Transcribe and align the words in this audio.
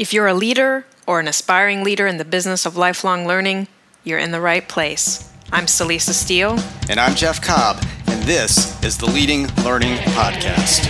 If 0.00 0.14
you're 0.14 0.28
a 0.28 0.32
leader 0.32 0.86
or 1.06 1.20
an 1.20 1.28
aspiring 1.28 1.84
leader 1.84 2.06
in 2.06 2.16
the 2.16 2.24
business 2.24 2.64
of 2.64 2.74
lifelong 2.74 3.26
learning, 3.26 3.68
you're 4.02 4.18
in 4.18 4.30
the 4.30 4.40
right 4.40 4.66
place. 4.66 5.30
I'm 5.52 5.66
Celisa 5.66 6.14
Steele. 6.14 6.58
And 6.88 6.98
I'm 6.98 7.14
Jeff 7.14 7.42
Cobb, 7.42 7.84
and 8.06 8.22
this 8.22 8.82
is 8.82 8.96
the 8.96 9.04
Leading 9.04 9.46
Learning 9.62 9.96
Podcast. 10.16 10.86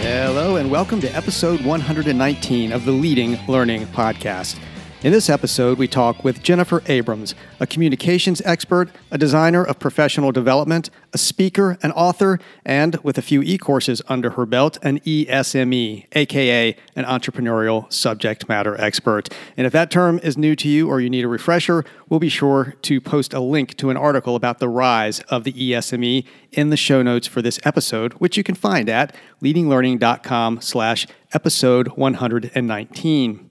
Hello, 0.00 0.56
and 0.56 0.70
welcome 0.70 1.02
to 1.02 1.14
episode 1.14 1.60
119 1.60 2.72
of 2.72 2.86
the 2.86 2.92
Leading 2.92 3.38
Learning 3.46 3.86
Podcast. 3.88 4.58
In 5.02 5.12
this 5.12 5.30
episode, 5.30 5.78
we 5.78 5.88
talk 5.88 6.24
with 6.24 6.42
Jennifer 6.42 6.82
Abrams, 6.84 7.34
a 7.58 7.66
communications 7.66 8.42
expert, 8.44 8.90
a 9.10 9.16
designer 9.16 9.64
of 9.64 9.78
professional 9.78 10.30
development, 10.30 10.90
a 11.14 11.18
speaker, 11.18 11.78
an 11.82 11.90
author, 11.92 12.38
and 12.66 12.96
with 12.96 13.16
a 13.16 13.22
few 13.22 13.40
e 13.40 13.56
courses 13.56 14.02
under 14.08 14.32
her 14.32 14.44
belt, 14.44 14.76
an 14.82 15.00
ESME, 15.00 16.04
aka 16.12 16.76
an 16.96 17.04
entrepreneurial 17.06 17.90
subject 17.90 18.46
matter 18.46 18.78
expert. 18.78 19.30
And 19.56 19.66
if 19.66 19.72
that 19.72 19.90
term 19.90 20.20
is 20.22 20.36
new 20.36 20.54
to 20.56 20.68
you 20.68 20.86
or 20.90 21.00
you 21.00 21.08
need 21.08 21.24
a 21.24 21.28
refresher, 21.28 21.82
we'll 22.10 22.20
be 22.20 22.28
sure 22.28 22.74
to 22.82 23.00
post 23.00 23.32
a 23.32 23.40
link 23.40 23.78
to 23.78 23.88
an 23.88 23.96
article 23.96 24.36
about 24.36 24.58
the 24.58 24.68
rise 24.68 25.20
of 25.30 25.44
the 25.44 25.54
ESME 25.54 26.26
in 26.52 26.68
the 26.68 26.76
show 26.76 27.00
notes 27.00 27.26
for 27.26 27.40
this 27.40 27.58
episode, 27.64 28.12
which 28.14 28.36
you 28.36 28.42
can 28.42 28.54
find 28.54 28.90
at 28.90 29.16
leadinglearning.com 29.40 30.60
slash 30.60 31.06
episode 31.32 31.88
119. 31.88 33.49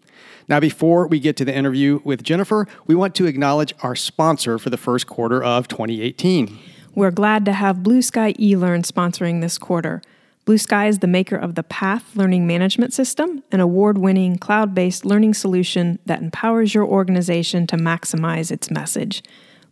Now, 0.49 0.59
before 0.59 1.05
we 1.05 1.20
get 1.20 1.38
to 1.38 1.45
the 1.45 1.55
interview 1.55 2.02
with 2.03 2.23
Jennifer, 2.23 2.67
we 2.88 2.95
want 2.95 3.13
to 3.16 3.27
acknowledge 3.27 3.71
our 3.84 3.95
sponsor 3.95 4.58
for 4.58 4.72
the 4.72 4.77
first 4.77 5.05
quarter 5.05 5.44
of 5.44 5.67
2018. 5.67 6.58
We're 6.95 7.12
glad 7.12 7.45
to 7.45 7.53
have 7.53 7.84
Blue 7.84 8.02
Sky 8.02 8.34
eLearn 8.34 8.84
sponsoring 8.84 9.41
this 9.41 9.59
quarter. 9.59 10.02
Blue 10.45 10.58
Sky 10.58 10.88
is 10.88 10.99
the 10.99 11.08
maker 11.08 11.36
of 11.36 11.53
the 11.53 11.61
PATH 11.61 12.16
Learning 12.16 12.47
Management 12.47 12.94
System, 12.95 13.44
an 13.52 13.59
award 13.59 14.00
winning 14.00 14.39
cloud 14.39 14.73
based 14.73 15.06
learning 15.06 15.36
solution 15.36 16.00
that 16.08 16.19
empowers 16.19 16.73
your 16.73 16.86
organization 16.86 17.67
to 17.67 17.78
maximize 17.78 18.52
its 18.52 18.72
message. 18.72 19.22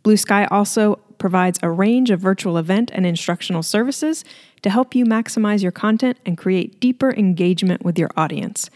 Blue 0.03 0.15
Sky 0.15 0.45
also 0.51 0.97
provides 1.17 1.57
a 1.63 1.71
range 1.71 2.11
of 2.11 2.19
virtual 2.19 2.55
event 2.55 2.91
and 2.93 3.03
instructional 3.03 3.63
services 3.63 4.23
to 4.61 4.69
help 4.69 4.93
you 4.93 5.05
maximize 5.05 5.63
your 5.63 5.71
content 5.71 6.19
and 6.23 6.37
create 6.37 6.79
deeper 6.79 7.11
engagement 7.11 7.83
with 7.83 7.97
your 7.97 8.11
audience. 8.15 8.69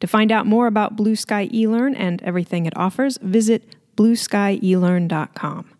To 0.00 0.06
find 0.06 0.30
out 0.30 0.46
more 0.46 0.66
about 0.66 0.96
Blue 0.96 1.16
Sky 1.16 1.48
eLearn 1.48 1.94
and 1.96 2.22
everything 2.22 2.66
it 2.66 2.76
offers, 2.76 3.18
visit 3.22 3.76
blueskyelearn.com. 3.96 5.76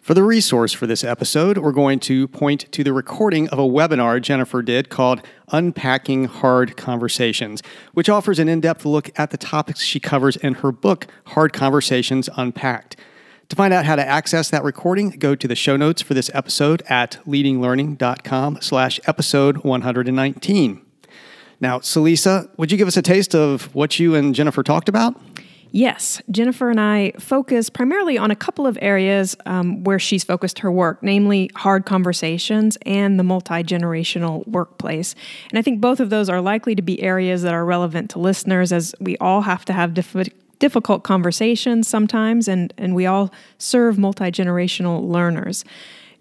For 0.00 0.14
the 0.14 0.22
resource 0.22 0.72
for 0.72 0.86
this 0.86 1.04
episode, 1.04 1.58
we're 1.58 1.72
going 1.72 2.00
to 2.00 2.28
point 2.28 2.72
to 2.72 2.82
the 2.82 2.94
recording 2.94 3.46
of 3.50 3.58
a 3.58 3.62
webinar 3.62 4.22
Jennifer 4.22 4.62
did 4.62 4.88
called 4.88 5.20
Unpacking 5.48 6.24
Hard 6.24 6.78
Conversations, 6.78 7.62
which 7.92 8.08
offers 8.08 8.38
an 8.38 8.48
in 8.48 8.60
depth 8.60 8.86
look 8.86 9.10
at 9.18 9.32
the 9.32 9.36
topics 9.36 9.82
she 9.82 10.00
covers 10.00 10.36
in 10.36 10.54
her 10.54 10.72
book, 10.72 11.08
Hard 11.26 11.52
Conversations 11.52 12.30
Unpacked. 12.38 12.96
To 13.50 13.56
find 13.56 13.74
out 13.74 13.84
how 13.84 13.96
to 13.96 14.06
access 14.06 14.48
that 14.48 14.64
recording, 14.64 15.10
go 15.10 15.34
to 15.34 15.46
the 15.46 15.54
show 15.54 15.76
notes 15.76 16.00
for 16.00 16.14
this 16.14 16.30
episode 16.32 16.82
at 16.88 17.18
leadinglearning.com 17.26 18.58
slash 18.62 19.00
episode 19.06 19.58
119. 19.58 20.87
Now, 21.60 21.80
Celisa, 21.80 22.48
would 22.56 22.70
you 22.70 22.78
give 22.78 22.88
us 22.88 22.96
a 22.96 23.02
taste 23.02 23.34
of 23.34 23.74
what 23.74 23.98
you 23.98 24.14
and 24.14 24.34
Jennifer 24.34 24.62
talked 24.62 24.88
about? 24.88 25.20
Yes, 25.70 26.22
Jennifer 26.30 26.70
and 26.70 26.80
I 26.80 27.12
focus 27.18 27.68
primarily 27.68 28.16
on 28.16 28.30
a 28.30 28.36
couple 28.36 28.66
of 28.66 28.78
areas 28.80 29.36
um, 29.44 29.84
where 29.84 29.98
she's 29.98 30.24
focused 30.24 30.60
her 30.60 30.72
work, 30.72 31.02
namely 31.02 31.50
hard 31.56 31.84
conversations 31.84 32.78
and 32.86 33.18
the 33.18 33.22
multi 33.22 33.62
generational 33.62 34.46
workplace. 34.48 35.14
And 35.50 35.58
I 35.58 35.62
think 35.62 35.80
both 35.80 36.00
of 36.00 36.08
those 36.08 36.30
are 36.30 36.40
likely 36.40 36.74
to 36.74 36.82
be 36.82 37.02
areas 37.02 37.42
that 37.42 37.52
are 37.52 37.64
relevant 37.64 38.10
to 38.12 38.18
listeners 38.18 38.72
as 38.72 38.94
we 38.98 39.18
all 39.18 39.42
have 39.42 39.64
to 39.66 39.74
have 39.74 39.92
diff- 39.92 40.30
difficult 40.58 41.04
conversations 41.04 41.86
sometimes, 41.86 42.48
and, 42.48 42.72
and 42.78 42.94
we 42.94 43.04
all 43.04 43.30
serve 43.58 43.98
multi 43.98 44.30
generational 44.30 45.06
learners. 45.06 45.64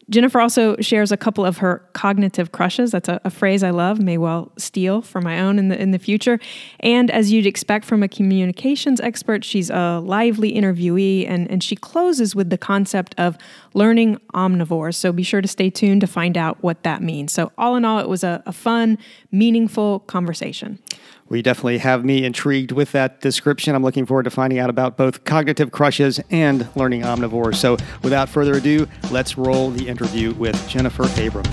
Jennifer 0.09 0.39
also 0.39 0.77
shares 0.79 1.11
a 1.11 1.17
couple 1.17 1.45
of 1.45 1.57
her 1.57 1.85
cognitive 1.91 2.53
crushes. 2.53 2.91
That's 2.91 3.09
a, 3.09 3.19
a, 3.25 3.29
phrase 3.29 3.61
I 3.61 3.71
love, 3.71 3.99
may 3.99 4.17
well 4.17 4.53
steal 4.57 5.01
for 5.01 5.19
my 5.19 5.41
own 5.41 5.59
in 5.59 5.67
the 5.67 5.79
in 5.81 5.91
the 5.91 5.99
future. 5.99 6.39
And 6.79 7.11
as 7.11 7.31
you'd 7.31 7.45
expect 7.45 7.83
from 7.83 8.03
a 8.03 8.07
communications 8.07 9.01
expert, 9.01 9.43
she's 9.43 9.69
a 9.69 9.99
lively 9.99 10.53
interviewee, 10.53 11.27
and, 11.27 11.51
and 11.51 11.61
she 11.61 11.75
closes 11.75 12.35
with 12.35 12.49
the 12.49 12.57
concept 12.57 13.15
of 13.17 13.37
learning 13.73 14.17
omnivores. 14.33 14.95
So 14.95 15.11
be 15.11 15.23
sure 15.23 15.41
to 15.41 15.47
stay 15.47 15.69
tuned 15.69 16.01
to 16.01 16.07
find 16.07 16.37
out 16.37 16.63
what 16.63 16.83
that 16.83 17.01
means. 17.01 17.33
So 17.33 17.51
all 17.57 17.75
in 17.75 17.83
all, 17.83 17.99
it 17.99 18.07
was 18.07 18.23
a, 18.23 18.41
a 18.45 18.53
fun, 18.53 18.97
meaningful 19.31 19.99
conversation. 20.01 20.79
We 21.29 21.41
definitely 21.41 21.79
have 21.79 22.05
me 22.05 22.23
intrigued 22.23 22.71
with 22.71 22.93
that 22.93 23.19
description. 23.19 23.75
I'm 23.75 23.83
looking 23.83 24.05
forward 24.05 24.23
to 24.23 24.29
finding 24.29 24.59
out 24.59 24.69
about 24.69 24.95
both 24.95 25.25
cognitive 25.25 25.71
crushes 25.71 26.21
and 26.29 26.67
learning 26.75 27.01
omnivores. 27.01 27.55
So, 27.55 27.77
without 28.01 28.29
further 28.29 28.53
ado, 28.53 28.87
let's 29.11 29.37
roll 29.37 29.69
the 29.69 29.87
interview 29.87 30.33
with 30.35 30.67
Jennifer 30.69 31.05
Abrams. 31.19 31.49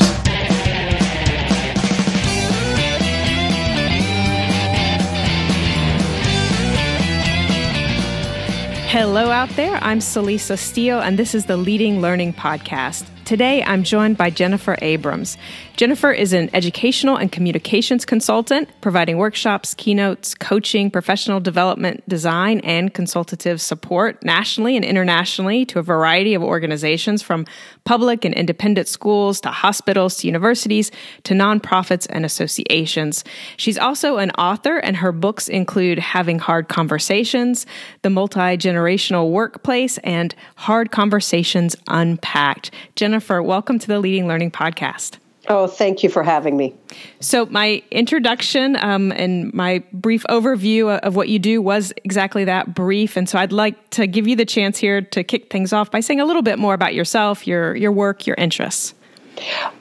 Hello 8.95 9.31
out 9.31 9.49
there. 9.57 9.77
I'm 9.83 9.99
Celisa 9.99 10.57
Steele, 10.57 11.01
and 11.01 11.19
this 11.19 11.35
is 11.35 11.47
the 11.47 11.57
Leading 11.57 12.01
Learning 12.01 12.33
Podcast. 12.33 13.05
Today, 13.25 13.63
I'm 13.63 13.85
joined 13.85 14.19
by 14.19 14.29
Jennifer 14.29 14.77
Abrams. 14.83 15.39
Jennifer 15.77 16.13
is 16.13 16.35
an 16.35 16.51
educational 16.53 17.17
and 17.17 17.33
communications 17.33 18.05
consultant, 18.05 18.69
providing 18.83 19.17
workshops, 19.17 19.73
keynotes, 19.73 20.35
coaching, 20.35 20.91
professional 20.91 21.41
development, 21.41 22.07
design, 22.07 22.61
and 22.61 22.93
consultative 22.93 23.63
support 23.63 24.23
nationally 24.23 24.77
and 24.77 24.85
internationally 24.85 25.65
to 25.65 25.79
a 25.79 25.83
variety 25.83 26.35
of 26.35 26.43
organizations 26.43 27.23
from 27.23 27.47
public 27.85 28.27
and 28.27 28.35
independent 28.35 28.89
schools 28.89 29.41
to 29.41 29.49
hospitals 29.49 30.19
to 30.19 30.27
universities 30.27 30.93
to 31.23 31.33
nonprofits 31.33 32.07
and 32.11 32.27
associations. 32.27 33.25
She's 33.57 33.79
also 33.79 34.19
an 34.19 34.33
author, 34.33 34.77
and 34.77 34.99
her 34.99 35.13
books 35.13 35.49
include 35.49 35.99
Having 35.99 36.41
Hard 36.41 36.69
Conversations, 36.69 37.65
The 38.03 38.11
Multi 38.11 38.59
Generational 38.59 39.31
Workplace, 39.31 39.97
and 39.99 40.35
Hard 40.57 40.91
Conversations 40.91 41.75
Unpacked. 41.89 42.71
Jennifer, 42.97 43.14
welcome 43.43 43.79
to 43.79 43.87
the 43.87 43.99
Leading 43.99 44.27
Learning 44.27 44.51
Podcast. 44.51 45.19
Oh, 45.49 45.67
thank 45.67 46.03
you 46.03 46.09
for 46.09 46.23
having 46.23 46.57
me. 46.57 46.75
So, 47.21 47.47
my 47.47 47.83
introduction 47.91 48.77
um, 48.77 49.13
and 49.13 49.53
my 49.53 49.83
brief 49.93 50.25
overview 50.31 50.99
of 51.01 51.17
what 51.17 51.29
you 51.29 51.39
do 51.39 51.61
was 51.61 51.93
exactly 52.03 52.45
that 52.45 52.75
brief. 52.75 53.17
And 53.17 53.29
so, 53.29 53.39
I'd 53.39 53.53
like 53.53 53.91
to 53.91 54.07
give 54.07 54.27
you 54.27 54.37
the 54.37 54.47
chance 54.47 54.79
here 54.79 55.03
to 55.03 55.23
kick 55.23 55.51
things 55.51 55.73
off 55.73 55.91
by 55.91 56.01
saying 56.01 56.21
a 56.21 56.25
little 56.25 56.43
bit 56.43 56.59
more 56.59 56.73
about 56.73 56.95
yourself, 56.95 57.47
your, 57.47 57.77
your 57.77 57.93
work, 57.93 58.27
your 58.27 58.37
interests. 58.37 58.95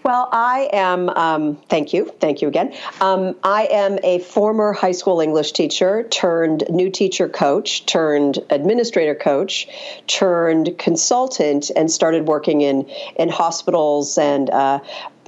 Well, 0.04 0.30
I 0.32 0.70
am, 0.74 1.10
um, 1.10 1.56
thank 1.70 1.94
you, 1.94 2.12
thank 2.20 2.42
you 2.42 2.48
again. 2.48 2.74
Um, 3.00 3.36
I 3.44 3.68
am 3.72 4.00
a 4.04 4.20
former 4.20 4.74
high 4.74 4.92
school 4.92 5.22
English 5.22 5.54
teacher 5.54 6.04
turned 6.10 6.64
new 6.70 6.90
teacher 6.90 7.30
coach, 7.30 7.86
turned 7.86 8.40
administrator 8.50 9.16
coach, 9.16 9.68
turned 10.08 10.78
consultant, 10.78 11.72
and 11.76 11.92
started 11.92 12.28
working 12.28 12.62
in, 12.62 12.90
in 13.18 13.30
hospitals 13.30 14.18
and 14.18 14.50
uh, 14.50 14.80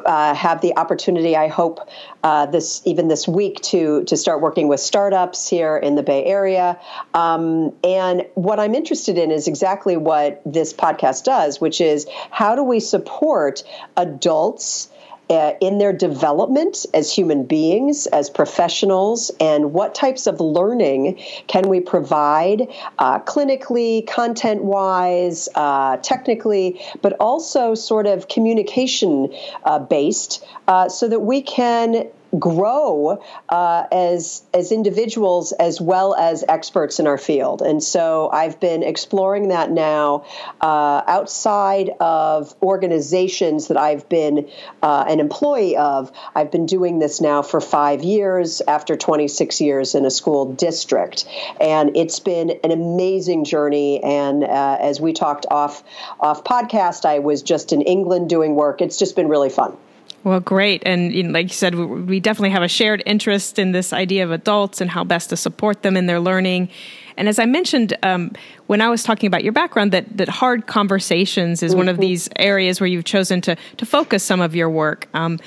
uh, 0.05 0.33
have 0.33 0.61
the 0.61 0.77
opportunity, 0.77 1.35
I 1.35 1.47
hope, 1.47 1.79
uh, 2.23 2.45
this 2.45 2.81
even 2.85 3.07
this 3.07 3.27
week 3.27 3.61
to 3.63 4.03
to 4.05 4.17
start 4.17 4.41
working 4.41 4.67
with 4.67 4.79
startups 4.79 5.49
here 5.49 5.77
in 5.77 5.95
the 5.95 6.03
Bay 6.03 6.25
Area. 6.25 6.79
Um, 7.13 7.73
and 7.83 8.25
what 8.35 8.59
I'm 8.59 8.75
interested 8.75 9.17
in 9.17 9.31
is 9.31 9.47
exactly 9.47 9.97
what 9.97 10.41
this 10.45 10.73
podcast 10.73 11.23
does, 11.23 11.59
which 11.59 11.81
is 11.81 12.07
how 12.31 12.55
do 12.55 12.63
we 12.63 12.79
support 12.79 13.63
adults 13.97 14.89
uh, 15.29 15.53
in 15.61 15.77
their 15.77 15.93
development 15.93 16.85
as 16.93 17.11
human 17.11 17.45
beings, 17.45 18.07
as 18.07 18.29
professionals, 18.29 19.31
and 19.39 19.73
what 19.73 19.95
types 19.95 20.27
of 20.27 20.39
learning 20.39 21.21
can 21.47 21.67
we 21.69 21.79
provide 21.79 22.67
uh, 22.99 23.19
clinically, 23.19 24.05
content 24.07 24.63
wise, 24.63 25.49
uh, 25.55 25.97
technically, 25.97 26.81
but 27.01 27.13
also 27.19 27.75
sort 27.75 28.07
of 28.07 28.27
communication 28.27 29.33
uh, 29.63 29.79
based 29.79 30.45
uh, 30.67 30.89
so 30.89 31.07
that 31.07 31.21
we 31.21 31.41
can 31.41 32.07
grow 32.37 33.21
uh, 33.49 33.83
as 33.91 34.43
as 34.53 34.71
individuals 34.71 35.51
as 35.53 35.79
well 35.79 36.15
as 36.15 36.43
experts 36.47 36.99
in 36.99 37.07
our 37.07 37.17
field. 37.17 37.61
And 37.61 37.83
so 37.83 38.29
I've 38.31 38.59
been 38.59 38.83
exploring 38.83 39.49
that 39.49 39.71
now 39.71 40.25
uh, 40.61 41.01
outside 41.07 41.91
of 41.99 42.55
organizations 42.61 43.67
that 43.67 43.77
I've 43.77 44.07
been 44.09 44.49
uh, 44.81 45.05
an 45.07 45.19
employee 45.19 45.77
of. 45.77 46.11
I've 46.35 46.51
been 46.51 46.65
doing 46.65 46.99
this 46.99 47.21
now 47.21 47.41
for 47.41 47.61
five 47.61 48.03
years 48.03 48.61
after 48.67 48.95
26 48.95 49.61
years 49.61 49.95
in 49.95 50.05
a 50.05 50.11
school 50.11 50.53
district, 50.53 51.25
and 51.59 51.95
it's 51.95 52.19
been 52.19 52.51
an 52.63 52.71
amazing 52.71 53.45
journey. 53.45 54.03
And 54.03 54.43
uh, 54.43 54.77
as 54.79 54.99
we 54.99 55.13
talked 55.13 55.45
off 55.49 55.83
off 56.19 56.43
podcast, 56.43 57.05
I 57.05 57.19
was 57.19 57.41
just 57.41 57.73
in 57.73 57.81
England 57.81 58.29
doing 58.29 58.55
work. 58.55 58.81
It's 58.81 58.97
just 58.97 59.15
been 59.15 59.27
really 59.27 59.49
fun. 59.49 59.77
Well, 60.25 60.39
great. 60.39 60.81
And 60.87 61.13
you 61.13 61.21
know, 61.21 61.29
like 61.29 61.45
you 61.45 61.53
said, 61.53 61.75
we, 61.75 61.85
we 61.85 62.19
definitely 62.19 62.49
have 62.49 62.63
a 62.63 62.67
shared 62.67 63.03
interest 63.05 63.59
in 63.59 63.73
this 63.73 63.93
idea 63.93 64.23
of 64.23 64.31
adults 64.31 64.81
and 64.81 64.89
how 64.89 65.03
best 65.03 65.29
to 65.29 65.37
support 65.37 65.83
them 65.83 65.95
in 65.95 66.07
their 66.07 66.19
learning. 66.19 66.69
And 67.15 67.29
as 67.29 67.37
I 67.37 67.45
mentioned 67.45 67.95
um, 68.01 68.31
when 68.65 68.81
I 68.81 68.89
was 68.89 69.03
talking 69.03 69.27
about 69.27 69.43
your 69.43 69.53
background, 69.53 69.91
that 69.91 70.17
that 70.17 70.27
hard 70.27 70.65
conversations 70.65 71.61
is 71.61 71.71
mm-hmm. 71.71 71.77
one 71.77 71.89
of 71.89 71.97
mm-hmm. 71.97 72.01
these 72.01 72.27
areas 72.37 72.81
where 72.81 72.87
you've 72.87 73.05
chosen 73.05 73.39
to 73.41 73.55
to 73.77 73.85
focus 73.85 74.23
some 74.23 74.41
of 74.41 74.55
your 74.55 74.69
work. 74.69 75.07
Um, 75.13 75.39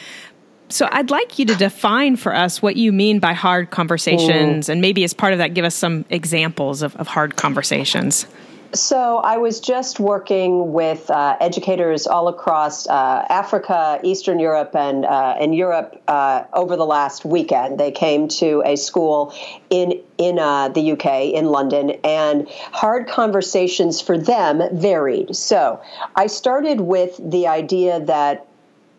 so 0.68 0.88
I'd 0.92 1.10
like 1.10 1.40
you 1.40 1.46
to 1.46 1.56
define 1.56 2.14
for 2.16 2.32
us 2.32 2.62
what 2.62 2.76
you 2.76 2.92
mean 2.92 3.18
by 3.18 3.32
hard 3.32 3.70
conversations, 3.70 4.66
mm. 4.66 4.68
and 4.68 4.80
maybe 4.80 5.02
as 5.02 5.12
part 5.12 5.32
of 5.32 5.38
that, 5.38 5.54
give 5.54 5.64
us 5.64 5.74
some 5.74 6.04
examples 6.08 6.82
of, 6.82 6.94
of 6.96 7.08
hard 7.08 7.34
conversations. 7.36 8.26
So 8.74 9.16
I 9.16 9.38
was 9.38 9.60
just 9.60 9.98
working 9.98 10.74
with 10.74 11.10
uh, 11.10 11.36
educators 11.40 12.06
all 12.06 12.28
across 12.28 12.86
uh, 12.86 13.24
Africa, 13.28 13.98
Eastern 14.02 14.38
Europe, 14.38 14.76
and 14.76 15.06
uh, 15.06 15.36
and 15.40 15.54
Europe 15.54 16.02
uh, 16.06 16.44
over 16.52 16.76
the 16.76 16.84
last 16.84 17.24
weekend. 17.24 17.80
They 17.80 17.92
came 17.92 18.28
to 18.28 18.62
a 18.66 18.76
school 18.76 19.32
in 19.70 20.02
in 20.18 20.38
uh, 20.38 20.68
the 20.68 20.92
UK 20.92 21.32
in 21.32 21.46
London, 21.46 21.92
and 22.04 22.46
hard 22.50 23.08
conversations 23.08 24.02
for 24.02 24.18
them 24.18 24.60
varied. 24.72 25.34
So 25.34 25.80
I 26.14 26.26
started 26.26 26.82
with 26.82 27.18
the 27.22 27.46
idea 27.46 28.00
that 28.00 28.47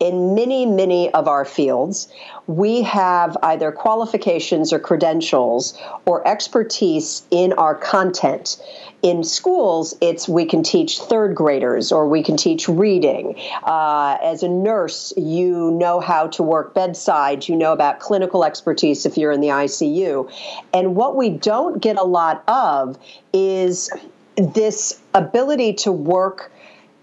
in 0.00 0.34
many, 0.34 0.66
many 0.66 1.10
of 1.12 1.28
our 1.28 1.44
fields, 1.44 2.08
we 2.46 2.82
have 2.82 3.36
either 3.42 3.70
qualifications 3.70 4.72
or 4.72 4.78
credentials 4.78 5.78
or 6.06 6.26
expertise 6.26 7.22
in 7.30 7.52
our 7.52 7.74
content 7.74 8.56
in 9.02 9.24
schools, 9.24 9.94
it's 10.00 10.28
we 10.28 10.44
can 10.44 10.62
teach 10.62 11.00
third 11.00 11.34
graders 11.34 11.90
or 11.90 12.06
we 12.06 12.22
can 12.22 12.36
teach 12.36 12.68
reading. 12.68 13.34
Uh, 13.62 14.18
as 14.22 14.42
a 14.42 14.48
nurse, 14.48 15.12
you 15.16 15.70
know 15.72 16.00
how 16.00 16.26
to 16.28 16.42
work 16.42 16.74
bedside, 16.74 17.48
you 17.48 17.56
know 17.56 17.72
about 17.72 18.00
clinical 18.00 18.44
expertise 18.44 19.06
if 19.06 19.16
you're 19.16 19.32
in 19.32 19.40
the 19.40 19.48
ICU. 19.48 20.30
And 20.74 20.94
what 20.94 21.16
we 21.16 21.30
don't 21.30 21.80
get 21.80 21.96
a 21.96 22.04
lot 22.04 22.44
of 22.46 22.98
is 23.32 23.90
this 24.36 25.00
ability 25.14 25.74
to 25.74 25.92
work 25.92 26.52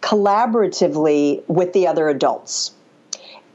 collaboratively 0.01 1.43
with 1.47 1.73
the 1.73 1.87
other 1.87 2.09
adults 2.09 2.71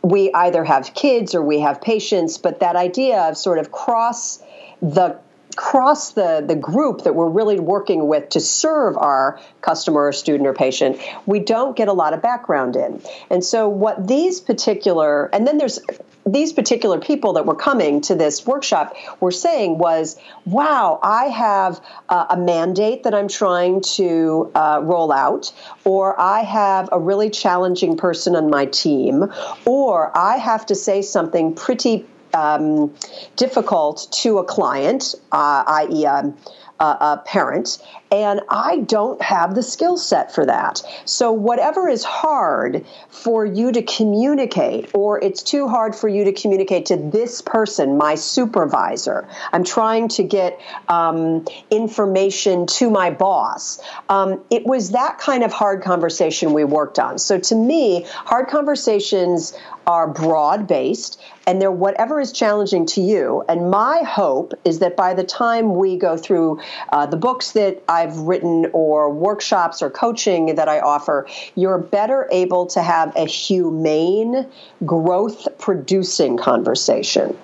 we 0.03 0.33
either 0.33 0.65
have 0.65 0.95
kids 0.95 1.35
or 1.35 1.43
we 1.43 1.61
have 1.61 1.81
patients, 1.81 2.39
but 2.39 2.61
that 2.61 2.77
idea 2.77 3.21
of 3.23 3.37
sort 3.37 3.59
of 3.59 3.71
cross 3.71 4.43
the 4.81 5.19
across 5.53 6.13
the, 6.13 6.43
the 6.47 6.57
group 6.57 7.03
that 7.03 7.15
we're 7.15 7.29
really 7.29 7.61
working 7.61 8.09
with 8.09 8.31
to 8.31 8.41
serve 8.41 8.97
our 8.97 9.39
customer 9.61 10.07
or 10.07 10.13
student 10.13 10.49
or 10.49 10.55
patient, 10.55 10.99
we 11.27 11.41
don't 11.41 11.77
get 11.77 11.89
a 11.89 11.93
lot 11.93 12.15
of 12.15 12.23
background 12.23 12.75
in. 12.75 13.03
And 13.29 13.45
so, 13.45 13.69
what 13.69 14.07
these 14.07 14.41
particular, 14.41 15.27
and 15.27 15.47
then 15.47 15.59
there's 15.59 15.79
these 16.27 16.53
particular 16.53 16.99
people 16.99 17.33
that 17.35 17.47
were 17.47 17.55
coming 17.55 18.01
to 18.03 18.15
this 18.15 18.47
workshop 18.47 18.95
were 19.21 19.33
saying 19.33 19.79
was, 19.79 20.17
wow, 20.45 21.01
I 21.03 21.27
have 21.27 21.81
uh, 22.09 22.27
a 22.31 22.37
mandate 22.37 23.03
that 23.05 23.15
I'm 23.15 23.29
trying 23.29 23.81
to 23.97 24.51
uh, 24.55 24.81
roll 24.83 25.13
out, 25.13 25.53
or 25.85 26.19
I 26.21 26.41
have 26.41 26.89
a 26.93 26.99
really 26.99 27.31
challenging 27.31 27.97
person 27.97 28.37
on 28.37 28.51
my 28.51 28.67
team, 28.67 29.25
or 29.65 30.17
I 30.17 30.37
have 30.37 30.67
to 30.67 30.75
say 30.75 31.03
something 31.03 31.55
pretty 31.55 32.07
um, 32.35 32.95
difficult 33.37 34.09
to 34.23 34.39
a 34.39 34.45
client, 34.45 35.15
uh, 35.33 35.65
i.e., 35.67 36.07
um, 36.07 36.37
a, 36.83 36.85
a 36.85 37.23
parent, 37.25 37.79
and 38.11 38.41
I 38.51 38.79
don't 38.79 39.23
have 39.23 39.55
the 39.55 39.63
skill 39.63 39.97
set 39.97 40.35
for 40.35 40.45
that. 40.45 40.83
So, 41.05 41.33
whatever 41.33 41.89
is 41.89 42.03
hard 42.03 42.85
for 43.09 43.47
you 43.47 43.73
to 43.73 43.83
communicate, 43.83 44.91
or 44.93 45.23
it's 45.23 45.43
too 45.43 45.69
hard 45.69 45.95
for 45.95 46.09
you 46.09 46.25
to 46.25 46.33
communicate 46.33 46.87
to 46.87 46.97
this 46.97 47.41
person, 47.41 47.97
my 47.97 48.17
supervisor, 48.17 49.29
I'm 49.53 49.65
trying 49.65 50.09
to 50.09 50.25
get 50.25 50.61
um, 50.89 51.47
information 51.71 52.67
to 52.67 52.91
my 52.91 53.11
boss. 53.11 53.81
Um, 54.09 54.43
it 54.51 54.67
was 54.67 54.91
that 54.91 55.19
kind 55.19 55.45
of 55.45 55.53
hard 55.53 55.83
conversation 55.83 56.53
we 56.53 56.65
worked 56.65 56.99
on. 56.99 57.19
So, 57.19 57.39
to 57.39 57.55
me, 57.55 58.05
hard 58.09 58.49
conversations 58.49 59.57
are 59.87 60.09
broad 60.09 60.67
based 60.67 61.21
and 61.47 61.61
they're 61.61 61.71
whatever 61.71 62.21
is 62.21 62.33
challenging 62.33 62.87
to 62.87 63.01
you. 63.01 63.45
And 63.49 63.71
my 63.71 64.03
hope 64.03 64.55
is 64.65 64.81
that 64.81 64.97
by 64.97 65.15
the 65.15 65.25
time 65.25 65.75
we 65.75 65.97
go 65.97 66.17
through 66.17 66.61
uh, 66.93 67.07
the 67.07 67.17
books 67.17 67.53
that 67.53 67.83
I've 67.89 68.17
written 68.19 68.67
or 68.73 69.11
workshops 69.11 69.83
or 69.83 69.91
coaching 69.91 70.55
that 70.57 70.69
I 70.69 70.81
offer, 70.81 71.27
you're 71.55 71.79
better 71.79 72.29
able 72.31 72.67
to 72.67 72.83
have 72.83 73.15
a 73.17 73.27
humane, 73.27 74.47
growth 74.85 75.49
producing 75.59 76.37
conversation. 76.37 77.37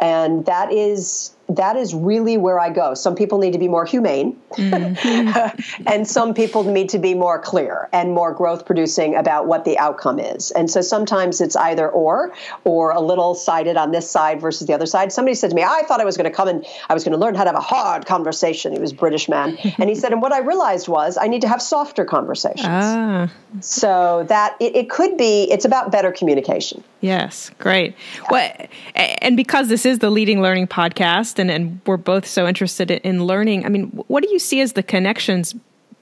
And 0.00 0.46
that 0.46 0.72
is 0.72 1.35
that 1.48 1.76
is 1.76 1.94
really 1.94 2.36
where 2.36 2.58
I 2.58 2.70
go. 2.70 2.94
Some 2.94 3.14
people 3.14 3.38
need 3.38 3.52
to 3.52 3.58
be 3.58 3.68
more 3.68 3.84
humane, 3.84 4.36
mm-hmm. 4.52 5.82
and 5.86 6.06
some 6.06 6.34
people 6.34 6.64
need 6.64 6.88
to 6.90 6.98
be 6.98 7.14
more 7.14 7.38
clear 7.38 7.88
and 7.92 8.12
more 8.12 8.32
growth 8.32 8.66
producing 8.66 9.14
about 9.14 9.46
what 9.46 9.64
the 9.64 9.78
outcome 9.78 10.18
is. 10.18 10.50
And 10.50 10.70
so 10.70 10.80
sometimes 10.80 11.40
it's 11.40 11.54
either 11.54 11.88
or, 11.88 12.32
or 12.64 12.90
a 12.90 13.00
little 13.00 13.34
sided 13.34 13.76
on 13.76 13.92
this 13.92 14.10
side 14.10 14.40
versus 14.40 14.66
the 14.66 14.74
other 14.74 14.86
side. 14.86 15.12
Somebody 15.12 15.34
said 15.34 15.50
to 15.50 15.56
me, 15.56 15.62
I 15.62 15.82
thought 15.86 16.00
I 16.00 16.04
was 16.04 16.16
going 16.16 16.28
to 16.30 16.36
come 16.36 16.48
and 16.48 16.66
I 16.88 16.94
was 16.94 17.04
going 17.04 17.12
to 17.12 17.18
learn 17.18 17.34
how 17.34 17.44
to 17.44 17.50
have 17.50 17.58
a 17.58 17.60
hard 17.60 18.06
conversation. 18.06 18.72
He 18.72 18.78
was 18.78 18.92
British 18.92 19.28
man. 19.28 19.56
and 19.78 19.88
he 19.88 19.94
said, 19.94 20.12
and 20.12 20.20
what 20.20 20.32
I 20.32 20.40
realized 20.40 20.88
was 20.88 21.16
I 21.16 21.28
need 21.28 21.42
to 21.42 21.48
have 21.48 21.62
softer 21.62 22.04
conversations. 22.04 22.66
Ah. 22.68 23.30
So 23.60 24.24
that 24.28 24.56
it, 24.60 24.74
it 24.74 24.90
could 24.90 25.16
be, 25.16 25.44
it's 25.50 25.64
about 25.64 25.92
better 25.92 26.10
communication. 26.10 26.82
Yes, 27.00 27.50
great. 27.58 27.94
Yeah. 28.14 28.28
Well, 28.30 28.66
and 28.94 29.36
because 29.36 29.68
this 29.68 29.86
is 29.86 30.00
the 30.00 30.10
leading 30.10 30.42
learning 30.42 30.66
podcast 30.66 31.35
and, 31.38 31.50
and 31.50 31.80
we're 31.86 31.96
both 31.96 32.26
so 32.26 32.46
interested 32.46 32.90
in 32.90 33.24
learning, 33.24 33.64
I 33.64 33.68
mean, 33.68 33.88
what 34.08 34.22
do 34.22 34.30
you 34.30 34.38
see 34.38 34.60
as 34.60 34.74
the 34.74 34.82
connections 34.82 35.54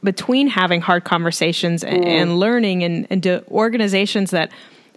between 0.02 0.48
having 0.48 0.80
hard 0.80 1.04
conversations 1.04 1.82
and, 1.82 2.04
mm. 2.04 2.06
and 2.06 2.38
learning 2.38 2.84
and, 2.84 3.06
and 3.10 3.22
to 3.22 3.44
organizations 3.48 4.30
that 4.30 4.50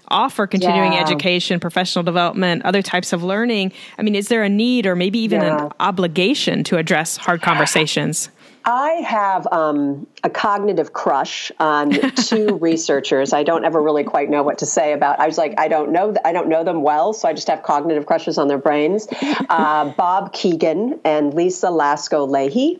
offer 0.10 0.48
continuing 0.48 0.94
yeah. 0.94 1.02
education, 1.02 1.60
professional 1.60 2.04
development, 2.04 2.64
other 2.66 2.82
types 2.82 3.14
of 3.14 3.24
learning? 3.24 3.72
I 3.98 4.02
mean, 4.02 4.16
is 4.16 4.28
there 4.28 4.44
a 4.44 4.50
need 4.50 4.86
or 4.86 4.96
maybe 4.96 5.20
even 5.20 5.42
yeah. 5.42 5.66
an 5.66 5.72
obligation 5.80 6.64
to 6.66 6.78
address 6.78 7.18
hard 7.18 7.42
conversations? 7.42 8.30
I 8.68 9.02
have 9.08 9.48
um, 9.50 10.08
a 10.26 10.30
cognitive 10.30 10.92
crush 10.92 11.54
on 11.58 11.92
two 11.92 12.58
researchers. 12.62 13.32
I 13.32 13.44
don't 13.44 13.64
ever 13.64 13.82
really 13.82 14.04
quite 14.04 14.30
know 14.30 14.44
what 14.44 14.58
to 14.58 14.66
say 14.66 14.92
about. 14.92 15.22
I 15.22 15.26
was 15.26 15.38
like, 15.38 15.58
I 15.58 15.70
don't 15.70 15.94
know, 15.94 16.14
I 16.26 16.34
don't 16.34 16.50
know 16.50 16.66
them 16.66 16.82
well, 16.82 17.14
so 17.14 17.30
I 17.30 17.34
just 17.34 17.48
have 17.48 17.64
cognitive 17.64 18.06
crushes 18.06 18.38
on 18.38 18.50
their 18.50 18.58
brains. 18.58 19.08
Uh, 19.50 19.92
Bob 19.92 20.34
Kegan 20.34 21.00
and 21.06 21.34
Lisa 21.34 21.68
Laskow 21.68 22.28
Lahey 22.28 22.80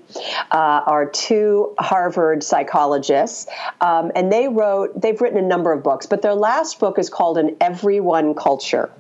uh, 0.52 0.84
are 0.86 1.06
two 1.06 1.74
Harvard 1.80 2.44
psychologists, 2.44 3.48
um, 3.80 4.12
and 4.16 4.32
they 4.32 4.48
wrote. 4.48 5.00
They've 5.00 5.20
written 5.20 5.40
a 5.40 5.48
number 5.48 5.72
of 5.72 5.82
books, 5.82 6.06
but 6.08 6.22
their 6.22 6.34
last 6.34 6.80
book 6.80 7.00
is 7.00 7.10
called 7.10 7.38
"An 7.38 7.56
Everyone 7.62 8.34
Culture." 8.34 8.92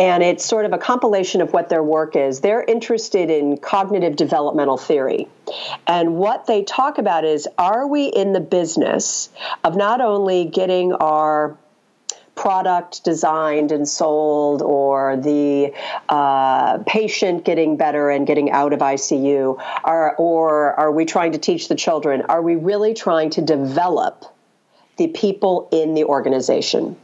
And 0.00 0.22
it's 0.22 0.46
sort 0.46 0.64
of 0.64 0.72
a 0.72 0.78
compilation 0.78 1.42
of 1.42 1.52
what 1.52 1.68
their 1.68 1.82
work 1.82 2.16
is. 2.16 2.40
They're 2.40 2.62
interested 2.62 3.28
in 3.28 3.58
cognitive 3.58 4.16
developmental 4.16 4.78
theory. 4.78 5.28
And 5.86 6.16
what 6.16 6.46
they 6.46 6.64
talk 6.64 6.96
about 6.96 7.26
is 7.26 7.46
are 7.58 7.86
we 7.86 8.06
in 8.06 8.32
the 8.32 8.40
business 8.40 9.28
of 9.62 9.76
not 9.76 10.00
only 10.00 10.46
getting 10.46 10.94
our 10.94 11.58
product 12.34 13.04
designed 13.04 13.72
and 13.72 13.86
sold 13.86 14.62
or 14.62 15.18
the 15.18 15.74
uh, 16.08 16.78
patient 16.86 17.44
getting 17.44 17.76
better 17.76 18.08
and 18.08 18.26
getting 18.26 18.50
out 18.50 18.72
of 18.72 18.78
ICU? 18.78 19.62
Are, 19.84 20.16
or 20.16 20.80
are 20.80 20.90
we 20.90 21.04
trying 21.04 21.32
to 21.32 21.38
teach 21.38 21.68
the 21.68 21.74
children? 21.74 22.22
Are 22.22 22.40
we 22.40 22.56
really 22.56 22.94
trying 22.94 23.28
to 23.30 23.42
develop 23.42 24.24
the 24.96 25.08
people 25.08 25.68
in 25.70 25.92
the 25.92 26.04
organization? 26.04 26.96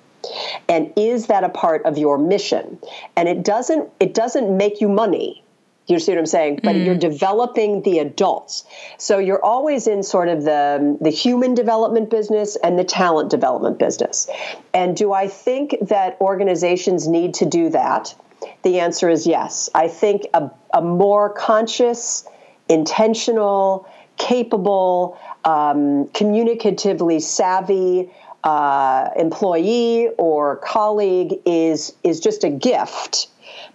And 0.69 0.93
is 0.97 1.27
that 1.27 1.45
a 1.45 1.49
part 1.49 1.85
of 1.85 1.99
your 1.99 2.19
mission 2.19 2.79
and 3.17 3.29
it 3.29 3.45
doesn't 3.45 3.89
it 4.01 4.15
doesn't 4.15 4.57
make 4.57 4.81
you 4.81 4.89
money 4.89 5.43
you 5.87 6.01
see 6.01 6.13
what 6.13 6.19
I'm 6.19 6.27
saying? 6.27 6.61
But 6.65 6.75
mm. 6.75 6.85
you're 6.85 6.99
developing 6.99 7.83
the 7.83 8.01
adults. 8.01 8.65
So 8.99 9.19
you're 9.19 9.45
always 9.45 9.87
in 9.87 10.03
sort 10.03 10.29
of 10.29 10.43
the, 10.43 10.99
the 11.01 11.11
human 11.11 11.55
development 11.55 12.11
business 12.11 12.57
and 12.57 12.79
the 12.79 12.85
talent 12.85 13.31
development 13.31 13.79
business. 13.79 14.29
And 14.75 14.97
do 14.97 15.13
I 15.13 15.29
think 15.29 15.77
that 15.83 16.21
organizations 16.21 17.07
need 17.07 17.35
to 17.35 17.47
do 17.47 17.71
that? 17.71 18.15
The 18.63 18.81
answer 18.81 19.09
is 19.09 19.27
yes. 19.27 19.71
I 19.75 19.87
think 19.89 20.27
a, 20.35 20.51
a 20.75 20.83
more 20.83 21.31
conscious, 21.31 22.27
intentional, 22.69 23.89
capable, 24.19 25.19
um, 25.45 26.07
communicatively 26.09 27.23
savvy 27.23 28.11
uh, 28.47 29.11
employee 29.17 30.09
or 30.19 30.57
colleague 30.57 31.41
is 31.45 31.93
is 32.05 32.21
just 32.21 32.45
a 32.45 32.49
gift 32.49 33.27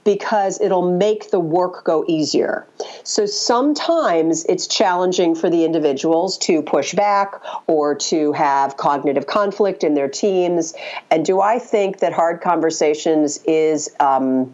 because 0.05 0.61
it'll 0.61 0.89
make 0.97 1.29
the 1.29 1.39
work 1.39 1.83
go 1.83 2.05
easier. 2.07 2.65
So 3.03 3.25
sometimes 3.25 4.45
it's 4.45 4.67
challenging 4.67 5.35
for 5.35 5.49
the 5.49 5.65
individuals 5.65 6.37
to 6.39 6.61
push 6.61 6.93
back 6.93 7.35
or 7.67 7.95
to 7.95 8.31
have 8.31 8.77
cognitive 8.77 9.27
conflict 9.27 9.83
in 9.83 9.93
their 9.93 10.07
teams. 10.07 10.73
And 11.11 11.25
do 11.25 11.41
I 11.41 11.59
think 11.59 11.99
that 11.99 12.13
hard 12.13 12.39
conversations 12.39 13.41
is 13.45 13.93
um, 13.99 14.53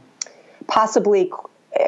possibly 0.68 1.32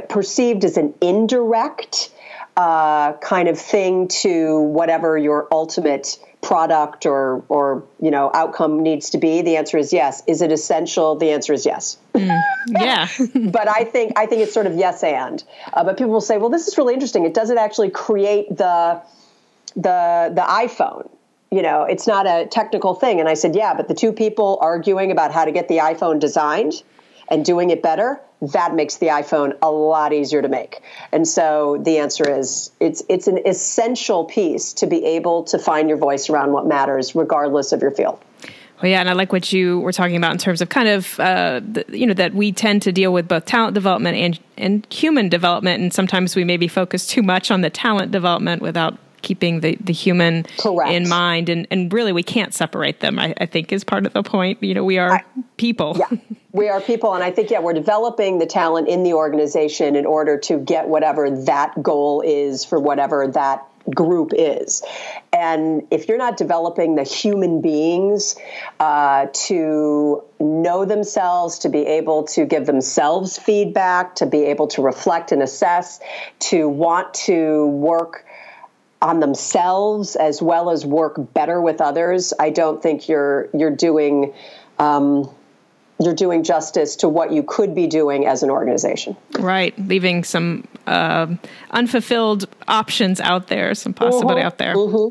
perceived 0.08 0.64
as 0.66 0.78
an 0.78 0.94
indirect 1.02 2.12
uh, 2.60 3.14
kind 3.20 3.48
of 3.48 3.58
thing 3.58 4.10
to 4.10 4.60
whatever 4.60 5.18
your 5.18 5.48
ultimate 5.50 6.20
product 6.42 7.06
or 7.06 7.42
or 7.48 7.86
you 8.02 8.12
know 8.12 8.30
outcome 8.34 8.84
needs 8.84 9.12
to 9.12 9.18
be? 9.18 9.42
The 9.44 9.56
answer 9.56 9.78
is 9.78 9.94
yes. 9.94 10.24
Is 10.28 10.42
it 10.42 10.52
essential? 10.52 11.16
The 11.16 11.32
answer 11.32 11.54
is 11.54 11.66
yes. 11.66 11.98
Mm, 12.14 12.42
yeah. 12.68 13.08
But 13.34 13.70
i 13.70 13.86
think 13.86 14.12
i 14.18 14.26
think 14.26 14.42
it's 14.42 14.54
sort 14.54 14.68
of 14.68 14.76
yes 14.76 15.04
and. 15.06 15.42
Uh, 15.72 15.86
but 15.86 15.96
people 15.98 16.12
will 16.12 16.20
say 16.20 16.38
well 16.38 16.50
this 16.50 16.68
is 16.68 16.78
really 16.78 16.94
interesting. 16.94 17.24
It 17.24 17.34
doesn't 17.34 17.58
actually 17.58 17.92
create 17.92 18.50
the 18.50 19.02
the 19.78 20.30
the 20.36 20.46
iphone. 20.66 21.10
You 21.52 21.62
know 21.62 21.84
it's 21.84 22.08
not 22.08 22.28
a 22.28 22.46
technical 22.46 22.94
thing. 22.94 23.22
And 23.22 23.30
i 23.30 23.36
said 23.36 23.56
yeah 23.56 23.74
but 23.74 23.88
the 23.88 23.94
two 23.94 24.12
people 24.12 24.58
arguing 24.60 25.12
about 25.12 25.32
how 25.32 25.46
to 25.46 25.54
get 25.54 25.70
the 25.70 25.78
iphone 25.78 26.20
designed 26.20 26.84
and 27.30 27.46
doing 27.46 27.70
it 27.70 27.82
better 27.82 28.20
that 28.42 28.74
makes 28.74 28.98
the 28.98 29.08
iPhone 29.08 29.58
a 29.62 29.70
lot 29.70 30.14
easier 30.14 30.42
to 30.42 30.48
make. 30.48 30.82
And 31.12 31.28
so 31.28 31.78
the 31.84 31.98
answer 31.98 32.30
is 32.30 32.72
it's 32.80 33.04
it's 33.10 33.28
an 33.28 33.40
essential 33.46 34.26
piece 34.26 34.74
to 34.74 34.88
be 34.88 35.04
able 35.04 35.44
to 35.46 35.60
find 35.60 35.90
your 35.90 35.98
voice 35.98 36.30
around 36.30 36.54
what 36.54 36.66
matters 36.66 37.16
regardless 37.16 37.72
of 37.72 37.82
your 37.82 37.92
field. 37.92 38.20
Well, 38.82 38.90
yeah, 38.90 39.02
and 39.02 39.10
I 39.10 39.14
like 39.14 39.34
what 39.34 39.52
you 39.52 39.82
were 39.82 39.92
talking 39.92 40.16
about 40.16 40.32
in 40.32 40.38
terms 40.38 40.62
of 40.62 40.70
kind 40.70 40.88
of 40.88 41.20
uh, 41.20 41.60
the, 41.60 41.86
you 41.90 42.08
know 42.08 42.14
that 42.14 42.34
we 42.34 42.54
tend 42.54 42.82
to 42.84 42.94
deal 42.94 43.12
with 43.12 43.28
both 43.28 43.44
talent 43.44 43.74
development 43.74 44.16
and 44.18 44.40
and 44.58 44.88
human 44.90 45.28
development, 45.28 45.82
and 45.82 45.94
sometimes 45.94 46.36
we 46.36 46.46
maybe 46.46 46.70
focus 46.70 47.06
too 47.06 47.22
much 47.22 47.52
on 47.52 47.60
the 47.60 47.70
talent 47.70 48.12
development 48.12 48.62
without 48.62 48.98
keeping 49.22 49.62
the, 49.62 49.78
the 49.82 49.94
human 49.94 50.46
Correct. 50.58 50.92
in 50.92 51.08
mind 51.08 51.50
and, 51.50 51.68
and 51.72 51.92
really 51.92 52.12
we 52.12 52.24
can't 52.24 52.54
separate 52.54 53.00
them 53.00 53.20
I, 53.20 53.34
I 53.38 53.46
think 53.46 53.72
is 53.72 53.84
part 53.84 54.06
of 54.06 54.14
the 54.14 54.24
point 54.24 54.62
you 54.64 54.74
know 54.74 54.84
we 54.84 54.98
are 54.98 55.12
I, 55.12 55.24
people 55.58 55.96
yeah 55.98 56.18
we 56.52 56.70
are 56.70 56.82
people 56.82 57.14
and 57.14 57.24
i 57.24 57.32
think 57.32 57.50
yeah 57.50 57.60
we're 57.60 57.74
developing 57.74 58.40
the 58.40 58.46
talent 58.46 58.88
in 58.88 59.04
the 59.04 59.14
organization 59.14 59.96
in 59.96 60.06
order 60.06 60.38
to 60.40 60.60
get 60.60 60.88
whatever 60.88 61.30
that 61.46 61.82
goal 61.82 62.22
is 62.22 62.66
for 62.66 62.80
whatever 62.80 63.28
that 63.28 63.66
group 63.94 64.32
is. 64.36 64.84
And 65.32 65.88
if 65.92 66.08
you're 66.08 66.18
not 66.18 66.38
developing 66.38 66.96
the 66.96 67.04
human 67.04 67.62
beings 67.62 68.36
uh, 68.80 69.28
to 69.32 70.24
know 70.40 70.86
themselves, 70.86 71.60
to 71.60 71.70
be 71.70 71.86
able 71.86 72.24
to 72.24 72.46
give 72.46 72.66
themselves 72.66 73.38
feedback, 73.38 74.16
to 74.16 74.26
be 74.26 74.46
able 74.46 74.68
to 74.68 74.82
reflect 74.82 75.32
and 75.32 75.42
assess, 75.42 76.00
to 76.40 76.68
want 76.68 77.14
to 77.14 77.68
work 77.68 78.26
on 79.02 79.20
themselves 79.20 80.16
as 80.16 80.42
well 80.42 80.70
as 80.70 80.86
work 80.86 81.34
better 81.34 81.62
with 81.62 81.82
others, 81.82 82.34
I 82.40 82.50
don't 82.50 82.82
think 82.82 83.08
you're 83.08 83.50
you're 83.54 83.76
doing 83.76 84.34
um, 84.78 85.30
you're 86.02 86.16
doing 86.16 86.44
justice 86.44 86.96
to 86.98 87.10
what 87.10 87.32
you 87.32 87.44
could 87.44 87.76
be 87.76 87.88
doing 87.88 88.26
as 88.26 88.42
an 88.42 88.50
organization. 88.50 89.18
Right, 89.38 89.78
leaving 89.88 90.24
some 90.24 90.66
uh, 90.88 91.28
unfulfilled 91.72 92.48
options 92.68 93.20
out 93.20 93.48
there, 93.48 93.76
some 93.76 93.94
possibility 93.94 94.40
uh-huh. 94.40 94.48
out 94.48 94.58
there. 94.58 94.78
Uh-huh. 94.78 95.10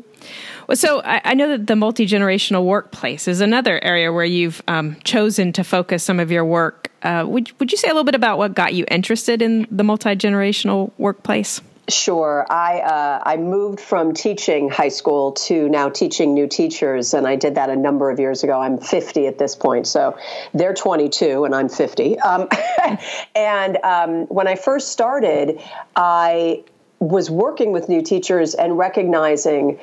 Well, 0.67 0.75
so 0.75 1.01
I, 1.03 1.21
I, 1.25 1.33
know 1.33 1.47
that 1.49 1.67
the 1.67 1.75
multi 1.75 2.05
generational 2.05 2.63
workplace 2.63 3.27
is 3.27 3.41
another 3.41 3.83
area 3.83 4.11
where 4.11 4.25
you've 4.25 4.61
um, 4.67 4.97
chosen 5.03 5.53
to 5.53 5.63
focus 5.63 6.03
some 6.03 6.19
of 6.19 6.31
your 6.31 6.45
work. 6.45 6.91
Uh, 7.01 7.25
would 7.27 7.51
would 7.59 7.71
you 7.71 7.77
say 7.77 7.87
a 7.87 7.91
little 7.91 8.03
bit 8.03 8.15
about 8.15 8.37
what 8.37 8.53
got 8.53 8.73
you 8.73 8.85
interested 8.91 9.41
in 9.41 9.67
the 9.71 9.83
multi 9.83 10.15
generational 10.15 10.91
workplace? 10.97 11.61
Sure. 11.89 12.45
I 12.49 12.79
uh, 12.79 13.23
I 13.25 13.37
moved 13.37 13.79
from 13.79 14.13
teaching 14.13 14.69
high 14.69 14.89
school 14.89 15.31
to 15.33 15.67
now 15.69 15.89
teaching 15.89 16.33
new 16.33 16.47
teachers, 16.47 17.13
and 17.13 17.27
I 17.27 17.35
did 17.35 17.55
that 17.55 17.69
a 17.69 17.75
number 17.75 18.11
of 18.11 18.19
years 18.19 18.43
ago. 18.43 18.59
I'm 18.59 18.77
50 18.77 19.25
at 19.27 19.37
this 19.37 19.55
point, 19.55 19.87
so 19.87 20.17
they're 20.53 20.73
22 20.73 21.45
and 21.45 21.55
I'm 21.55 21.67
50. 21.67 22.19
Um, 22.19 22.47
and 23.35 23.77
um, 23.83 24.27
when 24.27 24.47
I 24.47 24.55
first 24.55 24.89
started, 24.89 25.61
I 25.95 26.63
was 26.99 27.29
working 27.29 27.71
with 27.71 27.89
new 27.89 28.01
teachers 28.01 28.53
and 28.53 28.77
recognizing 28.77 29.79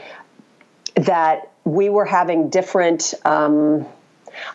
that 0.95 1.51
we 1.65 1.89
were 1.89 2.05
having 2.05 2.51
different. 2.51 3.15
Um, 3.25 3.87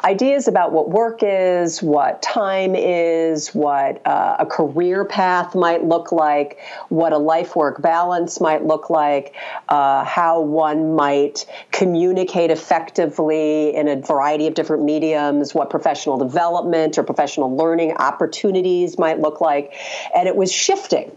ideas 0.03 0.47
about 0.47 0.71
what 0.71 0.89
work 0.89 1.19
is, 1.21 1.81
what 1.81 2.21
time 2.21 2.75
is, 2.75 3.49
what 3.49 4.05
uh, 4.05 4.37
a 4.39 4.45
career 4.45 5.05
path 5.05 5.55
might 5.55 5.83
look 5.83 6.11
like, 6.11 6.59
what 6.89 7.13
a 7.13 7.17
life 7.17 7.55
work 7.55 7.81
balance 7.81 8.39
might 8.39 8.63
look 8.65 8.89
like, 8.89 9.33
uh, 9.69 10.03
how 10.03 10.41
one 10.41 10.95
might 10.95 11.45
communicate 11.71 12.51
effectively 12.51 13.75
in 13.75 13.87
a 13.87 13.95
variety 14.01 14.47
of 14.47 14.53
different 14.53 14.83
mediums, 14.83 15.53
what 15.53 15.69
professional 15.69 16.17
development 16.17 16.97
or 16.97 17.03
professional 17.03 17.55
learning 17.55 17.93
opportunities 17.93 18.97
might 18.97 19.19
look 19.19 19.41
like. 19.41 19.73
And 20.15 20.27
it 20.27 20.35
was 20.35 20.51
shifting 20.51 21.11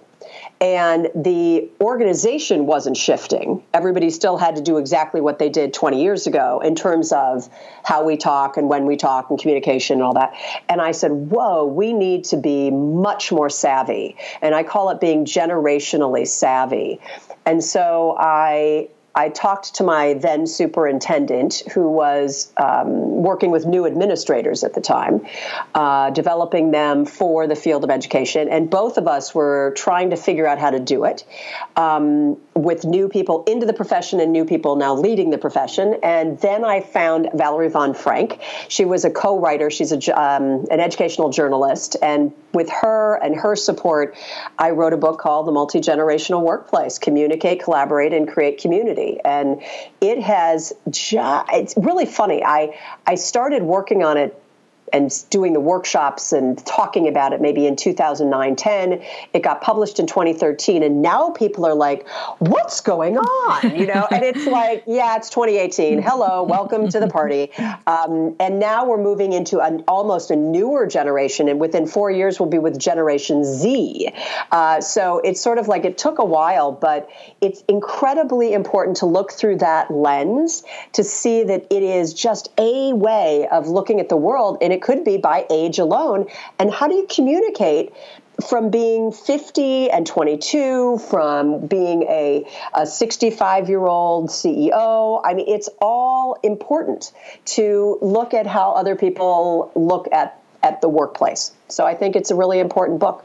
and 0.61 1.09
the 1.15 1.69
organization 1.81 2.67
wasn't 2.67 2.97
shifting. 2.97 3.63
Everybody 3.75 4.11
still 4.11 4.37
had 4.37 4.57
to 4.57 4.63
do 4.63 4.79
exactly 4.79 5.21
what 5.21 5.39
they 5.39 5.49
did 5.49 5.75
20 5.75 6.03
years 6.03 6.27
ago 6.27 6.61
in 6.65 6.75
terms 6.75 7.13
of 7.13 7.49
how 7.83 8.05
we 8.05 8.17
talk 8.17 8.57
and 8.57 8.69
when 8.69 8.87
we 8.87 8.97
talk 8.97 9.31
and 9.31 9.39
communication 9.39 9.95
and 9.95 10.03
all 10.03 10.15
that. 10.15 10.35
And 10.69 10.81
I 10.81 10.93
said, 10.93 11.11
Whoa, 11.11 11.67
we 11.67 11.93
need 11.93 12.25
to 12.27 12.37
be 12.37 12.71
much 12.71 13.33
more 13.33 13.51
savvy. 13.51 14.17
And 14.41 14.55
I 14.55 14.63
call 14.63 14.91
it 14.91 15.01
being 15.01 15.25
generationally 15.25 16.27
savvy. 16.27 17.01
And 17.45 17.63
so 17.63 18.17
I 18.19 18.89
I 19.15 19.29
talked 19.29 19.75
to 19.77 19.85
my 19.85 20.15
then 20.15 20.47
superintendent, 20.47 21.63
who 21.73 21.89
was 21.91 22.53
um, 22.57 23.23
working 23.23 23.51
with 23.51 23.65
new 23.65 23.87
administrators 23.87 24.65
at 24.65 24.75
the 24.75 24.81
time, 24.81 25.27
uh, 25.75 26.11
developing 26.11 26.73
them 26.73 27.07
for 27.07 27.47
the 27.47 27.55
field 27.55 27.85
of 27.85 27.91
education. 27.91 28.49
And 28.49 28.69
both 28.69 28.99
of 28.99 29.07
us 29.07 29.35
were 29.35 29.73
trying 29.77 30.11
to 30.11 30.17
figure 30.17 30.47
out 30.47 30.59
how 30.59 30.71
to 30.71 30.81
do 30.81 31.05
it 31.05 31.25
um, 31.77 32.39
with 32.55 32.85
new 32.85 33.09
people 33.09 33.45
into 33.45 33.67
the 33.67 33.73
profession 33.73 34.21
and 34.21 34.33
new 34.33 34.45
people 34.45 34.77
now 34.77 34.95
leading 34.95 35.31
the 35.31 35.39
profession. 35.39 35.97
And 36.03 36.39
then 36.41 36.65
I 36.65 36.81
found 36.81 37.31
Valerie 37.35 37.69
Von 37.69 37.95
Frank. 37.95 38.41
She 38.69 38.85
was 38.85 39.05
a 39.05 39.11
co 39.11 39.39
writer, 39.39 39.71
she's 39.71 39.93
a, 39.93 40.21
um, 40.21 40.67
an 40.71 40.81
educational 40.81 41.31
journalist. 41.31 41.97
And 42.01 42.33
with 42.53 42.71
her 42.71 43.17
and 43.23 43.35
her 43.35 43.57
support, 43.57 44.17
I 44.59 44.71
wrote 44.71 44.93
a 44.93 44.97
book 44.97 45.19
called 45.19 45.47
The 45.47 45.53
Multi 45.53 45.81
Generational 45.81 46.43
Workplace 46.43 46.99
Communicate, 46.99 47.63
Collaborate, 47.63 48.13
and 48.13 48.29
Create 48.29 48.59
Community 48.59 49.19
and 49.25 49.63
it 50.01 50.23
has. 50.23 50.73
Ju- 50.91 51.43
it's 51.53 51.75
really 51.77 52.07
funny. 52.07 52.45
I 52.45 52.79
I 53.07 53.15
started 53.15 53.63
working 53.63 54.05
on 54.05 54.17
it 54.17 54.41
and 54.93 55.13
doing 55.31 55.53
the 55.53 55.61
workshops 55.61 56.33
and 56.33 56.65
talking 56.67 57.09
about 57.09 57.33
it 57.33 57.41
maybe 57.41 57.67
in 57.67 57.77
2009 57.77 58.57
10 58.57 59.03
it 59.33 59.43
got 59.43 59.61
published 59.61 59.99
in 59.99 60.07
2013 60.07 60.83
and 60.83 61.03
now 61.03 61.31
people 61.31 61.65
are 61.65 61.75
like 61.75 62.07
what's 62.39 62.81
going 62.81 63.17
on? 63.17 63.75
You 63.85 63.87
know 63.87 64.07
and 64.11 64.23
it's 64.23 64.47
like 64.47 64.85
yeah 64.87 65.17
it's 65.17 65.31
2018 65.31 66.01
hello 66.01 66.43
welcome 66.43 66.89
to 66.89 67.01
the 67.01 67.09
party. 67.09 67.51
Um, 67.87 68.37
and 68.39 68.61
now 68.61 68.87
we're 68.87 69.03
moving 69.03 69.33
into 69.33 69.61
an, 69.61 69.85
almost 69.89 70.31
a 70.31 70.37
newer 70.37 70.87
generation 70.87 71.49
and 71.49 71.59
within 71.59 71.87
four 71.87 72.11
years 72.11 72.39
we'll 72.39 72.49
be 72.49 72.59
with 72.59 72.79
generation 72.79 73.45
z. 73.45 74.11
Uh, 74.53 74.81
so 74.81 75.19
it's 75.19 75.41
sort 75.41 75.59
of 75.59 75.67
like 75.67 75.85
it 75.85 75.99
took 75.99 76.19
a 76.19 76.25
while 76.25 76.73
but 76.73 77.09
it's 77.41 77.63
incredibly 77.69 78.53
important 78.53 78.99
to 78.99 79.07
look 79.07 79.33
through 79.33 79.57
that 79.57 79.91
lens 79.91 80.63
to 80.93 81.03
see 81.03 81.43
that 81.45 81.67
it 81.71 81.83
is 81.83 82.15
just 82.15 82.49
a 82.59 82.93
way 82.93 83.49
of 83.51 83.69
looking 83.69 84.01
at 84.01 84.09
the 84.09 84.17
world 84.17 84.59
and 84.61 84.73
it 84.75 84.83
could 84.83 85.05
be 85.05 85.17
by 85.17 85.47
age 85.51 85.79
alone. 85.79 86.27
And 86.59 86.73
how 86.73 86.89
do 86.89 86.95
you 86.95 87.07
communicate 87.09 87.93
from 88.49 88.71
being 88.71 89.13
50 89.13 89.91
and 89.91 90.07
22, 90.07 90.99
from 90.99 91.67
being 91.67 92.03
a, 92.05 92.45
a 92.75 92.87
65 92.87 93.69
year 93.69 93.81
old 93.81 94.29
CEO. 94.29 95.21
I 95.25 95.35
mean, 95.35 95.49
it's 95.49 95.69
all 95.81 96.39
important 96.43 97.13
to 97.47 97.99
look 98.03 98.35
at 98.35 98.47
how 98.47 98.73
other 98.73 98.97
people 98.97 99.71
look 99.75 100.09
at, 100.13 100.41
at 100.63 100.81
the 100.81 100.89
workplace. 100.89 101.53
So 101.69 101.87
I 101.87 101.95
think 101.95 102.17
it's 102.17 102.31
a 102.31 102.35
really 102.35 102.59
important 102.59 102.99
book. 102.99 103.25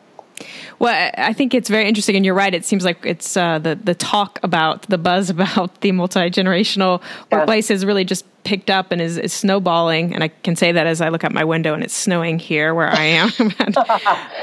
Well, 0.78 1.12
I 1.18 1.34
think 1.34 1.54
it's 1.54 1.68
very 1.68 1.88
interesting, 1.88 2.16
and 2.16 2.24
you're 2.24 2.36
right. 2.36 2.54
It 2.54 2.64
seems 2.64 2.86
like 2.86 3.06
it's 3.06 3.36
uh, 3.36 3.60
the 3.60 3.76
the 3.76 3.94
talk 3.94 4.40
about 4.44 4.84
the 4.84 4.98
buzz 4.98 5.30
about 5.36 5.82
the 5.82 5.92
multi 5.92 6.30
generational 6.30 7.02
yeah. 7.02 7.40
workplace 7.40 7.70
is 7.70 7.86
really 7.86 8.06
just 8.06 8.26
picked 8.44 8.70
up 8.70 8.92
and 8.92 9.02
is, 9.02 9.18
is, 9.18 9.34
snowballing. 9.34 10.14
And 10.14 10.24
I 10.24 10.30
can 10.30 10.56
say 10.56 10.72
that 10.72 10.88
as 10.88 11.02
I 11.02 11.10
look 11.10 11.24
out 11.24 11.32
my 11.32 11.44
window 11.44 11.74
and 11.74 11.84
it's 11.84 11.96
snowing 11.96 12.40
here 12.40 12.74
where 12.74 12.90
I 12.90 13.04
am. 13.04 13.30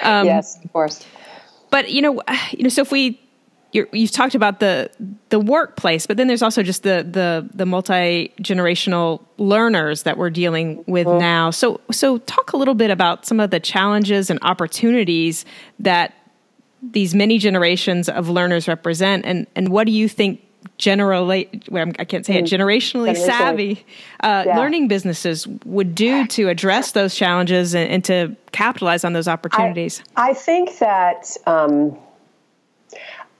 um, 0.02 0.26
yes, 0.26 0.62
of 0.62 0.72
course. 0.72 1.04
But 1.70 1.90
you 1.90 2.02
know, 2.02 2.22
you 2.50 2.62
know, 2.62 2.68
so 2.68 2.82
if 2.82 2.90
we 2.90 3.20
you 3.72 3.86
have 3.92 4.10
talked 4.10 4.34
about 4.34 4.60
the 4.60 4.90
the 5.28 5.38
workplace, 5.38 6.06
but 6.06 6.16
then 6.16 6.28
there's 6.28 6.42
also 6.42 6.62
just 6.62 6.82
the 6.82 7.06
the 7.08 7.48
the 7.52 7.66
multi 7.66 8.32
generational 8.40 9.22
learners 9.36 10.04
that 10.04 10.16
we're 10.16 10.30
dealing 10.30 10.82
with 10.86 11.06
mm-hmm. 11.06 11.18
now. 11.18 11.50
So 11.50 11.80
so 11.90 12.18
talk 12.18 12.52
a 12.52 12.56
little 12.56 12.74
bit 12.74 12.90
about 12.90 13.26
some 13.26 13.40
of 13.40 13.50
the 13.50 13.60
challenges 13.60 14.30
and 14.30 14.38
opportunities 14.42 15.44
that 15.78 16.14
these 16.82 17.14
many 17.14 17.38
generations 17.38 18.08
of 18.08 18.28
learners 18.28 18.68
represent, 18.68 19.24
and 19.26 19.46
and 19.54 19.68
what 19.68 19.86
do 19.86 19.92
you 19.92 20.08
think 20.08 20.40
generally 20.78 21.48
I 21.98 22.04
can't 22.04 22.24
say 22.24 22.36
it 22.36 22.44
mm. 22.44 22.48
generationally 22.48 23.16
savvy 23.16 23.84
uh, 24.20 24.44
yeah. 24.46 24.58
learning 24.58 24.88
businesses 24.88 25.46
would 25.64 25.94
do 25.94 26.26
to 26.28 26.48
address 26.48 26.92
those 26.92 27.14
challenges 27.14 27.74
and, 27.74 27.90
and 27.90 28.04
to 28.04 28.36
capitalize 28.52 29.04
on 29.04 29.12
those 29.12 29.28
opportunities? 29.28 30.02
I, 30.16 30.30
I 30.30 30.34
think 30.34 30.78
that. 30.78 31.36
Um, 31.46 31.98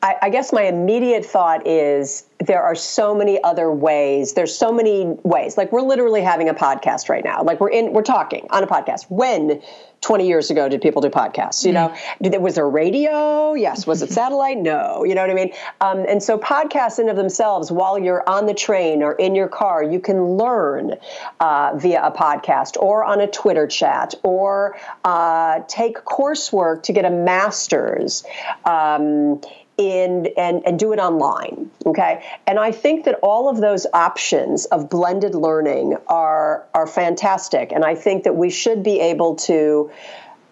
I, 0.03 0.17
I 0.23 0.31
guess 0.31 0.53
my 0.53 0.63
immediate 0.63 1.25
thought 1.25 1.67
is 1.67 2.27
there 2.39 2.63
are 2.63 2.75
so 2.75 3.15
many 3.15 3.43
other 3.43 3.73
ways. 3.73 4.35
There's 4.35 4.57
so 4.57 4.71
many 4.71 5.07
ways. 5.25 5.57
Like 5.57 5.73
we're 5.73 5.81
literally 5.81 6.21
having 6.21 6.49
a 6.49 6.55
podcast 6.55 7.09
right 7.09 7.25
now. 7.25 7.43
Like 7.43 7.61
we're 7.61 7.71
in, 7.71 7.93
we're 7.93 8.03
talking 8.03 8.47
on 8.51 8.63
a 8.63 8.67
podcast. 8.67 9.07
When 9.09 9.63
20 10.07 10.29
years 10.29 10.51
ago 10.53 10.69
did 10.69 10.81
people 10.81 11.03
do 11.03 11.09
podcasts? 11.09 11.67
You 11.67 11.73
know, 11.73 11.89
mm-hmm. 11.89 12.31
did, 12.31 12.41
was 12.41 12.55
there 12.55 12.69
radio? 12.69 13.55
Yes. 13.55 13.89
Was 13.89 14.03
it 14.03 14.13
satellite? 14.13 14.57
No. 14.57 15.03
You 15.03 15.17
know 15.17 15.23
what 15.23 15.31
I 15.31 15.35
mean? 15.35 15.53
Um, 15.81 16.05
and 16.09 16.23
so 16.23 16.39
podcasts 16.39 17.01
in 17.01 17.09
of 17.09 17.17
themselves, 17.17 17.73
while 17.73 17.99
you're 17.99 18.23
on 18.29 18.47
the 18.47 18.55
train 18.55 19.03
or 19.03 19.15
in 19.15 19.35
your 19.35 19.49
car, 19.49 19.83
you 19.83 19.99
can 19.99 20.37
learn 20.37 20.93
uh, 21.41 21.73
via 21.75 22.07
a 22.07 22.13
podcast 22.13 22.77
or 22.77 23.03
on 23.03 23.21
a 23.21 23.27
Twitter 23.27 23.67
chat 23.67 24.15
or 24.23 24.77
uh, 25.05 25.63
take 25.67 25.97
coursework 26.05 26.85
to 26.85 26.93
get 26.93 27.05
a 27.05 27.11
master's. 27.11 28.25
Um, 28.65 29.41
in 29.79 30.27
and, 30.37 30.67
and 30.67 30.79
do 30.79 30.93
it 30.93 30.99
online 30.99 31.71
okay? 31.85 32.25
And 32.47 32.59
i 32.59 32.73
think 32.73 33.05
that 33.05 33.19
all 33.23 33.49
of 33.49 33.59
those 33.61 33.87
options 33.93 34.67
of 34.67 34.91
blended 34.91 35.35
learning 35.35 35.97
are 36.09 36.65
are 36.75 36.87
fantastic. 36.87 37.73
And 37.73 37.85
i 37.85 37.95
think 37.95 38.25
that 38.25 38.37
we 38.37 38.51
should 38.51 38.83
be 38.83 39.01
able 39.01 39.37
to 39.37 39.91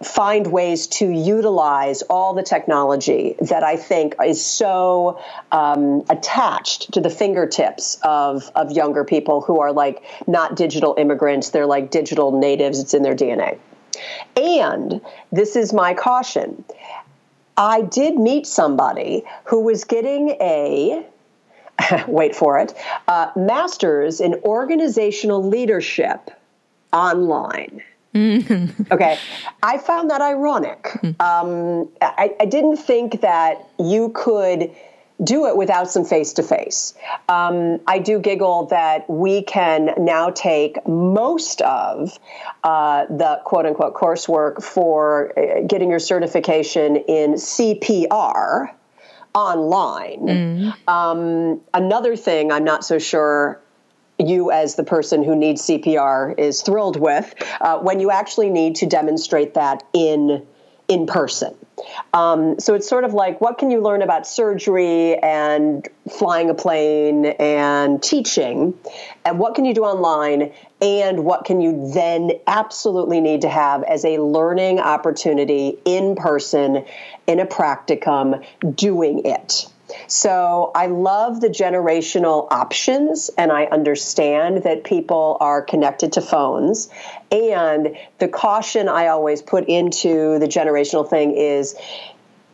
find 0.02 0.47
ways 0.47 0.87
to 0.87 1.11
utilize 1.11 2.02
all 2.02 2.35
the 2.35 2.43
technology 2.43 3.37
that 3.40 3.62
I 3.62 3.76
think 3.76 4.16
is 4.25 4.45
so 4.45 5.21
um, 5.52 6.04
attached 6.11 6.93
to 6.95 7.00
the 7.00 7.09
fingertips 7.09 7.99
of, 8.02 8.50
of 8.54 8.73
younger 8.73 9.04
people 9.04 9.40
who 9.40 9.61
are 9.61 9.73
like 9.73 10.02
not 10.26 10.57
digital 10.57 10.95
immigrants, 10.99 11.50
they're 11.50 11.66
like 11.66 11.90
digital 11.90 12.38
natives, 12.38 12.81
it's 12.81 12.93
in 12.93 13.02
their 13.02 13.14
DNA. 13.14 13.59
And 14.37 15.00
this 15.31 15.57
is 15.57 15.73
my 15.73 15.95
caution 15.95 16.64
I 17.56 17.82
did 17.82 18.16
meet 18.16 18.46
somebody 18.46 19.25
who 19.44 19.61
was 19.61 19.84
getting 19.84 20.30
a 20.40 21.06
wait 22.08 22.34
for 22.34 22.58
it 22.58 22.75
uh, 23.08 23.30
master's 23.37 24.20
in 24.20 24.34
organizational 24.44 25.42
leadership 25.42 26.30
online. 26.92 27.82
Mm-hmm. 28.14 28.92
okay, 28.92 29.18
I 29.62 29.78
found 29.78 30.08
that 30.11 30.20
ironic. 30.20 30.82
Mm-hmm. 30.84 31.20
Um, 31.20 31.88
I, 32.00 32.32
I 32.38 32.44
didn't 32.44 32.76
think 32.76 33.23
that 33.23 33.68
you 33.78 34.11
could 34.14 34.70
do 35.23 35.47
it 35.47 35.56
without 35.56 35.90
some 35.90 36.04
face 36.04 36.33
to 36.35 36.42
face. 36.42 36.94
I 37.87 37.99
do 37.99 38.18
giggle 38.18 38.66
that 38.66 39.09
we 39.09 39.42
can 39.42 39.94
now 39.99 40.30
take 40.30 40.87
most 40.88 41.61
of 41.62 42.18
uh, 42.64 43.06
the 43.06 43.40
quote 43.44 43.66
unquote 43.66 43.94
coursework 43.94 44.62
for 44.62 45.33
uh, 45.38 45.62
getting 45.66 45.90
your 45.90 46.00
certification 46.00 46.97
in 46.97 47.35
CPR 47.35 48.73
online. 49.35 50.21
Mm. 50.21 50.88
Um, 50.88 51.61
another 51.73 52.16
thing 52.16 52.50
I'm 52.50 52.64
not 52.64 52.85
so 52.85 52.99
sure 52.99 53.61
you 54.18 54.52
as 54.52 54.76
the 54.76 54.85
person 54.85 55.25
who 55.25 55.35
needs 55.35 55.62
CPR 55.62 56.38
is 56.38 56.62
thrilled 56.62 56.99
with 56.99 57.35
uh, 57.61 57.78
when 57.78 57.99
you 57.99 58.11
actually 58.11 58.49
need 58.49 58.76
to 58.76 58.87
demonstrate 58.87 59.54
that 59.54 59.83
in 59.92 60.47
in 60.88 61.07
person. 61.07 61.55
Um, 62.12 62.61
so 62.61 62.75
it's 62.75 62.88
sort 62.88 63.05
of 63.05 63.14
like 63.14 63.41
what 63.41 63.59
can 63.59 63.71
you 63.71 63.81
learn 63.81 64.03
about 64.03 64.26
surgery 64.26 65.17
and 65.17 65.87
flying 66.11 66.50
a 66.50 66.55
plane 66.55 67.26
and 67.26 68.03
teaching, 68.03 68.75
and 69.25 69.38
what 69.38 69.55
can 69.55 69.64
you 69.64 69.75
do 69.75 69.85
online, 69.85 70.53
and 70.81 71.25
what 71.25 71.45
can 71.45 71.61
you 71.61 71.91
then 71.93 72.33
absolutely 72.47 73.21
need 73.21 73.43
to 73.43 73.49
have 73.49 73.83
as 73.83 74.05
a 74.05 74.19
learning 74.19 74.79
opportunity 74.79 75.79
in 75.85 76.14
person 76.17 76.85
in 77.27 77.40
a 77.40 77.47
practicum 77.47 78.44
doing 78.75 79.23
it. 79.25 79.66
So 80.07 80.70
I 80.74 80.87
love 80.87 81.40
the 81.40 81.48
generational 81.48 82.46
options, 82.50 83.30
and 83.37 83.52
I 83.52 83.64
understand 83.64 84.64
that 84.64 84.85
people 84.85 85.37
are 85.40 85.62
connected 85.62 86.12
to 86.12 86.20
phones. 86.20 86.88
And 87.30 87.96
the 88.18 88.28
caution 88.28 88.88
I 88.88 89.09
always 89.09 89.42
put 89.42 89.68
into 89.68 90.38
the 90.38 90.46
generational 90.46 91.09
thing 91.09 91.37
is 91.37 91.74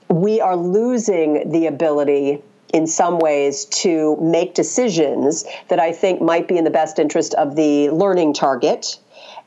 we 0.09 0.40
are 0.40 0.57
losing 0.57 1.50
the 1.50 1.66
ability 1.66 2.42
in 2.72 2.87
some 2.87 3.18
ways 3.18 3.64
to 3.64 4.16
make 4.20 4.55
decisions 4.55 5.44
that 5.68 5.81
I 5.81 5.92
think 5.92 6.20
might 6.20 6.46
be 6.46 6.57
in 6.57 6.64
the 6.64 6.70
best 6.70 6.98
interest 6.98 7.35
of 7.35 7.57
the 7.57 7.90
learning 7.90 8.35
target 8.35 8.98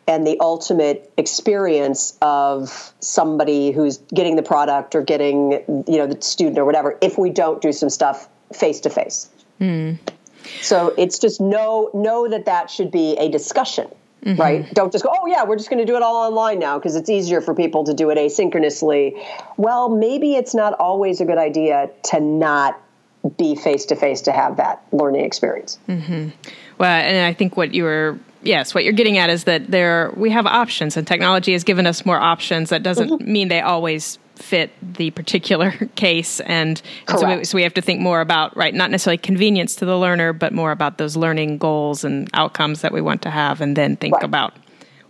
and 0.07 0.27
the 0.27 0.37
ultimate 0.39 1.11
experience 1.17 2.17
of 2.21 2.93
somebody 2.99 3.71
who's 3.71 3.97
getting 4.13 4.35
the 4.35 4.43
product 4.43 4.95
or 4.95 5.01
getting 5.01 5.51
you 5.87 5.97
know 5.97 6.07
the 6.07 6.21
student 6.21 6.57
or 6.57 6.65
whatever 6.65 6.97
if 7.01 7.17
we 7.17 7.29
don't 7.29 7.61
do 7.61 7.71
some 7.71 7.89
stuff 7.89 8.27
face 8.53 8.79
to 8.81 8.89
face. 8.89 9.29
So 10.61 10.93
it's 10.97 11.19
just 11.19 11.39
know 11.39 11.89
know 11.93 12.27
that 12.27 12.45
that 12.45 12.69
should 12.69 12.91
be 12.91 13.15
a 13.17 13.29
discussion 13.29 13.87
mm-hmm. 14.25 14.41
right? 14.41 14.73
Don't 14.73 14.91
just 14.91 15.03
go 15.03 15.13
oh 15.13 15.27
yeah 15.27 15.43
we're 15.43 15.57
just 15.57 15.69
going 15.69 15.79
to 15.79 15.85
do 15.85 15.95
it 15.95 16.01
all 16.01 16.15
online 16.15 16.59
now 16.59 16.77
because 16.77 16.95
it's 16.95 17.09
easier 17.09 17.41
for 17.41 17.53
people 17.53 17.83
to 17.85 17.93
do 17.93 18.09
it 18.09 18.17
asynchronously. 18.17 19.23
Well 19.57 19.89
maybe 19.89 20.35
it's 20.35 20.53
not 20.53 20.73
always 20.73 21.21
a 21.21 21.25
good 21.25 21.37
idea 21.37 21.89
to 22.05 22.19
not 22.19 22.79
be 23.37 23.55
face 23.55 23.85
to 23.85 23.95
face 23.95 24.21
to 24.21 24.31
have 24.31 24.57
that 24.57 24.83
learning 24.91 25.25
experience. 25.25 25.79
Mm-hmm. 25.87 26.29
well 26.77 26.91
and 26.91 27.25
i 27.25 27.33
think 27.33 27.55
what 27.55 27.73
you 27.73 27.83
were 27.83 28.19
yes, 28.43 28.75
what 28.75 28.83
you're 28.83 28.93
getting 28.93 29.17
at 29.17 29.29
is 29.29 29.45
that 29.45 29.69
there 29.69 30.11
we 30.15 30.29
have 30.31 30.45
options, 30.45 30.97
and 30.97 31.07
technology 31.07 31.53
has 31.53 31.63
given 31.63 31.87
us 31.87 32.05
more 32.05 32.17
options. 32.17 32.69
That 32.69 32.83
doesn't 32.83 33.09
mm-hmm. 33.09 33.31
mean 33.31 33.47
they 33.47 33.61
always 33.61 34.19
fit 34.35 34.71
the 34.81 35.11
particular 35.11 35.71
case, 35.95 36.39
and, 36.41 36.81
and 37.07 37.19
so, 37.19 37.37
we, 37.37 37.43
so 37.43 37.55
we 37.55 37.63
have 37.63 37.73
to 37.75 37.81
think 37.81 38.01
more 38.01 38.21
about 38.21 38.55
right, 38.55 38.73
not 38.73 38.91
necessarily 38.91 39.17
convenience 39.17 39.75
to 39.77 39.85
the 39.85 39.97
learner, 39.97 40.33
but 40.33 40.53
more 40.53 40.71
about 40.71 40.97
those 40.97 41.15
learning 41.15 41.57
goals 41.57 42.03
and 42.03 42.29
outcomes 42.33 42.81
that 42.81 42.91
we 42.91 43.01
want 43.01 43.21
to 43.23 43.29
have, 43.29 43.61
and 43.61 43.75
then 43.75 43.95
think 43.95 44.15
right. 44.15 44.23
about 44.23 44.53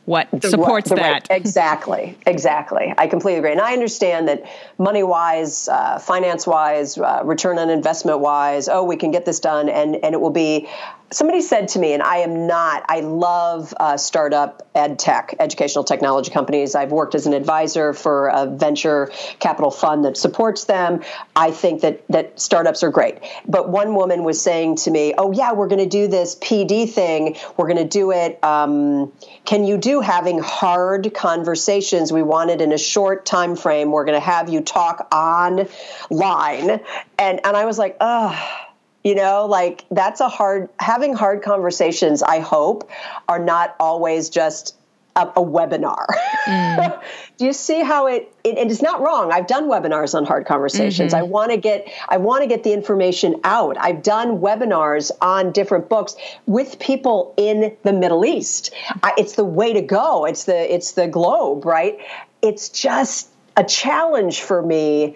what 0.06 0.28
the, 0.32 0.50
supports 0.50 0.90
that. 0.90 1.00
Right. 1.00 1.28
Exactly, 1.30 2.18
exactly. 2.26 2.94
I 2.98 3.08
completely 3.08 3.40
agree. 3.40 3.52
And 3.52 3.62
I 3.62 3.74
understand 3.74 4.28
that 4.28 4.44
money 4.78 5.04
wise, 5.04 5.70
uh, 5.70 6.00
finance 6.00 6.46
wise, 6.46 6.98
uh, 6.98 7.22
return 7.24 7.58
on 7.58 7.70
investment 7.70 8.20
wise, 8.20 8.68
oh, 8.68 8.84
we 8.84 8.98
can 8.98 9.12
get 9.12 9.26
this 9.26 9.40
done 9.40 9.70
and, 9.70 9.96
and 10.04 10.14
it 10.14 10.20
will 10.20 10.30
be 10.30 10.68
somebody 11.14 11.42
said 11.42 11.70
to 11.70 11.80
me, 11.80 11.94
and 11.94 12.02
I 12.02 12.18
am 12.18 12.48
not, 12.48 12.84
I 12.90 13.02
love 13.02 13.74
uh, 13.80 13.98
startup 13.98 14.68
ed 14.76 14.98
tech, 15.00 15.36
educational 15.40 15.84
technology 15.84 16.32
companies. 16.32 16.76
I've 16.76 16.92
worked 16.92 17.16
as 17.16 17.28
an 17.28 17.34
advisor 17.34 17.94
for 17.94 18.28
a 18.28 18.48
venture 18.48 19.12
capital 19.40 19.72
fund 19.72 20.06
that 20.06 20.18
supports 20.18 20.66
them. 20.66 21.04
I 21.36 21.52
think 21.52 21.82
that, 21.82 22.04
that 22.10 22.40
startups 22.40 22.84
are 22.84 22.90
great. 22.90 23.20
But 23.48 23.70
one 23.70 23.96
woman 23.96 24.24
was 24.24 24.42
saying 24.42 24.78
to 24.78 24.92
me, 24.92 25.14
Oh, 25.18 25.32
yeah, 25.32 25.54
we're 25.54 25.68
going 25.68 25.84
to 25.84 25.90
do 25.90 26.08
this 26.08 26.36
PD 26.36 26.90
thing. 26.90 27.38
We're 27.56 27.68
going 27.68 27.78
to 27.78 27.88
do 27.88 28.12
it. 28.12 28.44
Um, 28.44 29.14
can 29.46 29.64
you 29.64 29.78
do 29.78 30.02
having 30.02 30.40
hard 30.40 31.14
conversations? 31.14 32.12
We 32.12 32.24
want 32.24 32.50
it 32.50 32.62
in 32.62 32.72
a 32.72 32.78
short 32.78 33.26
time 33.26 33.56
frame. 33.56 33.92
We're 33.92 34.06
going 34.06 34.20
to 34.20 34.26
have 34.26 34.50
you 34.50 34.62
talk 34.62 35.14
online. 35.14 36.82
And, 37.20 37.46
and 37.46 37.58
I 37.58 37.66
was 37.66 37.78
like, 37.78 37.98
Oh, 38.02 38.73
you 39.04 39.16
know 39.16 39.46
like 39.46 39.86
that's 39.92 40.20
a 40.20 40.30
hard 40.30 40.70
having 40.80 41.14
hard 41.14 41.42
conversations 41.42 42.24
i 42.24 42.40
hope 42.40 42.90
are 43.28 43.40
not 43.40 43.76
always 43.80 44.30
just 44.30 44.76
a, 45.16 45.28
a 45.28 45.42
webinar. 45.42 46.06
Mm. 46.46 47.02
do 47.38 47.46
you 47.46 47.54
see 47.54 47.82
how 47.82 48.08
it, 48.08 48.34
it 48.44 48.58
it's 48.58 48.82
not 48.82 49.02
wrong. 49.02 49.32
I've 49.32 49.48
done 49.48 49.66
webinars 49.66 50.16
on 50.16 50.26
hard 50.26 50.46
conversations. 50.46 51.14
Mm-hmm. 51.14 51.24
i 51.24 51.28
want 51.28 51.52
to 51.52 51.58
get 51.58 51.88
i 52.10 52.18
want 52.18 52.42
to 52.44 52.48
get 52.48 52.64
the 52.64 52.74
information 52.74 53.40
out. 53.44 53.78
I've 53.78 54.04
done 54.04 54.40
webinars 54.40 55.12
on 55.22 55.52
different 55.52 55.90
books 55.90 56.16
with 56.46 56.80
people 56.80 57.34
in 57.38 57.76
the 57.84 57.94
middle 57.94 58.26
east. 58.26 58.74
I, 59.02 59.14
it's 59.18 59.34
the 59.34 59.46
way 59.46 59.74
to 59.74 59.82
go. 59.82 60.26
It's 60.26 60.46
the 60.46 60.74
it's 60.74 60.94
the 60.94 61.08
globe 61.08 61.66
right? 61.66 62.00
It's 62.42 62.70
just 62.70 63.30
a 63.56 63.64
challenge 63.64 64.42
for 64.42 64.62
me 64.62 65.16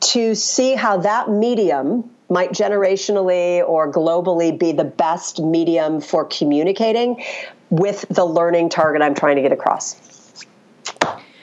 to 0.00 0.34
see 0.34 0.74
how 0.74 0.98
that 0.98 1.30
medium 1.30 2.10
might 2.30 2.50
generationally 2.50 3.66
or 3.66 3.90
globally 3.90 4.56
be 4.58 4.72
the 4.72 4.84
best 4.84 5.40
medium 5.40 6.00
for 6.00 6.24
communicating 6.24 7.22
with 7.70 8.04
the 8.08 8.24
learning 8.24 8.68
target 8.68 9.02
I'm 9.02 9.14
trying 9.14 9.36
to 9.36 9.42
get 9.42 9.52
across. 9.52 10.44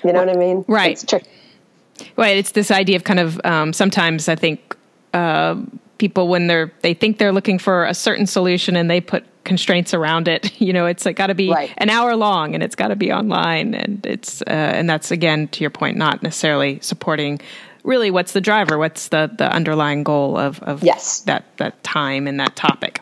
You 0.04 0.13
know 0.13 0.20
what 0.20 0.30
I 0.30 0.39
mean? 0.39 0.65
Right. 0.67 0.91
It's 0.94 1.06
tricky. 1.06 1.28
Right. 2.17 2.38
It's 2.38 2.52
this 2.52 2.72
idea 2.72 2.96
of 2.96 3.04
kind 3.04 3.20
of 3.20 3.39
um, 3.44 3.74
sometimes 3.74 4.28
I 4.28 4.36
think 4.36 4.76
uh, 5.13 5.56
people 5.98 6.28
when 6.28 6.48
they're 6.48 6.72
they 6.82 6.94
think 6.96 7.20
they're 7.20 7.32
looking 7.32 7.60
for 7.60 7.86
a 7.86 7.94
certain 7.94 8.26
solution 8.26 8.76
and 8.76 8.89
they 8.89 9.00
put 9.00 9.24
constraints 9.44 9.94
around 9.94 10.28
it. 10.28 10.52
You 10.62 10.74
know, 10.74 10.86
it's 10.86 11.06
like 11.06 11.15
got 11.15 11.28
to 11.28 11.36
be 11.36 11.50
right. 11.50 11.74
an 11.78 11.89
hour 11.89 12.15
long 12.15 12.54
and 12.54 12.63
it's 12.63 12.76
got 12.76 12.89
to 12.89 12.96
be 12.96 13.12
online, 13.12 13.74
and 13.74 14.06
it's 14.06 14.44
uh, 14.44 14.50
and 14.50 14.88
that's 14.88 15.10
again 15.10 15.48
to 15.50 15.62
your 15.62 15.72
point, 15.72 15.98
not 15.98 16.22
necessarily 16.22 16.80
supporting. 16.82 17.41
Really, 17.84 18.12
what's 18.12 18.34
the 18.34 18.41
driver? 18.41 18.78
What's 18.78 19.08
the 19.08 19.32
the 19.36 19.52
underlying 19.52 20.04
goal 20.04 20.38
of 20.38 20.62
of 20.63 20.84
yes. 20.84 21.22
that 21.22 21.46
that 21.58 21.84
time 21.84 22.28
and 22.28 22.39
that 22.39 22.56
topic? 22.56 23.00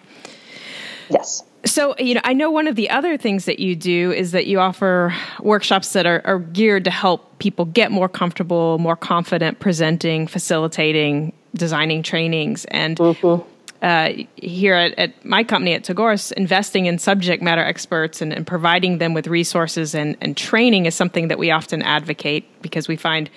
Yes. 1.09 1.43
So, 1.65 1.93
you 1.99 2.13
know, 2.13 2.21
I 2.23 2.33
know 2.33 2.49
one 2.49 2.67
of 2.67 2.75
the 2.75 2.89
other 2.89 3.17
things 3.17 3.45
that 3.45 3.59
you 3.59 3.75
do 3.75 4.11
is 4.11 4.31
that 4.31 4.47
you 4.47 4.59
offer 4.59 5.13
workshops 5.41 5.91
that 5.93 6.05
are, 6.05 6.21
are 6.23 6.39
geared 6.39 6.85
to 6.85 6.91
help 6.91 7.37
people 7.39 7.65
get 7.65 7.91
more 7.91 8.07
comfortable, 8.07 8.77
more 8.79 8.95
confident 8.95 9.59
presenting, 9.59 10.25
facilitating, 10.25 11.33
designing 11.53 12.01
trainings. 12.01 12.63
And 12.65 12.97
mm-hmm. 12.97 13.45
uh, 13.81 14.25
here 14.37 14.73
at, 14.73 14.97
at, 14.97 15.25
my 15.25 15.43
company 15.43 15.73
at 15.73 15.83
Tagoras, 15.83 16.31
investing 16.31 16.85
in 16.85 16.97
subject 16.97 17.43
matter 17.43 17.63
experts 17.63 18.21
and, 18.21 18.31
and 18.31 18.47
providing 18.47 18.99
them 18.99 19.13
with 19.13 19.27
resources 19.27 19.93
and, 19.93 20.15
and 20.21 20.37
training 20.37 20.85
is 20.85 20.95
something 20.95 21.27
that 21.27 21.37
we 21.37 21.51
often 21.51 21.81
advocate 21.81 22.61
because 22.61 22.87
we 22.87 22.95
find 22.95 23.29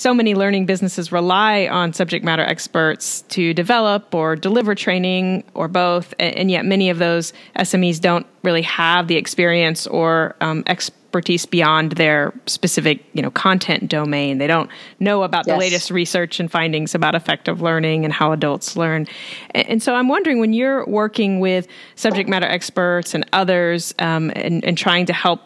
so 0.00 0.14
many 0.14 0.34
learning 0.34 0.64
businesses 0.64 1.12
rely 1.12 1.68
on 1.68 1.92
subject 1.92 2.24
matter 2.24 2.42
experts 2.42 3.20
to 3.28 3.52
develop 3.52 4.14
or 4.14 4.34
deliver 4.34 4.74
training 4.74 5.44
or 5.52 5.68
both, 5.68 6.14
and 6.18 6.50
yet 6.50 6.64
many 6.64 6.88
of 6.88 6.98
those 6.98 7.34
SMEs 7.56 8.00
don't 8.00 8.26
really 8.42 8.62
have 8.62 9.08
the 9.08 9.16
experience 9.16 9.86
or 9.86 10.34
um, 10.40 10.62
expertise 10.66 11.44
beyond 11.44 11.92
their 11.92 12.32
specific, 12.46 13.04
you 13.12 13.20
know, 13.20 13.30
content 13.30 13.90
domain. 13.90 14.38
They 14.38 14.46
don't 14.46 14.70
know 15.00 15.22
about 15.22 15.46
yes. 15.46 15.54
the 15.54 15.60
latest 15.60 15.90
research 15.90 16.40
and 16.40 16.50
findings 16.50 16.94
about 16.94 17.14
effective 17.14 17.60
learning 17.60 18.06
and 18.06 18.14
how 18.14 18.32
adults 18.32 18.78
learn. 18.78 19.06
And 19.54 19.82
so 19.82 19.94
I'm 19.94 20.08
wondering 20.08 20.40
when 20.40 20.54
you're 20.54 20.86
working 20.86 21.40
with 21.40 21.68
subject 21.96 22.26
matter 22.26 22.46
experts 22.46 23.12
and 23.14 23.28
others 23.34 23.94
um, 23.98 24.32
and, 24.34 24.64
and 24.64 24.78
trying 24.78 25.04
to 25.06 25.12
help 25.12 25.42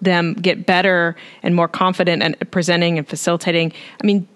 them 0.00 0.34
get 0.34 0.66
better 0.66 1.16
and 1.42 1.54
more 1.54 1.68
confident 1.68 2.22
at 2.22 2.50
presenting 2.50 2.98
and 2.98 3.08
facilitating. 3.08 3.72
I 4.02 4.06
mean, 4.06 4.28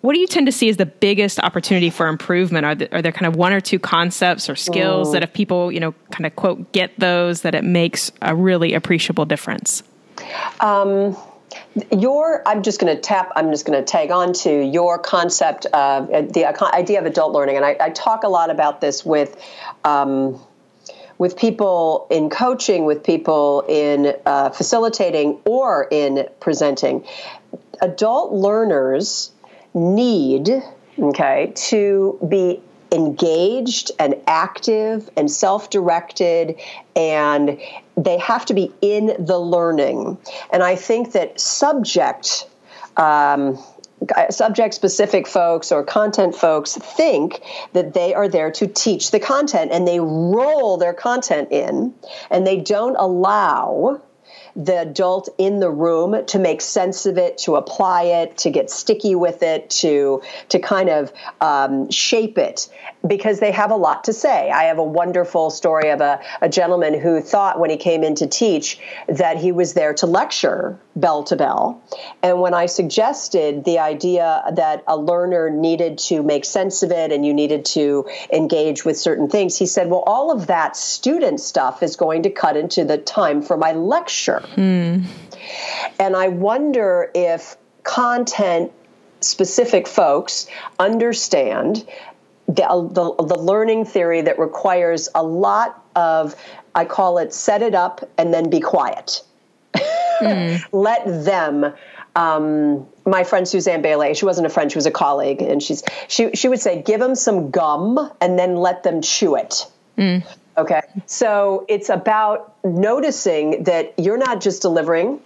what 0.00 0.12
do 0.12 0.20
you 0.20 0.26
tend 0.26 0.46
to 0.46 0.52
see 0.52 0.68
as 0.68 0.76
the 0.76 0.86
biggest 0.86 1.38
opportunity 1.40 1.88
for 1.88 2.08
improvement? 2.08 2.66
Are, 2.66 2.96
are 2.96 3.00
there 3.00 3.10
kind 3.10 3.26
of 3.26 3.36
one 3.36 3.54
or 3.54 3.60
two 3.60 3.78
concepts 3.78 4.50
or 4.50 4.54
skills 4.54 5.12
that 5.12 5.22
if 5.22 5.32
people, 5.32 5.72
you 5.72 5.80
know, 5.80 5.94
kind 6.10 6.26
of 6.26 6.36
quote, 6.36 6.72
get 6.72 6.92
those, 6.98 7.40
that 7.40 7.54
it 7.54 7.64
makes 7.64 8.12
a 8.20 8.34
really 8.34 8.74
appreciable 8.74 9.24
difference? 9.24 9.82
Um, 10.60 11.16
your 11.92 12.42
i'm 12.46 12.62
just 12.62 12.80
going 12.80 12.94
to 12.94 13.00
tap 13.00 13.30
i'm 13.36 13.50
just 13.50 13.64
going 13.64 13.78
to 13.78 13.84
tag 13.84 14.10
on 14.10 14.32
to 14.32 14.64
your 14.64 14.98
concept 14.98 15.66
of 15.66 16.10
uh, 16.10 16.22
the 16.22 16.46
idea 16.74 16.98
of 16.98 17.06
adult 17.06 17.32
learning 17.32 17.56
and 17.56 17.64
I, 17.64 17.76
I 17.80 17.90
talk 17.90 18.24
a 18.24 18.28
lot 18.28 18.50
about 18.50 18.80
this 18.80 19.04
with 19.04 19.40
um, 19.84 20.40
with 21.18 21.36
people 21.36 22.06
in 22.10 22.30
coaching, 22.30 22.84
with 22.84 23.02
people 23.04 23.64
in 23.68 24.14
uh, 24.26 24.50
facilitating, 24.50 25.40
or 25.44 25.86
in 25.90 26.28
presenting. 26.40 27.06
Adult 27.80 28.32
learners 28.32 29.32
need, 29.74 30.50
okay, 30.98 31.52
to 31.54 32.18
be 32.28 32.60
engaged 32.92 33.90
and 33.98 34.14
active 34.26 35.10
and 35.16 35.30
self 35.30 35.70
directed, 35.70 36.56
and 36.94 37.58
they 37.96 38.18
have 38.18 38.46
to 38.46 38.54
be 38.54 38.72
in 38.80 39.14
the 39.18 39.38
learning. 39.38 40.18
And 40.52 40.62
I 40.62 40.76
think 40.76 41.12
that 41.12 41.40
subject. 41.40 42.48
Um, 42.96 43.58
Uh, 44.14 44.30
subject 44.30 44.74
specific 44.74 45.26
folks 45.26 45.70
or 45.70 45.84
content 45.84 46.34
folks 46.34 46.76
think 46.76 47.40
that 47.72 47.94
they 47.94 48.12
are 48.12 48.28
there 48.28 48.50
to 48.50 48.66
teach 48.66 49.12
the 49.12 49.20
content 49.20 49.70
and 49.72 49.86
they 49.86 50.00
roll 50.00 50.76
their 50.76 50.92
content 50.92 51.50
in 51.52 51.94
and 52.30 52.46
they 52.46 52.58
don't 52.60 52.96
allow 52.96 54.02
the 54.56 54.80
adult 54.80 55.28
in 55.36 55.58
the 55.58 55.70
room 55.70 56.24
to 56.26 56.38
make 56.38 56.60
sense 56.60 57.06
of 57.06 57.18
it, 57.18 57.38
to 57.38 57.56
apply 57.56 58.04
it, 58.04 58.38
to 58.38 58.50
get 58.50 58.70
sticky 58.70 59.14
with 59.14 59.42
it, 59.42 59.68
to 59.68 60.22
to 60.50 60.58
kind 60.60 60.88
of 60.88 61.12
um, 61.40 61.90
shape 61.90 62.38
it, 62.38 62.68
because 63.06 63.40
they 63.40 63.50
have 63.50 63.72
a 63.72 63.76
lot 63.76 64.04
to 64.04 64.12
say. 64.12 64.50
I 64.50 64.64
have 64.64 64.78
a 64.78 64.84
wonderful 64.84 65.50
story 65.50 65.90
of 65.90 66.00
a, 66.00 66.20
a 66.40 66.48
gentleman 66.48 66.98
who 66.98 67.20
thought 67.20 67.58
when 67.58 67.70
he 67.70 67.76
came 67.76 68.04
in 68.04 68.14
to 68.16 68.26
teach 68.28 68.78
that 69.08 69.38
he 69.38 69.50
was 69.50 69.74
there 69.74 69.94
to 69.94 70.06
lecture 70.06 70.78
bell 70.94 71.24
to 71.24 71.34
bell, 71.34 71.82
and 72.22 72.40
when 72.40 72.54
I 72.54 72.66
suggested 72.66 73.64
the 73.64 73.80
idea 73.80 74.44
that 74.54 74.84
a 74.86 74.96
learner 74.96 75.50
needed 75.50 75.98
to 75.98 76.22
make 76.22 76.44
sense 76.44 76.84
of 76.84 76.92
it 76.92 77.10
and 77.10 77.26
you 77.26 77.34
needed 77.34 77.64
to 77.66 78.06
engage 78.32 78.84
with 78.84 78.96
certain 78.96 79.28
things, 79.28 79.58
he 79.58 79.66
said, 79.66 79.90
"Well, 79.90 80.04
all 80.06 80.30
of 80.30 80.46
that 80.46 80.76
student 80.76 81.40
stuff 81.40 81.82
is 81.82 81.96
going 81.96 82.22
to 82.22 82.30
cut 82.30 82.56
into 82.56 82.84
the 82.84 82.98
time 82.98 83.42
for 83.42 83.56
my 83.56 83.72
lecture." 83.72 84.43
Hmm. 84.46 85.02
And 85.98 86.16
I 86.16 86.28
wonder 86.28 87.10
if 87.14 87.56
content 87.82 88.72
specific 89.20 89.86
folks 89.88 90.46
understand 90.78 91.86
the, 92.46 92.62
the, 92.92 93.24
the, 93.24 93.38
learning 93.38 93.86
theory 93.86 94.20
that 94.22 94.38
requires 94.38 95.08
a 95.14 95.22
lot 95.22 95.82
of, 95.96 96.34
I 96.74 96.84
call 96.84 97.18
it 97.18 97.32
set 97.32 97.62
it 97.62 97.74
up 97.74 98.08
and 98.18 98.34
then 98.34 98.50
be 98.50 98.60
quiet. 98.60 99.22
Mm. 100.20 100.62
Let 100.72 101.24
them. 101.24 101.72
Um, 102.16 102.86
my 103.06 103.24
friend 103.24 103.48
Suzanne 103.48 103.82
Bailey, 103.82 104.14
she 104.14 104.24
wasn't 104.24 104.46
a 104.46 104.50
friend, 104.50 104.70
she 104.70 104.78
was 104.78 104.86
a 104.86 104.90
colleague, 104.90 105.42
and 105.42 105.60
she's 105.60 105.82
she 106.06 106.30
she 106.34 106.48
would 106.48 106.60
say, 106.60 106.80
give 106.80 107.00
them 107.00 107.16
some 107.16 107.50
gum 107.50 107.98
and 108.20 108.38
then 108.38 108.56
let 108.56 108.84
them 108.84 109.02
chew 109.02 109.34
it. 109.34 109.66
Mm. 109.98 110.24
Okay. 110.56 110.80
So 111.06 111.64
it's 111.68 111.88
about 111.88 112.54
noticing 112.64 113.64
that 113.64 113.94
you're 113.98 114.18
not 114.18 114.40
just 114.40 114.62
delivering 114.62 115.20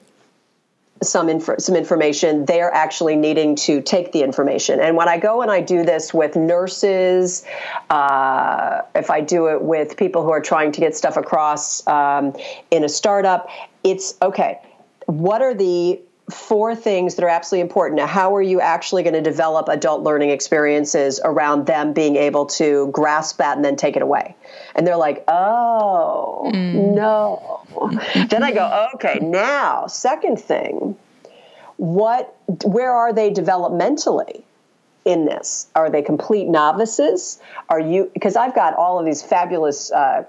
some 1.02 1.28
inf- 1.28 1.60
some 1.60 1.76
information 1.76 2.44
they're 2.44 2.72
actually 2.72 3.14
needing 3.14 3.54
to 3.54 3.80
take 3.80 4.10
the 4.10 4.22
information 4.22 4.80
and 4.80 4.96
when 4.96 5.08
i 5.08 5.16
go 5.16 5.42
and 5.42 5.50
i 5.50 5.60
do 5.60 5.84
this 5.84 6.12
with 6.12 6.34
nurses 6.34 7.44
uh, 7.90 8.82
if 8.96 9.10
i 9.10 9.20
do 9.20 9.46
it 9.46 9.62
with 9.62 9.96
people 9.96 10.24
who 10.24 10.30
are 10.30 10.40
trying 10.40 10.72
to 10.72 10.80
get 10.80 10.96
stuff 10.96 11.16
across 11.16 11.86
um, 11.86 12.34
in 12.72 12.82
a 12.82 12.88
startup 12.88 13.48
it's 13.84 14.14
okay 14.22 14.58
what 15.06 15.40
are 15.40 15.54
the 15.54 16.00
four 16.30 16.74
things 16.74 17.14
that 17.14 17.24
are 17.24 17.28
absolutely 17.28 17.62
important. 17.62 17.96
Now, 17.96 18.06
how 18.06 18.36
are 18.36 18.42
you 18.42 18.60
actually 18.60 19.02
going 19.02 19.14
to 19.14 19.22
develop 19.22 19.68
adult 19.68 20.02
learning 20.02 20.30
experiences 20.30 21.20
around 21.24 21.66
them 21.66 21.92
being 21.92 22.16
able 22.16 22.46
to 22.46 22.88
grasp 22.92 23.38
that 23.38 23.56
and 23.56 23.64
then 23.64 23.76
take 23.76 23.96
it 23.96 24.02
away? 24.02 24.36
And 24.74 24.86
they're 24.86 24.96
like, 24.96 25.24
oh, 25.28 26.50
mm. 26.52 26.94
no. 26.94 27.60
then 28.28 28.42
I 28.42 28.52
go, 28.52 28.88
okay, 28.94 29.18
now, 29.20 29.86
second 29.86 30.38
thing, 30.38 30.96
what, 31.76 32.36
where 32.64 32.92
are 32.92 33.12
they 33.12 33.30
developmentally? 33.30 34.42
in 35.04 35.24
this? 35.24 35.68
Are 35.74 35.88
they 35.88 36.02
complete 36.02 36.48
novices? 36.48 37.40
Are 37.70 37.80
you 37.80 38.10
because 38.12 38.36
I've 38.36 38.54
got 38.54 38.74
all 38.74 38.98
of 38.98 39.06
these 39.06 39.22
fabulous 39.22 39.90
uh, 39.90 40.24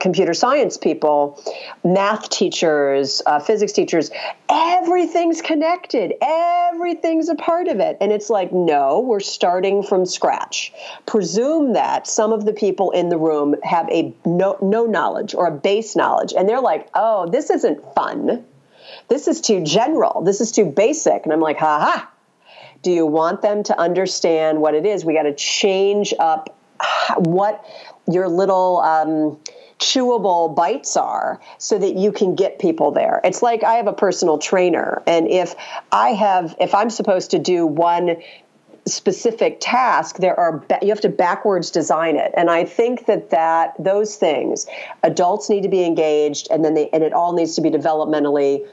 computer 0.00 0.34
science 0.34 0.76
people, 0.76 1.42
math 1.82 2.30
teachers, 2.30 3.22
uh, 3.26 3.38
physics 3.38 3.72
teachers, 3.72 4.10
everything's 4.48 5.42
connected. 5.42 6.14
Everything's 6.20 7.28
a 7.28 7.34
part 7.34 7.68
of 7.68 7.80
it. 7.80 7.96
And 8.00 8.12
it's 8.12 8.30
like, 8.30 8.52
no, 8.52 9.00
we're 9.00 9.20
starting 9.20 9.82
from 9.82 10.06
scratch. 10.06 10.72
Presume 11.06 11.74
that 11.74 12.06
some 12.06 12.32
of 12.32 12.44
the 12.44 12.52
people 12.52 12.90
in 12.90 13.08
the 13.08 13.18
room 13.18 13.56
have 13.62 13.88
a 13.90 14.14
no, 14.24 14.58
no 14.60 14.86
knowledge 14.86 15.34
or 15.34 15.46
a 15.46 15.52
base 15.52 15.96
knowledge. 15.96 16.32
And 16.36 16.48
they're 16.48 16.60
like, 16.60 16.88
oh, 16.94 17.28
this 17.28 17.50
isn't 17.50 17.94
fun. 17.94 18.44
This 19.08 19.28
is 19.28 19.40
too 19.40 19.62
general. 19.62 20.22
This 20.22 20.40
is 20.40 20.52
too 20.52 20.64
basic. 20.64 21.24
And 21.24 21.32
I'm 21.32 21.40
like, 21.40 21.58
ha 21.58 21.80
ha. 21.80 22.10
Do 22.82 22.90
you 22.90 23.06
want 23.06 23.40
them 23.40 23.62
to 23.64 23.78
understand 23.78 24.60
what 24.60 24.74
it 24.74 24.84
is? 24.84 25.04
We 25.04 25.14
got 25.14 25.22
to 25.22 25.34
change 25.34 26.12
up 26.18 26.54
what 27.16 27.64
your 28.06 28.28
little 28.28 28.78
um, 28.78 29.38
chewable 29.78 30.54
bites 30.54 30.96
are 30.96 31.40
so 31.58 31.78
that 31.78 31.96
you 31.96 32.12
can 32.12 32.34
get 32.34 32.58
people 32.58 32.90
there. 32.90 33.20
It's 33.24 33.42
like 33.42 33.64
I 33.64 33.74
have 33.74 33.86
a 33.86 33.92
personal 33.92 34.38
trainer 34.38 35.02
and 35.06 35.28
if 35.28 35.54
I 35.90 36.10
have 36.10 36.54
if 36.60 36.74
I'm 36.74 36.90
supposed 36.90 37.32
to 37.32 37.38
do 37.38 37.66
one 37.66 38.16
specific 38.86 39.56
task 39.60 40.18
there 40.18 40.38
are 40.38 40.62
you 40.82 40.88
have 40.88 41.00
to 41.00 41.08
backwards 41.08 41.70
design 41.70 42.16
it 42.16 42.34
and 42.36 42.50
i 42.50 42.66
think 42.66 43.06
that 43.06 43.30
that 43.30 43.72
those 43.78 44.16
things 44.16 44.66
adults 45.02 45.48
need 45.48 45.62
to 45.62 45.70
be 45.70 45.84
engaged 45.84 46.48
and 46.50 46.62
then 46.62 46.74
they 46.74 46.90
and 46.90 47.02
it 47.02 47.14
all 47.14 47.32
needs 47.32 47.54
to 47.54 47.62
be 47.62 47.70
developmentally 47.70 48.66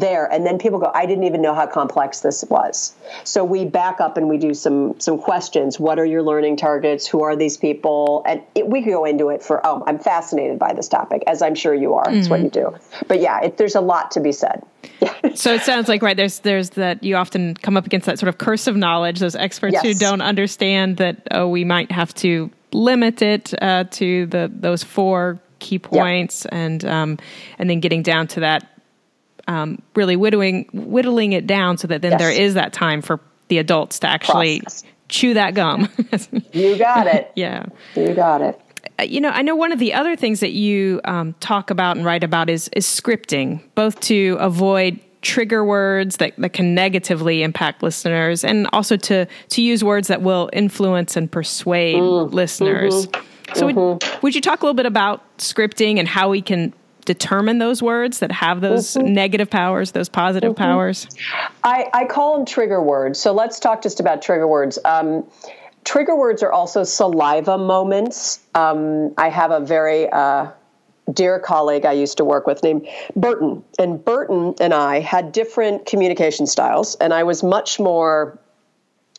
there. 0.00 0.30
And 0.30 0.44
then 0.44 0.58
people 0.58 0.78
go 0.78 0.90
i 0.94 1.06
didn't 1.06 1.24
even 1.24 1.42
know 1.42 1.54
how 1.54 1.66
complex 1.66 2.20
this 2.20 2.44
was. 2.48 2.94
So 3.24 3.44
we 3.44 3.64
back 3.64 4.00
up 4.00 4.16
and 4.16 4.28
we 4.28 4.38
do 4.38 4.54
some 4.54 4.98
some 5.00 5.18
questions. 5.18 5.80
What 5.80 5.98
are 5.98 6.04
your 6.04 6.22
learning 6.22 6.56
targets? 6.56 7.06
Who 7.06 7.22
are 7.22 7.36
these 7.36 7.56
people? 7.56 8.22
And 8.26 8.42
it, 8.54 8.68
we 8.68 8.82
go 8.82 9.04
into 9.04 9.30
it 9.30 9.42
for 9.42 9.64
oh 9.66 9.82
i'm 9.86 9.98
fascinated 9.98 10.58
by 10.58 10.72
this 10.74 10.88
topic 10.88 11.22
as 11.26 11.42
i'm 11.42 11.54
sure 11.54 11.74
you 11.74 11.94
are. 11.94 12.06
Mm-hmm. 12.06 12.18
it's 12.18 12.28
what 12.28 12.40
you 12.40 12.50
do. 12.50 12.74
But 13.08 13.20
yeah 13.20 13.42
it, 13.42 13.56
there's 13.56 13.74
a 13.74 13.80
lot 13.80 14.12
to 14.12 14.20
be 14.20 14.32
said. 14.32 14.64
So 15.34 15.52
it 15.52 15.62
sounds 15.62 15.88
like 15.88 16.02
right 16.02 16.16
there's 16.16 16.38
there's 16.40 16.70
that 16.70 17.02
you 17.02 17.16
often 17.16 17.54
come 17.54 17.76
up 17.76 17.84
against 17.84 18.06
that 18.06 18.18
sort 18.18 18.28
of 18.28 18.38
curse 18.38 18.66
of 18.66 18.76
knowledge 18.76 19.18
those 19.18 19.36
experts 19.36 19.74
yes. 19.74 19.82
who 19.82 19.94
don't 19.94 20.22
understand 20.22 20.96
that 20.96 21.26
oh 21.30 21.48
we 21.48 21.64
might 21.64 21.90
have 21.90 22.14
to 22.14 22.50
limit 22.72 23.20
it 23.22 23.52
uh, 23.62 23.84
to 23.84 24.26
the 24.26 24.50
those 24.54 24.82
four 24.82 25.38
key 25.58 25.78
points 25.78 26.44
yep. 26.44 26.54
and 26.54 26.84
um, 26.84 27.18
and 27.58 27.68
then 27.68 27.80
getting 27.80 28.02
down 28.02 28.26
to 28.28 28.40
that 28.40 28.75
um, 29.46 29.80
really 29.94 30.16
whittling 30.16 30.68
whittling 30.72 31.32
it 31.32 31.46
down 31.46 31.78
so 31.78 31.88
that 31.88 32.02
then 32.02 32.12
yes. 32.12 32.20
there 32.20 32.30
is 32.30 32.54
that 32.54 32.72
time 32.72 33.02
for 33.02 33.20
the 33.48 33.58
adults 33.58 34.00
to 34.00 34.08
actually 34.08 34.60
Process. 34.60 34.84
chew 35.08 35.34
that 35.34 35.54
gum. 35.54 35.88
you 36.52 36.76
got 36.78 37.06
it. 37.06 37.30
yeah, 37.36 37.66
you 37.94 38.14
got 38.14 38.42
it. 38.42 38.60
Uh, 38.98 39.02
you 39.02 39.20
know, 39.20 39.30
I 39.30 39.42
know 39.42 39.56
one 39.56 39.72
of 39.72 39.78
the 39.78 39.94
other 39.94 40.16
things 40.16 40.40
that 40.40 40.52
you 40.52 41.00
um, 41.04 41.34
talk 41.40 41.70
about 41.70 41.96
and 41.96 42.04
write 42.04 42.24
about 42.24 42.50
is 42.50 42.68
is 42.74 42.86
scripting, 42.86 43.62
both 43.74 44.00
to 44.00 44.36
avoid 44.40 45.00
trigger 45.22 45.64
words 45.64 46.18
that, 46.18 46.34
that 46.38 46.52
can 46.52 46.74
negatively 46.74 47.42
impact 47.42 47.82
listeners 47.82 48.44
and 48.44 48.68
also 48.72 48.96
to 48.96 49.26
to 49.48 49.62
use 49.62 49.82
words 49.82 50.08
that 50.08 50.22
will 50.22 50.48
influence 50.52 51.16
and 51.16 51.30
persuade 51.30 51.96
mm. 51.96 52.32
listeners. 52.32 53.06
Mm-hmm. 53.06 53.54
So 53.54 53.68
mm-hmm. 53.68 53.78
Would, 53.78 54.22
would 54.22 54.34
you 54.34 54.40
talk 54.40 54.62
a 54.62 54.64
little 54.64 54.74
bit 54.74 54.86
about 54.86 55.22
scripting 55.38 55.98
and 55.98 56.08
how 56.08 56.30
we 56.30 56.42
can 56.42 56.72
determine 57.06 57.58
those 57.58 57.82
words 57.82 58.18
that 58.18 58.30
have 58.30 58.60
those 58.60 58.92
mm-hmm. 58.92 59.14
negative 59.14 59.48
powers, 59.48 59.92
those 59.92 60.10
positive 60.10 60.52
mm-hmm. 60.52 60.62
powers? 60.62 61.08
I, 61.64 61.88
I 61.94 62.04
call 62.04 62.36
them 62.36 62.44
trigger 62.44 62.82
words. 62.82 63.18
So 63.18 63.32
let's 63.32 63.58
talk 63.58 63.82
just 63.82 64.00
about 64.00 64.20
trigger 64.20 64.46
words. 64.46 64.78
Um, 64.84 65.26
trigger 65.84 66.14
words 66.14 66.42
are 66.42 66.52
also 66.52 66.84
saliva 66.84 67.56
moments. 67.56 68.40
Um, 68.54 69.14
I 69.16 69.30
have 69.30 69.50
a 69.50 69.60
very 69.60 70.10
uh, 70.10 70.50
dear 71.12 71.38
colleague 71.38 71.86
I 71.86 71.92
used 71.92 72.18
to 72.18 72.24
work 72.24 72.46
with 72.46 72.62
named 72.62 72.86
Burton. 73.14 73.64
And 73.78 74.04
Burton 74.04 74.54
and 74.60 74.74
I 74.74 75.00
had 75.00 75.32
different 75.32 75.86
communication 75.86 76.46
styles, 76.46 76.96
and 76.96 77.14
I 77.14 77.22
was 77.22 77.42
much 77.42 77.80
more 77.80 78.38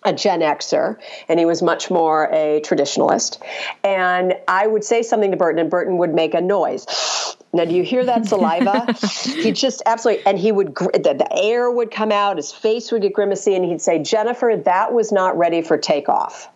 a 0.04 0.13
Gen 0.13 0.41
Xer, 0.41 0.95
and 1.28 1.39
he 1.39 1.45
was 1.45 1.62
much 1.62 1.89
more 1.89 2.30
a 2.32 2.62
traditionalist. 2.63 3.41
And 3.84 4.36
I 4.47 4.67
would 4.67 4.84
say 4.84 5.02
something 5.02 5.32
to 5.32 5.38
Burton, 5.38 5.60
and 5.60 5.69
Burton 5.69 5.97
would 5.97 6.13
make 6.13 6.34
a 6.34 6.41
noise. 6.41 6.86
Now, 7.54 7.66
do 7.66 7.74
you 7.74 7.84
hear 7.84 8.06
that 8.06 8.26
saliva? 8.28 8.94
he 9.42 9.52
just 9.52 9.82
absolutely, 9.86 10.26
and 10.26 10.38
he 10.38 10.52
would, 10.52 10.76
the, 10.76 11.16
the 11.18 11.28
air 11.32 11.72
would 11.72 11.92
come 11.92 12.12
out, 12.12 12.38
his 12.38 12.52
face 12.52 12.92
would 12.92 13.02
get 13.02 13.14
grimacy, 13.14 13.56
and 13.56 13.64
he'd 13.66 13.82
say, 13.82 14.00
Jennifer, 14.00 14.62
that 14.66 14.94
was 14.94 15.12
not 15.12 15.38
ready 15.38 15.62
for 15.62 15.78
takeoff 15.78 16.50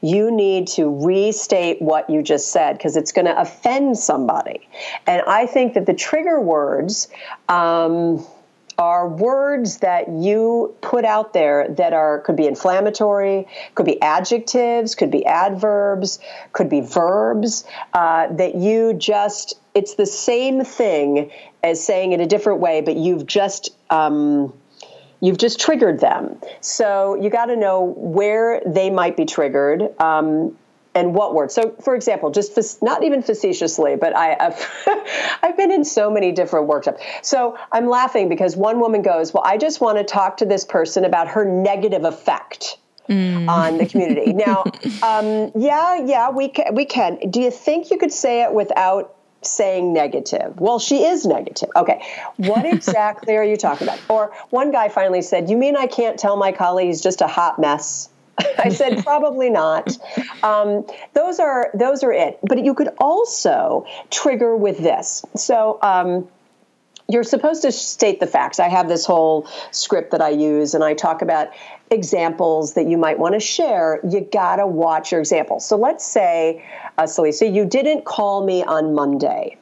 you 0.00 0.30
need 0.30 0.66
to 0.68 0.88
restate 1.04 1.80
what 1.82 2.08
you 2.08 2.22
just 2.22 2.52
said 2.52 2.76
because 2.76 2.96
it's 2.96 3.12
going 3.12 3.24
to 3.24 3.40
offend 3.40 3.98
somebody. 3.98 4.68
And 5.06 5.22
I 5.26 5.46
think 5.46 5.74
that 5.74 5.86
the 5.86 5.94
trigger 5.94 6.40
words, 6.40 7.08
um, 7.48 8.24
are 8.78 9.06
words 9.06 9.78
that 9.78 10.08
you 10.08 10.74
put 10.80 11.04
out 11.04 11.32
there 11.32 11.68
that 11.68 11.92
are 11.92 12.20
could 12.20 12.36
be 12.36 12.46
inflammatory, 12.46 13.46
could 13.74 13.86
be 13.86 14.00
adjectives, 14.00 14.94
could 14.94 15.10
be 15.10 15.24
adverbs, 15.26 16.18
could 16.52 16.68
be 16.68 16.80
verbs 16.80 17.64
uh, 17.92 18.28
that 18.32 18.54
you 18.54 18.94
just 18.94 19.54
it's 19.74 19.94
the 19.94 20.06
same 20.06 20.64
thing 20.64 21.30
as 21.62 21.84
saying 21.84 22.12
it 22.12 22.20
a 22.20 22.26
different 22.26 22.60
way, 22.60 22.80
but 22.80 22.96
you've 22.96 23.26
just 23.26 23.70
um, 23.90 24.52
you've 25.20 25.38
just 25.38 25.60
triggered 25.60 26.00
them. 26.00 26.36
So 26.60 27.14
you 27.14 27.30
got 27.30 27.46
to 27.46 27.56
know 27.56 27.94
where 27.96 28.60
they 28.66 28.90
might 28.90 29.16
be 29.16 29.24
triggered. 29.24 29.98
Um, 30.00 30.58
and 30.94 31.14
what 31.14 31.34
word? 31.34 31.50
So, 31.50 31.74
for 31.82 31.94
example, 31.94 32.30
just 32.30 32.82
not 32.82 33.02
even 33.02 33.22
facetiously, 33.22 33.96
but 33.96 34.14
I, 34.14 34.36
have 34.38 34.68
I've 35.42 35.56
been 35.56 35.70
in 35.70 35.86
so 35.86 36.10
many 36.10 36.32
different 36.32 36.66
workshops. 36.66 37.02
So 37.22 37.56
I'm 37.70 37.88
laughing 37.88 38.28
because 38.28 38.56
one 38.56 38.78
woman 38.78 39.00
goes, 39.00 39.32
"Well, 39.32 39.42
I 39.44 39.56
just 39.56 39.80
want 39.80 39.96
to 39.98 40.04
talk 40.04 40.38
to 40.38 40.44
this 40.44 40.66
person 40.66 41.06
about 41.06 41.28
her 41.28 41.44
negative 41.44 42.04
effect." 42.04 42.78
Mm. 43.08 43.48
on 43.48 43.78
the 43.78 43.86
community. 43.86 44.32
Now, 44.32 44.62
um, 45.02 45.50
yeah, 45.56 46.04
yeah, 46.04 46.30
we 46.30 46.48
can, 46.48 46.72
we 46.76 46.84
can. 46.84 47.18
Do 47.30 47.40
you 47.40 47.50
think 47.50 47.90
you 47.90 47.98
could 47.98 48.12
say 48.12 48.44
it 48.44 48.54
without 48.54 49.16
saying 49.46 49.92
negative. 49.92 50.58
Well, 50.60 50.78
she 50.78 51.04
is 51.04 51.26
negative. 51.26 51.70
Okay, 51.76 52.02
what 52.36 52.64
exactly 52.72 53.36
are 53.36 53.44
you 53.44 53.56
talking 53.56 53.86
about? 53.86 54.00
Or 54.08 54.32
one 54.50 54.70
guy 54.70 54.88
finally 54.88 55.22
said, 55.22 55.50
You 55.50 55.56
mean 55.56 55.76
I 55.76 55.86
can't 55.86 56.18
tell 56.18 56.36
my 56.36 56.52
colleague 56.52 56.88
he's 56.88 57.00
just 57.00 57.20
a 57.20 57.26
hot 57.26 57.58
mess? 57.58 58.08
I 58.58 58.70
said 58.70 59.04
probably 59.04 59.50
not. 59.50 59.96
Um, 60.42 60.86
those 61.12 61.38
are 61.38 61.70
those 61.74 62.02
are 62.02 62.12
it. 62.12 62.38
But 62.42 62.64
you 62.64 62.74
could 62.74 62.88
also 62.98 63.86
trigger 64.10 64.56
with 64.56 64.78
this. 64.78 65.24
So. 65.36 65.78
Um, 65.82 66.28
you're 67.08 67.24
supposed 67.24 67.62
to 67.62 67.72
state 67.72 68.20
the 68.20 68.26
facts. 68.26 68.60
I 68.60 68.68
have 68.68 68.88
this 68.88 69.04
whole 69.04 69.48
script 69.70 70.12
that 70.12 70.22
I 70.22 70.30
use, 70.30 70.74
and 70.74 70.82
I 70.82 70.94
talk 70.94 71.22
about 71.22 71.50
examples 71.90 72.74
that 72.74 72.86
you 72.86 72.96
might 72.96 73.18
want 73.18 73.34
to 73.34 73.40
share. 73.40 74.00
You 74.08 74.26
gotta 74.32 74.66
watch 74.66 75.12
your 75.12 75.20
examples. 75.20 75.66
So 75.66 75.76
let's 75.76 76.06
say, 76.06 76.64
uh, 76.96 77.02
Celisa, 77.02 77.52
you 77.52 77.66
didn't 77.66 78.04
call 78.04 78.44
me 78.44 78.62
on 78.62 78.94
Monday. 78.94 79.56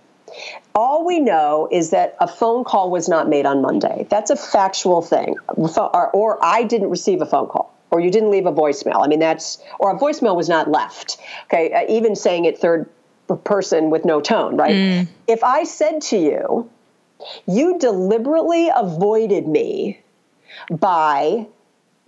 All 0.74 1.04
we 1.04 1.18
know 1.18 1.68
is 1.72 1.90
that 1.90 2.16
a 2.20 2.28
phone 2.28 2.62
call 2.62 2.90
was 2.90 3.08
not 3.08 3.28
made 3.28 3.46
on 3.46 3.62
Monday. 3.62 4.06
That's 4.08 4.30
a 4.30 4.36
factual 4.36 5.02
thing. 5.02 5.34
Or, 5.48 6.10
or 6.10 6.44
I 6.44 6.62
didn't 6.62 6.90
receive 6.90 7.20
a 7.20 7.26
phone 7.26 7.48
call 7.48 7.74
or 7.90 8.00
you 8.00 8.10
didn't 8.10 8.30
leave 8.30 8.46
a 8.46 8.52
voicemail. 8.52 9.04
I 9.04 9.08
mean, 9.08 9.18
that's, 9.18 9.58
or 9.78 9.90
a 9.90 9.98
voicemail 9.98 10.36
was 10.36 10.48
not 10.48 10.70
left. 10.70 11.18
Okay, 11.46 11.72
uh, 11.72 11.92
even 11.92 12.14
saying 12.14 12.44
it 12.44 12.58
third 12.58 12.88
person 13.44 13.90
with 13.90 14.04
no 14.04 14.20
tone, 14.20 14.56
right? 14.56 14.74
Mm. 14.74 15.08
If 15.26 15.44
I 15.44 15.64
said 15.64 16.00
to 16.02 16.16
you, 16.16 16.70
you 17.46 17.78
deliberately 17.78 18.70
avoided 18.74 19.46
me 19.46 20.00
by 20.70 21.46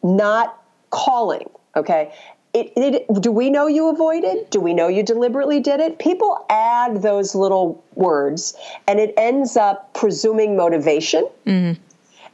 not 0.02 0.62
calling, 0.90 1.48
okay? 1.76 2.12
It, 2.54 2.72
it, 2.76 3.22
do 3.22 3.32
we 3.32 3.48
know 3.48 3.66
you 3.66 3.88
avoided? 3.88 4.50
Do 4.50 4.60
we 4.60 4.74
know 4.74 4.88
you 4.88 5.02
deliberately 5.02 5.60
did 5.60 5.80
it? 5.80 5.98
People 5.98 6.44
add 6.50 7.00
those 7.00 7.34
little 7.34 7.82
words 7.94 8.54
and 8.86 9.00
it 9.00 9.14
ends 9.16 9.56
up 9.56 9.94
presuming 9.94 10.56
motivation. 10.56 11.26
Mm-hmm. 11.46 11.80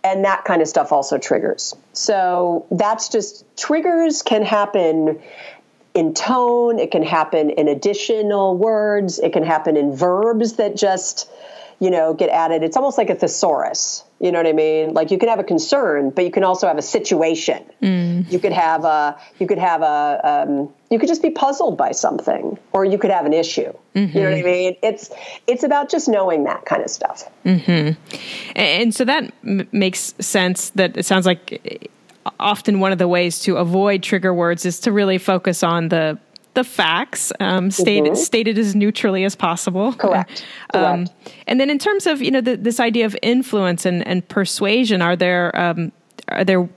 And 0.05 0.25
that 0.25 0.45
kind 0.45 0.63
of 0.63 0.69
stuff 0.69 0.91
also 0.93 1.19
triggers. 1.19 1.75
So 1.93 2.67
that's 2.71 3.09
just 3.09 3.45
triggers 3.57 4.23
can 4.23 4.43
happen 4.43 5.21
in 5.95 6.15
tone, 6.15 6.79
it 6.79 6.91
can 6.91 7.03
happen 7.03 7.51
in 7.51 7.67
additional 7.69 8.57
words, 8.57 9.19
it 9.19 9.33
can 9.33 9.43
happen 9.43 9.77
in 9.77 9.95
verbs 9.95 10.55
that 10.55 10.77
just 10.77 11.29
you 11.81 11.91
know, 11.91 12.15
get 12.15 12.29
added. 12.31 12.63
It's 12.63 12.77
almost 12.77 12.99
like 12.99 13.11
a 13.11 13.15
thesaurus. 13.15 14.05
You 14.21 14.33
know 14.33 14.41
what 14.41 14.49
I 14.49 14.53
mean? 14.53 14.95
Like 14.95 15.13
you 15.13 15.19
can 15.19 15.29
have 15.29 15.39
a 15.39 15.45
concern, 15.45 16.11
but 16.11 16.25
you 16.25 16.33
can 16.33 16.43
also 16.43 16.67
have 16.67 16.77
a 16.77 16.83
situation. 16.83 17.65
Mm. 17.81 18.31
You 18.31 18.41
could 18.41 18.53
have 18.53 18.85
a, 18.85 19.17
you 19.39 19.47
could 19.47 19.59
have 19.59 19.83
a, 19.83 20.21
um, 20.49 20.71
you 20.91 20.99
could 20.99 21.09
just 21.09 21.23
be 21.23 21.31
puzzled 21.31 21.77
by 21.77 21.93
something, 21.93 22.59
or 22.73 22.85
you 22.85 22.99
could 22.99 23.13
have 23.13 23.27
an 23.27 23.33
issue. 23.33 23.73
Mm-hmm. 23.95 24.17
You 24.17 24.25
know 24.25 24.31
what 24.31 24.39
I 24.39 24.43
mean? 24.43 24.77
It's 24.83 25.11
it's 25.47 25.63
about 25.63 25.89
just 25.89 26.09
knowing 26.09 26.45
that 26.45 26.65
kind 26.65 26.83
of 26.83 26.91
stuff. 26.91 27.31
Mm-hmm. 27.45 28.01
And 28.57 28.95
so 28.95 29.05
that 29.05 29.33
m- 29.45 29.69
makes 29.71 30.15
sense. 30.19 30.71
That 30.71 30.97
it 30.97 31.05
sounds 31.05 31.27
like 31.27 31.91
often 32.41 32.81
one 32.81 32.93
of 32.93 32.99
the 32.99 33.09
ways 33.09 33.39
to 33.41 33.57
avoid 33.57 34.03
trigger 34.03 34.35
words 34.35 34.65
is 34.67 34.81
to 34.81 34.93
really 34.93 35.19
focus 35.19 35.63
on 35.63 35.91
the 35.91 36.19
the 36.59 36.65
facts 36.65 37.33
um, 37.39 37.71
stated 37.71 38.15
mm-hmm. 38.15 38.21
stated 38.21 38.59
as 38.59 38.75
neutrally 38.75 39.23
as 39.23 39.37
possible. 39.37 39.93
Correct. 39.93 40.45
Um, 40.75 41.07
Correct. 41.07 41.35
And 41.47 41.61
then 41.61 41.71
in 41.71 41.79
terms 41.79 42.05
of 42.09 42.21
you 42.21 42.33
know 42.33 42.41
the, 42.41 42.57
this 42.57 42.81
idea 42.81 43.07
of 43.07 43.17
influence 43.23 43.87
and, 43.87 44.05
and 44.09 44.29
persuasion, 44.29 45.01
are 45.01 45.15
there 45.15 45.55
um, 45.55 45.93
are 46.27 46.45
there 46.45 46.69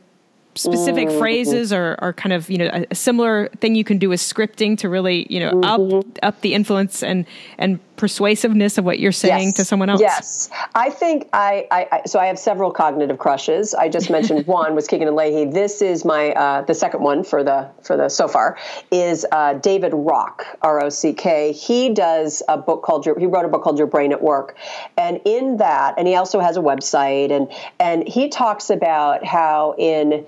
specific 0.56 1.08
mm-hmm. 1.08 1.20
phrases 1.20 1.72
or, 1.72 1.98
or 2.02 2.14
kind 2.14 2.34
of 2.34 2.50
you 2.50 2.58
know 2.58 2.70
a, 2.74 2.86
a, 2.92 2.96
similar 2.96 3.48
thing 3.60 3.74
you 3.74 3.86
can 3.86 3.98
do 3.98 4.10
with 4.10 4.20
scripting 4.20 4.78
to 4.78 4.90
really 4.90 5.26
you 5.30 5.40
know 5.40 5.52
mm-hmm. 5.52 5.96
up 5.96 6.20
up 6.24 6.42
the 6.42 6.54
influence 6.54 7.02
and 7.04 7.26
and 7.58 7.80
persuasiveness 7.96 8.78
of 8.78 8.84
what 8.84 9.00
you're 9.00 9.12
saying 9.12 9.50
yes. 9.50 9.54
to 9.54 9.64
someone 9.64 9.90
else 9.90 10.02
yes 10.02 10.50
i 10.76 10.90
think 10.90 11.30
I, 11.32 11.68
I, 11.72 11.88
I, 11.92 12.02
so 12.06 12.20
i 12.20 12.26
have 12.26 12.38
several 12.38 12.72
cognitive 12.72 13.18
crushes 13.18 13.74
i 13.74 13.88
just 13.88 14.10
mentioned 14.10 14.46
one 14.48 14.76
was 14.76 14.88
Kegan 14.88 15.08
and 15.08 15.16
Lahey 15.16 15.54
this 15.54 15.82
is 15.82 16.04
my 16.04 16.32
uh, 16.32 16.62
the 16.64 16.74
second 16.74 17.02
one 17.02 17.24
for 17.24 17.44
the 17.44 17.70
for 17.84 17.96
the 17.96 18.10
so 18.10 18.28
far 18.28 18.58
is 18.90 19.26
uh, 19.32 19.54
david 19.54 19.94
rock 19.94 20.46
r-o-c-k 20.64 21.54
he 21.54 21.94
does 21.94 22.44
a 22.50 22.58
book 22.58 22.82
called 22.82 23.06
your 23.06 23.18
he 23.18 23.26
wrote 23.26 23.46
a 23.46 23.50
book 23.50 23.64
called 23.64 23.78
your 23.78 23.88
brain 23.88 24.12
at 24.12 24.22
work 24.22 24.58
and 24.98 25.22
in 25.24 25.58
that 25.58 25.94
and 25.98 26.08
he 26.08 26.16
also 26.16 26.40
has 26.40 26.58
a 26.58 26.62
website 26.62 27.32
and 27.32 27.50
and 27.80 28.08
he 28.08 28.28
talks 28.28 28.70
about 28.70 29.24
how 29.24 29.76
in 29.78 30.26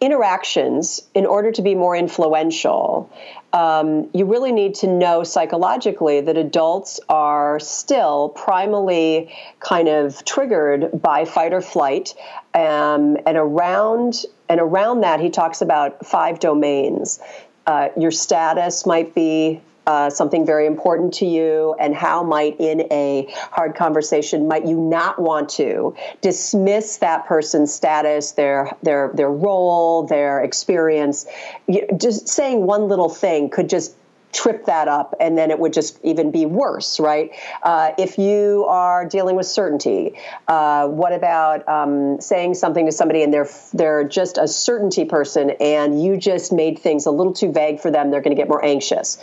interactions, 0.00 1.02
in 1.14 1.26
order 1.26 1.50
to 1.52 1.62
be 1.62 1.74
more 1.74 1.96
influential, 1.96 3.10
um, 3.52 4.10
you 4.12 4.26
really 4.26 4.52
need 4.52 4.74
to 4.74 4.86
know 4.86 5.24
psychologically 5.24 6.20
that 6.20 6.36
adults 6.36 7.00
are 7.08 7.58
still 7.58 8.34
primally 8.36 9.32
kind 9.60 9.88
of 9.88 10.24
triggered 10.24 11.00
by 11.00 11.24
fight 11.24 11.54
or 11.54 11.62
flight, 11.62 12.14
um, 12.54 13.16
and 13.26 13.36
around 13.36 14.24
and 14.48 14.60
around 14.60 15.00
that, 15.00 15.20
he 15.20 15.30
talks 15.30 15.60
about 15.60 16.06
five 16.06 16.38
domains. 16.38 17.18
Uh, 17.66 17.88
your 17.96 18.12
status 18.12 18.86
might 18.86 19.14
be 19.14 19.60
uh, 19.86 20.10
something 20.10 20.44
very 20.44 20.66
important 20.66 21.14
to 21.14 21.26
you 21.26 21.74
and 21.78 21.94
how 21.94 22.22
might 22.22 22.58
in 22.58 22.80
a 22.92 23.26
hard 23.52 23.74
conversation 23.74 24.48
might 24.48 24.66
you 24.66 24.76
not 24.78 25.20
want 25.20 25.48
to 25.48 25.94
dismiss 26.20 26.96
that 26.98 27.26
person's 27.26 27.72
status 27.72 28.32
their 28.32 28.76
their 28.82 29.12
their 29.14 29.30
role 29.30 30.06
their 30.06 30.42
experience? 30.42 31.26
Just 31.96 32.28
saying 32.28 32.66
one 32.66 32.88
little 32.88 33.08
thing 33.08 33.50
could 33.50 33.68
just 33.68 33.94
trip 34.32 34.66
that 34.66 34.86
up 34.86 35.14
and 35.18 35.38
then 35.38 35.50
it 35.50 35.58
would 35.58 35.72
just 35.72 35.98
even 36.04 36.30
be 36.30 36.44
worse 36.44 37.00
right? 37.00 37.30
Uh, 37.62 37.92
if 37.98 38.18
you 38.18 38.66
are 38.68 39.08
dealing 39.08 39.34
with 39.34 39.46
certainty 39.46 40.14
uh, 40.46 40.86
what 40.86 41.12
about 41.12 41.66
um, 41.68 42.20
saying 42.20 42.54
something 42.54 42.86
to 42.86 42.92
somebody 42.92 43.22
and 43.22 43.32
they're 43.32 43.48
they're 43.72 44.04
just 44.04 44.36
a 44.36 44.46
certainty 44.46 45.04
person 45.04 45.50
and 45.60 46.02
you 46.02 46.16
just 46.16 46.52
made 46.52 46.78
things 46.78 47.06
a 47.06 47.10
little 47.10 47.32
too 47.32 47.50
vague 47.50 47.80
for 47.80 47.90
them 47.90 48.10
they're 48.10 48.20
going 48.20 48.36
to 48.36 48.40
get 48.40 48.48
more 48.48 48.62
anxious 48.64 49.18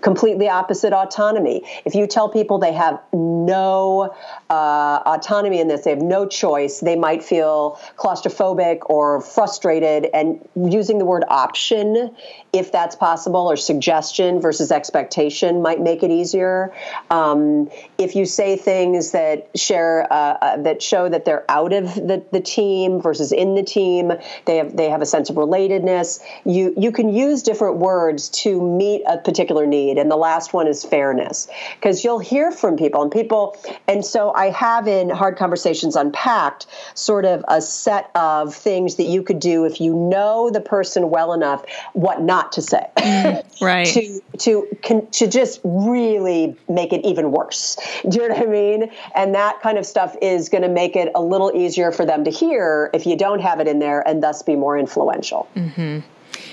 completely 0.00 0.48
opposite 0.48 0.92
autonomy. 0.92 1.62
If 1.84 1.94
you 1.94 2.06
tell 2.06 2.28
people 2.28 2.58
they 2.58 2.72
have 2.72 3.00
no 3.12 4.14
uh, 4.50 5.00
autonomy 5.06 5.60
in 5.60 5.68
this, 5.68 5.84
they 5.84 5.90
have 5.90 6.02
no 6.02 6.26
choice, 6.26 6.80
they 6.80 6.96
might 6.96 7.22
feel 7.22 7.80
claustrophobic 7.96 8.80
or 8.86 9.20
frustrated. 9.20 10.08
And 10.12 10.46
using 10.54 10.98
the 10.98 11.04
word 11.04 11.24
option, 11.28 12.14
if 12.52 12.72
that's 12.72 12.96
possible, 12.96 13.50
or 13.50 13.56
suggestion 13.56 14.40
versus 14.40 14.70
expectation 14.72 15.62
might 15.62 15.80
make 15.80 16.02
it 16.02 16.10
easier. 16.10 16.72
Um, 17.10 17.70
if 17.98 18.14
you 18.14 18.26
say 18.26 18.56
things 18.56 19.12
that 19.12 19.50
share 19.56 20.10
uh, 20.12 20.38
uh, 20.40 20.62
that 20.62 20.82
show 20.82 21.08
that 21.08 21.24
they're 21.24 21.44
out 21.48 21.72
of 21.72 21.94
the, 21.94 22.24
the 22.32 22.40
team 22.40 23.00
versus 23.00 23.32
in 23.32 23.54
the 23.54 23.62
team, 23.62 24.12
they 24.44 24.56
have 24.56 24.76
they 24.76 24.88
have 24.90 25.02
a 25.02 25.06
sense 25.06 25.30
of 25.30 25.36
relatedness. 25.36 26.20
You 26.44 26.74
you 26.76 26.92
can 26.92 27.08
use 27.08 27.42
different 27.42 27.76
words 27.76 28.28
to 28.42 28.60
meet 28.60 29.02
a 29.06 29.18
particular 29.18 29.66
need 29.66 29.87
need. 29.88 29.98
And 29.98 30.10
the 30.10 30.16
last 30.16 30.52
one 30.52 30.66
is 30.66 30.84
fairness, 30.84 31.48
because 31.74 32.04
you'll 32.04 32.18
hear 32.18 32.50
from 32.50 32.76
people 32.76 33.02
and 33.02 33.10
people. 33.10 33.56
And 33.86 34.04
so 34.04 34.32
I 34.32 34.50
have 34.50 34.86
in 34.86 35.10
Hard 35.10 35.36
Conversations 35.36 35.96
Unpacked 35.96 36.66
sort 36.94 37.24
of 37.24 37.44
a 37.48 37.60
set 37.60 38.10
of 38.14 38.54
things 38.54 38.96
that 38.96 39.04
you 39.04 39.22
could 39.22 39.40
do 39.40 39.64
if 39.64 39.80
you 39.80 39.94
know 39.94 40.50
the 40.50 40.60
person 40.60 41.10
well 41.10 41.32
enough 41.32 41.64
what 41.92 42.22
not 42.22 42.52
to 42.52 42.62
say. 42.62 42.86
Mm, 42.96 43.60
right. 43.60 43.86
to, 44.38 44.68
to, 44.82 45.06
to 45.12 45.26
just 45.26 45.60
really 45.64 46.56
make 46.68 46.92
it 46.92 47.04
even 47.04 47.32
worse. 47.32 47.76
Do 48.08 48.20
you 48.20 48.28
know 48.28 48.34
what 48.34 48.46
I 48.46 48.50
mean? 48.50 48.90
And 49.14 49.34
that 49.34 49.60
kind 49.60 49.78
of 49.78 49.86
stuff 49.86 50.16
is 50.22 50.48
going 50.48 50.62
to 50.62 50.68
make 50.68 50.96
it 50.96 51.10
a 51.14 51.22
little 51.22 51.52
easier 51.54 51.92
for 51.92 52.04
them 52.04 52.24
to 52.24 52.30
hear 52.30 52.90
if 52.94 53.06
you 53.06 53.16
don't 53.16 53.40
have 53.40 53.60
it 53.60 53.68
in 53.68 53.78
there 53.78 54.06
and 54.06 54.22
thus 54.22 54.42
be 54.42 54.56
more 54.56 54.78
influential. 54.78 55.48
Mm-hmm. 55.54 56.00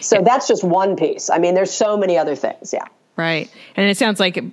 So 0.02 0.22
that's 0.22 0.48
just 0.48 0.64
one 0.64 0.96
piece. 0.96 1.30
I 1.30 1.38
mean, 1.38 1.56
there's 1.56 1.72
so 1.72 1.98
many 1.98 2.18
other 2.18 2.36
things. 2.36 2.74
Yeah. 2.74 2.86
Right. 3.18 3.50
And 3.76 3.90
it 3.90 3.98
sounds 3.98 4.20
like 4.20 4.44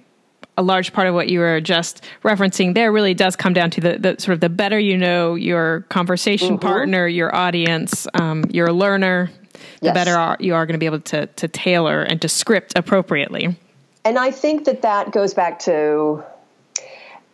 a 0.57 0.63
large 0.63 0.93
part 0.93 1.09
of 1.09 1.15
what 1.15 1.29
you 1.29 1.41
were 1.41 1.61
just 1.61 2.05
referencing 2.23 2.75
there 2.75 2.93
really 2.93 3.15
does 3.15 3.37
come 3.37 3.53
down 3.53 3.71
to 3.71 3.81
the, 3.81 3.99
the 3.99 4.17
sort 4.19 4.35
of 4.35 4.41
the 4.41 4.51
better 4.51 4.79
you 4.79 4.99
know 4.99 5.35
your 5.35 5.81
conversation 5.89 6.59
mm-hmm. 6.59 6.67
partner, 6.67 7.07
your 7.07 7.35
audience, 7.35 8.07
um, 8.15 8.45
your 8.51 8.73
learner, 8.73 9.31
the 9.81 9.87
yes. 9.87 9.95
better 9.95 10.37
you 10.43 10.55
are 10.55 10.67
going 10.67 10.75
to 10.75 10.79
be 10.79 10.87
able 10.87 11.01
to, 11.01 11.27
to 11.27 11.49
tailor 11.49 12.03
and 12.03 12.21
to 12.23 12.29
script 12.29 12.73
appropriately. 12.77 13.57
And 14.05 14.19
I 14.19 14.31
think 14.31 14.65
that 14.65 14.83
that 14.83 15.13
goes 15.13 15.35
back 15.35 15.61
to 15.61 16.23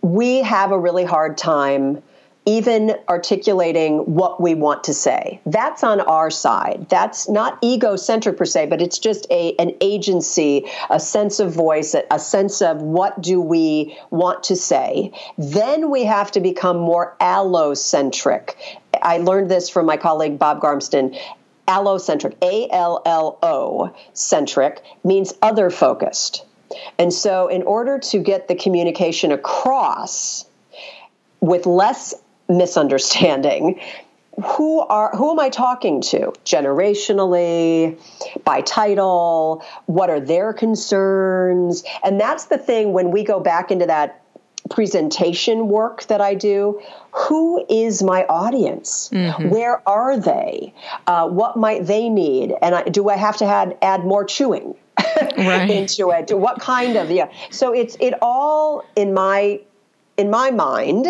we 0.01 0.43
have 0.43 0.71
a 0.71 0.79
really 0.79 1.05
hard 1.05 1.37
time 1.37 2.03
even 2.49 2.97
articulating 3.11 3.99
what 4.15 4.41
we 4.41 4.55
want 4.55 4.85
to 4.85 4.95
say. 4.95 5.39
That's 5.45 5.85
on 5.85 6.01
our 6.01 6.31
side. 6.31 6.87
That's 6.89 7.29
not 7.29 7.63
egocentric 7.63 8.39
per 8.39 8.47
se, 8.47 8.67
but 8.67 8.81
it's 8.81 8.99
just 8.99 9.27
a 9.31 9.55
an 9.57 9.75
agency, 9.83 10.65
a 10.89 10.99
sense 10.99 11.41
of 11.41 11.53
voice, 11.53 11.95
a, 12.11 12.19
sense 12.19 12.63
of 12.63 12.81
what 12.81 13.21
do 13.21 13.39
we 13.39 13.99
want 14.09 14.45
to 14.45 14.57
say. 14.57 15.13
Then 15.37 15.91
we 15.91 16.05
have 16.05 16.31
to 16.33 16.41
become 16.41 16.79
more 16.79 17.15
allocentric. 17.21 18.55
I 19.03 19.19
learned 19.19 19.51
this 19.51 19.69
from 19.69 19.85
my 19.85 19.99
colleague 19.99 20.39
Bob 20.39 20.63
Garmston. 20.63 21.19
Allocentric, 21.67 22.35
A 22.41 22.67
L 22.71 23.03
L 23.05 23.39
O 23.43 23.95
centric 24.15 24.83
means 25.05 25.35
other 25.43 25.69
focused. 25.69 26.47
And 26.99 27.13
so, 27.13 27.49
in 27.49 27.63
order 27.63 27.99
to 27.99 28.19
get 28.21 28.49
the 28.49 28.55
communication 28.55 29.33
across 29.33 30.47
with 31.41 31.67
less 31.67 32.15
misunderstanding. 32.49 33.81
Who 34.57 34.81
are 34.81 35.11
who 35.17 35.33
am 35.33 35.41
i 35.41 35.49
talking 35.49 36.01
to? 36.03 36.33
Generationally 36.45 37.99
by 38.45 38.61
title 38.61 39.65
what 39.87 40.11
are 40.11 40.21
their 40.21 40.53
concerns? 40.53 41.83
And 42.05 42.21
that's 42.21 42.45
the 42.45 42.59
thing 42.59 42.93
when 42.93 43.11
we 43.11 43.25
go 43.25 43.41
back 43.41 43.73
into 43.73 43.87
that 43.87 44.23
presentation 44.71 45.69
work 45.69 46.05
that 46.09 46.21
i 46.21 46.35
do 46.35 46.79
who 47.13 47.65
is 47.71 48.03
my 48.03 48.25
audience? 48.27 49.09
Mm-hmm. 49.13 49.49
where 49.49 49.89
are 49.89 50.19
they? 50.19 50.75
Uh, 51.07 51.27
what 51.29 51.57
might 51.57 51.87
they 51.87 52.09
need? 52.09 52.55
And 52.63 52.75
I, 52.75 52.83
do 52.85 53.09
i 53.09 53.17
have 53.17 53.39
to 53.39 53.45
add, 53.45 53.77
add 53.83 54.05
more 54.05 54.25
chewing 54.25 54.77
right. 55.37 55.71
into 55.79 56.11
it? 56.11 56.37
What 56.37 56.61
kind 56.61 56.97
of 56.97 57.11
yeah. 57.11 57.31
So 57.51 57.73
it's 57.75 57.97
it 57.99 58.15
all 58.23 58.85
in 58.95 59.15
my 59.15 59.61
in 60.17 60.31
my 60.31 60.51
mind 60.51 61.07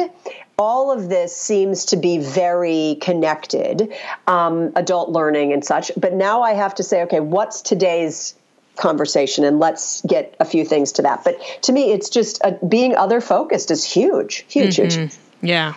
all 0.59 0.91
of 0.91 1.09
this 1.09 1.35
seems 1.35 1.85
to 1.87 1.97
be 1.97 2.19
very 2.19 2.99
connected, 3.01 3.93
um, 4.27 4.73
adult 4.75 5.11
learning 5.11 5.53
and 5.53 5.65
such. 5.65 5.93
But 5.97 6.15
now 6.15 6.43
I 6.43 6.53
have 6.55 6.75
to 6.77 6.83
say, 6.83 7.03
okay, 7.03 7.21
what's 7.21 7.63
today's 7.63 8.35
conversation? 8.77 9.45
And 9.45 9.61
let's 9.61 10.03
get 10.03 10.35
a 10.41 10.45
few 10.45 10.65
things 10.65 10.93
to 10.93 11.03
that. 11.03 11.23
But 11.23 11.39
to 11.63 11.73
me, 11.73 11.93
it's 11.93 12.11
just 12.11 12.41
a, 12.43 12.53
being 12.67 12.97
other 12.97 13.21
focused 13.21 13.71
is 13.71 13.85
huge, 13.85 14.45
huge, 14.49 14.77
mm-hmm. 14.77 15.03
huge. 15.03 15.15
Yeah. 15.43 15.75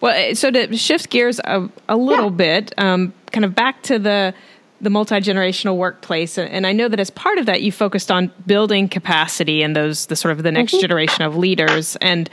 Well, 0.00 0.14
eh, 0.14 0.34
so 0.34 0.50
to 0.52 0.76
shift 0.76 1.10
gears 1.10 1.40
a, 1.40 1.68
a 1.88 1.96
little 1.96 2.30
yeah. 2.30 2.60
bit, 2.60 2.74
um, 2.78 3.12
kind 3.32 3.44
of 3.44 3.54
back 3.54 3.82
to 3.84 3.98
the 3.98 4.34
the 4.78 4.90
multi-generational 4.90 5.74
workplace 5.74 6.36
and 6.36 6.66
i 6.66 6.72
know 6.72 6.86
that 6.86 7.00
as 7.00 7.08
part 7.08 7.38
of 7.38 7.46
that 7.46 7.62
you 7.62 7.72
focused 7.72 8.10
on 8.10 8.30
building 8.46 8.88
capacity 8.88 9.62
in 9.62 9.72
those 9.72 10.04
the 10.06 10.16
sort 10.16 10.32
of 10.32 10.42
the 10.42 10.52
next 10.52 10.72
mm-hmm. 10.72 10.82
generation 10.82 11.24
of 11.24 11.34
leaders 11.34 11.96
and 12.02 12.28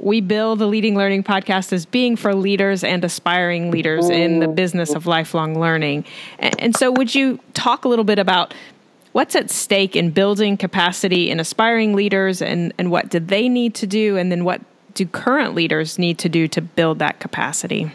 we 0.00 0.20
bill 0.20 0.56
the 0.56 0.66
Leading 0.66 0.96
Learning 0.96 1.22
podcast 1.22 1.72
as 1.72 1.86
being 1.86 2.16
for 2.16 2.34
leaders 2.34 2.84
and 2.84 3.04
aspiring 3.04 3.70
leaders 3.70 4.08
in 4.10 4.40
the 4.40 4.48
business 4.48 4.94
of 4.94 5.06
lifelong 5.06 5.58
learning. 5.58 6.04
And 6.38 6.76
so, 6.76 6.90
would 6.92 7.14
you 7.14 7.40
talk 7.54 7.84
a 7.84 7.88
little 7.88 8.04
bit 8.04 8.18
about 8.18 8.54
what's 9.12 9.34
at 9.34 9.50
stake 9.50 9.96
in 9.96 10.10
building 10.10 10.56
capacity 10.56 11.30
in 11.30 11.40
aspiring 11.40 11.94
leaders 11.94 12.42
and, 12.42 12.72
and 12.78 12.90
what 12.90 13.08
do 13.08 13.20
they 13.20 13.48
need 13.48 13.74
to 13.76 13.86
do? 13.86 14.16
And 14.16 14.30
then, 14.30 14.44
what 14.44 14.60
do 14.94 15.06
current 15.06 15.54
leaders 15.54 15.98
need 15.98 16.18
to 16.18 16.28
do 16.28 16.48
to 16.48 16.60
build 16.60 16.98
that 16.98 17.20
capacity? 17.20 17.92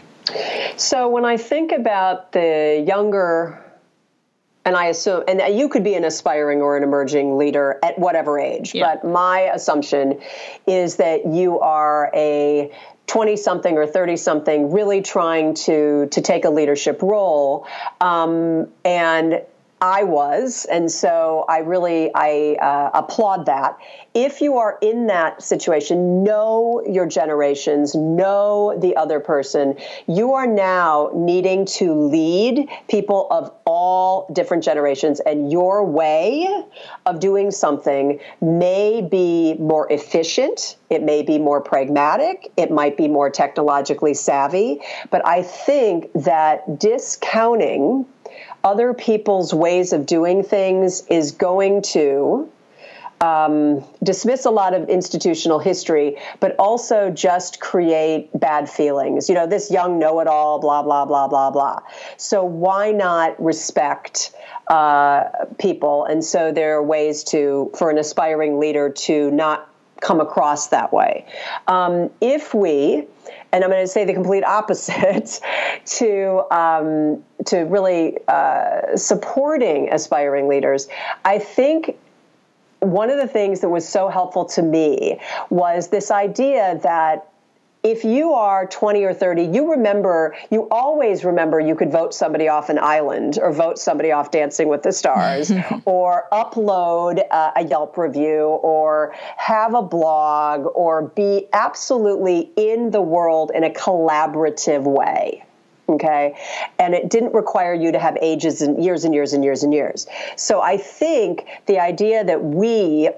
So, 0.76 1.08
when 1.08 1.24
I 1.24 1.36
think 1.36 1.72
about 1.72 2.32
the 2.32 2.84
younger 2.86 3.64
and 4.64 4.76
I 4.76 4.86
assume, 4.86 5.24
and 5.26 5.58
you 5.58 5.68
could 5.68 5.84
be 5.84 5.94
an 5.94 6.04
aspiring 6.04 6.60
or 6.60 6.76
an 6.76 6.82
emerging 6.82 7.38
leader 7.38 7.78
at 7.82 7.98
whatever 7.98 8.38
age, 8.38 8.74
yeah. 8.74 8.94
but 8.94 9.08
my 9.08 9.50
assumption 9.54 10.20
is 10.66 10.96
that 10.96 11.26
you 11.26 11.60
are 11.60 12.10
a 12.14 12.70
20 13.06 13.36
something 13.36 13.76
or 13.76 13.86
30 13.86 14.16
something 14.16 14.70
really 14.70 15.02
trying 15.02 15.54
to 15.54 16.06
to 16.12 16.20
take 16.20 16.44
a 16.44 16.50
leadership 16.50 17.02
role 17.02 17.66
um, 18.00 18.68
and 18.84 19.42
I 19.80 20.02
was, 20.02 20.66
and 20.66 20.90
so 20.92 21.46
I 21.48 21.58
really 21.58 22.10
I 22.14 22.56
uh, 22.60 22.90
applaud 22.92 23.46
that. 23.46 23.78
If 24.12 24.42
you 24.42 24.58
are 24.58 24.78
in 24.82 25.06
that 25.06 25.42
situation, 25.42 26.22
know 26.22 26.82
your 26.86 27.06
generations, 27.06 27.94
know 27.94 28.76
the 28.78 28.96
other 28.96 29.20
person. 29.20 29.76
You 30.06 30.34
are 30.34 30.46
now 30.46 31.10
needing 31.14 31.64
to 31.66 31.94
lead 31.94 32.68
people 32.88 33.26
of 33.30 33.54
all 33.64 34.30
different 34.34 34.64
generations, 34.64 35.20
and 35.20 35.50
your 35.50 35.84
way 35.84 36.46
of 37.06 37.18
doing 37.18 37.50
something 37.50 38.20
may 38.42 39.00
be 39.00 39.54
more 39.54 39.90
efficient. 39.90 40.76
It 40.90 41.02
may 41.02 41.22
be 41.22 41.38
more 41.38 41.62
pragmatic. 41.62 42.52
It 42.58 42.70
might 42.70 42.98
be 42.98 43.08
more 43.08 43.30
technologically 43.30 44.12
savvy. 44.12 44.80
But 45.10 45.26
I 45.26 45.42
think 45.42 46.12
that 46.14 46.78
discounting 46.78 48.04
other 48.62 48.94
people's 48.94 49.52
ways 49.54 49.92
of 49.92 50.06
doing 50.06 50.42
things 50.42 51.04
is 51.08 51.32
going 51.32 51.82
to 51.82 52.50
um, 53.20 53.84
dismiss 54.02 54.46
a 54.46 54.50
lot 54.50 54.72
of 54.72 54.88
institutional 54.88 55.58
history, 55.58 56.16
but 56.40 56.56
also 56.58 57.10
just 57.10 57.60
create 57.60 58.30
bad 58.38 58.68
feelings. 58.68 59.28
You 59.28 59.34
know, 59.34 59.46
this 59.46 59.70
young 59.70 59.98
know 59.98 60.20
it 60.20 60.26
all, 60.26 60.58
blah, 60.58 60.82
blah, 60.82 61.04
blah, 61.04 61.28
blah, 61.28 61.50
blah. 61.50 61.80
So 62.16 62.44
why 62.44 62.92
not 62.92 63.42
respect 63.42 64.32
uh, 64.68 65.24
people? 65.58 66.06
And 66.06 66.24
so 66.24 66.50
there 66.52 66.76
are 66.76 66.82
ways 66.82 67.24
to, 67.24 67.70
for 67.76 67.90
an 67.90 67.98
aspiring 67.98 68.58
leader 68.58 68.88
to 68.88 69.30
not 69.30 69.68
come 70.00 70.20
across 70.20 70.68
that 70.68 70.92
way. 70.92 71.26
Um, 71.66 72.10
if 72.22 72.54
we, 72.54 73.06
and 73.52 73.64
I'm 73.64 73.70
going 73.70 73.84
to 73.84 73.88
say 73.88 74.04
the 74.04 74.14
complete 74.14 74.44
opposite, 74.44 75.40
to 75.84 76.54
um, 76.54 77.24
to 77.46 77.60
really 77.60 78.18
uh, 78.28 78.96
supporting 78.96 79.92
aspiring 79.92 80.48
leaders, 80.48 80.88
I 81.24 81.38
think 81.38 81.96
one 82.80 83.10
of 83.10 83.18
the 83.18 83.28
things 83.28 83.60
that 83.60 83.68
was 83.68 83.86
so 83.86 84.08
helpful 84.08 84.44
to 84.46 84.62
me 84.62 85.20
was 85.50 85.88
this 85.88 86.10
idea 86.10 86.78
that 86.82 87.30
if 87.82 88.04
you 88.04 88.32
are 88.34 88.66
20 88.66 89.04
or 89.04 89.14
30, 89.14 89.44
you 89.44 89.70
remember, 89.70 90.36
you 90.50 90.68
always 90.70 91.24
remember 91.24 91.58
you 91.58 91.74
could 91.74 91.90
vote 91.90 92.12
somebody 92.12 92.46
off 92.48 92.68
an 92.68 92.78
island 92.78 93.38
or 93.40 93.52
vote 93.52 93.78
somebody 93.78 94.12
off 94.12 94.30
Dancing 94.30 94.68
with 94.68 94.82
the 94.82 94.92
Stars 94.92 95.50
or 95.86 96.26
upload 96.30 97.22
uh, 97.30 97.52
a 97.56 97.64
Yelp 97.64 97.96
review 97.96 98.42
or 98.62 99.14
have 99.36 99.74
a 99.74 99.82
blog 99.82 100.66
or 100.74 101.08
be 101.08 101.46
absolutely 101.52 102.50
in 102.56 102.90
the 102.90 103.00
world 103.00 103.50
in 103.54 103.64
a 103.64 103.70
collaborative 103.70 104.82
way 104.82 105.44
okay? 105.88 106.36
And 106.78 106.94
it 106.94 107.10
didn't 107.10 107.34
require 107.34 107.74
you 107.74 107.90
to 107.90 107.98
have 107.98 108.16
ages 108.22 108.62
and 108.62 108.80
years 108.82 109.04
and 109.04 109.12
years 109.12 109.32
and 109.32 109.42
years 109.42 109.64
and 109.64 109.74
years. 109.74 110.06
So 110.36 110.60
i 110.60 110.76
think 110.76 111.46
the 111.66 111.80
idea 111.80 112.22
that 112.22 112.44
we 112.44 113.10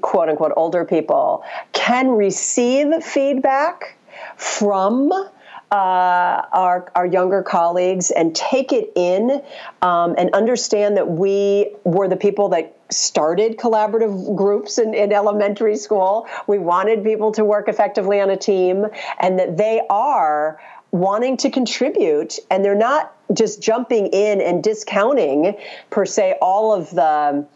quote 0.00 0.28
unquote 0.28 0.52
older 0.56 0.84
people 0.84 1.44
can 1.72 2.08
receive 2.08 3.02
feedback 3.02 3.96
from 4.36 5.12
uh, 5.12 6.42
our, 6.52 6.90
our 6.94 7.06
younger 7.06 7.42
colleagues 7.42 8.10
and 8.10 8.34
take 8.34 8.72
it 8.72 8.92
in 8.96 9.40
um, 9.82 10.14
and 10.18 10.30
understand 10.34 10.96
that 10.96 11.08
we 11.08 11.74
were 11.84 12.08
the 12.08 12.16
people 12.16 12.48
that 12.48 12.76
started 12.90 13.56
collaborative 13.56 14.34
groups 14.36 14.78
in, 14.78 14.94
in 14.94 15.12
elementary 15.12 15.76
school. 15.76 16.26
We 16.48 16.58
wanted 16.58 17.04
people 17.04 17.32
to 17.32 17.44
work 17.44 17.68
effectively 17.68 18.20
on 18.20 18.30
a 18.30 18.36
team 18.36 18.86
and 19.20 19.38
that 19.38 19.56
they 19.56 19.80
are 19.88 20.60
wanting 20.90 21.36
to 21.36 21.50
contribute 21.50 22.38
and 22.50 22.64
they're 22.64 22.74
not 22.74 23.14
just 23.32 23.62
jumping 23.62 24.08
in 24.08 24.40
and 24.40 24.62
discounting 24.62 25.56
per 25.88 26.04
se 26.04 26.36
all 26.42 26.74
of 26.74 26.90
the 26.90 27.46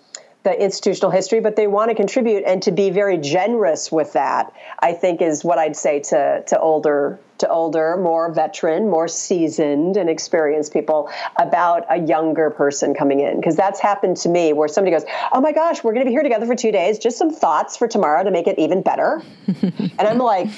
the 0.44 0.62
institutional 0.62 1.10
history, 1.10 1.40
but 1.40 1.56
they 1.56 1.66
want 1.66 1.88
to 1.88 1.94
contribute 1.94 2.44
and 2.46 2.62
to 2.62 2.70
be 2.70 2.90
very 2.90 3.16
generous 3.16 3.90
with 3.90 4.12
that. 4.12 4.52
I 4.78 4.92
think 4.92 5.22
is 5.22 5.42
what 5.42 5.58
I'd 5.58 5.74
say 5.74 6.00
to 6.00 6.44
to 6.46 6.60
older 6.60 7.18
to 7.38 7.48
older, 7.48 7.96
more 7.96 8.30
veteran, 8.30 8.88
more 8.88 9.08
seasoned 9.08 9.96
and 9.96 10.08
experienced 10.08 10.72
people 10.72 11.10
about 11.36 11.84
a 11.90 11.98
younger 11.98 12.50
person 12.50 12.94
coming 12.94 13.20
in 13.20 13.36
because 13.36 13.56
that's 13.56 13.80
happened 13.80 14.18
to 14.18 14.28
me 14.28 14.52
where 14.52 14.68
somebody 14.68 14.94
goes, 14.94 15.06
"Oh 15.32 15.40
my 15.40 15.52
gosh, 15.52 15.82
we're 15.82 15.94
going 15.94 16.04
to 16.04 16.10
be 16.10 16.12
here 16.12 16.22
together 16.22 16.46
for 16.46 16.54
2 16.54 16.70
days, 16.70 16.98
just 16.98 17.16
some 17.16 17.30
thoughts 17.30 17.76
for 17.76 17.88
tomorrow 17.88 18.22
to 18.22 18.30
make 18.30 18.46
it 18.46 18.58
even 18.58 18.82
better." 18.82 19.22
and 19.62 20.00
I'm 20.00 20.18
like, 20.18 20.48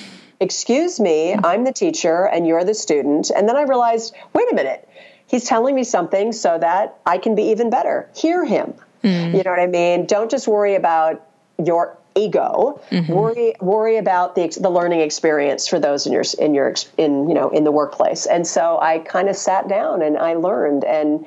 "Excuse 0.40 0.98
me, 0.98 1.32
I'm 1.32 1.62
the 1.62 1.72
teacher 1.72 2.26
and 2.26 2.44
you're 2.44 2.64
the 2.64 2.74
student." 2.74 3.30
And 3.30 3.48
then 3.48 3.56
I 3.56 3.62
realized, 3.62 4.14
"Wait 4.34 4.50
a 4.50 4.54
minute. 4.54 4.88
He's 5.28 5.44
telling 5.44 5.74
me 5.74 5.84
something 5.84 6.32
so 6.32 6.58
that 6.58 6.98
I 7.06 7.18
can 7.18 7.36
be 7.36 7.44
even 7.44 7.70
better. 7.70 8.10
Hear 8.14 8.44
him." 8.44 8.74
Mm. 9.06 9.36
You 9.36 9.42
know 9.44 9.50
what 9.50 9.60
I 9.60 9.66
mean? 9.68 10.06
Don't 10.06 10.30
just 10.30 10.48
worry 10.48 10.74
about 10.74 11.24
your 11.64 11.96
ego. 12.16 12.80
Mm-hmm. 12.90 13.12
Worry 13.12 13.54
worry 13.60 13.98
about 13.98 14.34
the 14.34 14.48
the 14.60 14.70
learning 14.70 15.00
experience 15.00 15.68
for 15.68 15.78
those 15.78 16.06
in 16.06 16.12
your 16.12 16.24
in 16.38 16.54
your 16.54 16.74
in 16.98 17.28
you 17.28 17.34
know 17.34 17.50
in 17.50 17.62
the 17.62 17.70
workplace. 17.70 18.26
And 18.26 18.44
so 18.46 18.80
I 18.80 18.98
kind 18.98 19.28
of 19.28 19.36
sat 19.36 19.68
down 19.68 20.02
and 20.02 20.18
I 20.18 20.34
learned 20.34 20.84
and 20.84 21.24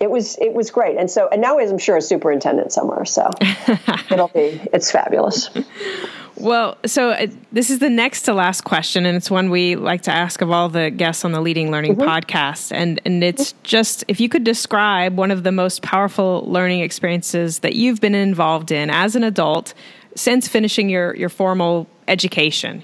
it 0.00 0.10
was 0.10 0.36
it 0.40 0.52
was 0.52 0.72
great. 0.72 0.98
And 0.98 1.08
so 1.08 1.28
and 1.28 1.40
now 1.40 1.60
I'm 1.60 1.78
sure 1.78 1.96
a 1.96 2.02
superintendent 2.02 2.72
somewhere. 2.72 3.04
So 3.04 3.30
it'll 4.10 4.28
be 4.28 4.60
it's 4.72 4.90
fabulous. 4.90 5.50
Well, 6.36 6.78
so 6.84 7.10
uh, 7.10 7.28
this 7.52 7.70
is 7.70 7.78
the 7.78 7.90
next 7.90 8.22
to 8.22 8.34
last 8.34 8.62
question, 8.62 9.06
and 9.06 9.16
it's 9.16 9.30
one 9.30 9.50
we 9.50 9.76
like 9.76 10.02
to 10.02 10.10
ask 10.10 10.40
of 10.40 10.50
all 10.50 10.68
the 10.68 10.90
guests 10.90 11.24
on 11.24 11.32
the 11.32 11.40
Leading 11.40 11.70
Learning 11.70 11.96
mm-hmm. 11.96 12.08
podcast. 12.08 12.72
And 12.72 13.00
and 13.04 13.22
it's 13.22 13.52
just 13.62 14.04
if 14.08 14.20
you 14.20 14.28
could 14.28 14.44
describe 14.44 15.16
one 15.16 15.30
of 15.30 15.44
the 15.44 15.52
most 15.52 15.82
powerful 15.82 16.44
learning 16.46 16.80
experiences 16.80 17.60
that 17.60 17.74
you've 17.74 18.00
been 18.00 18.14
involved 18.14 18.72
in 18.72 18.90
as 18.90 19.14
an 19.14 19.22
adult 19.22 19.74
since 20.16 20.48
finishing 20.48 20.88
your 20.88 21.14
your 21.16 21.28
formal 21.28 21.86
education. 22.08 22.82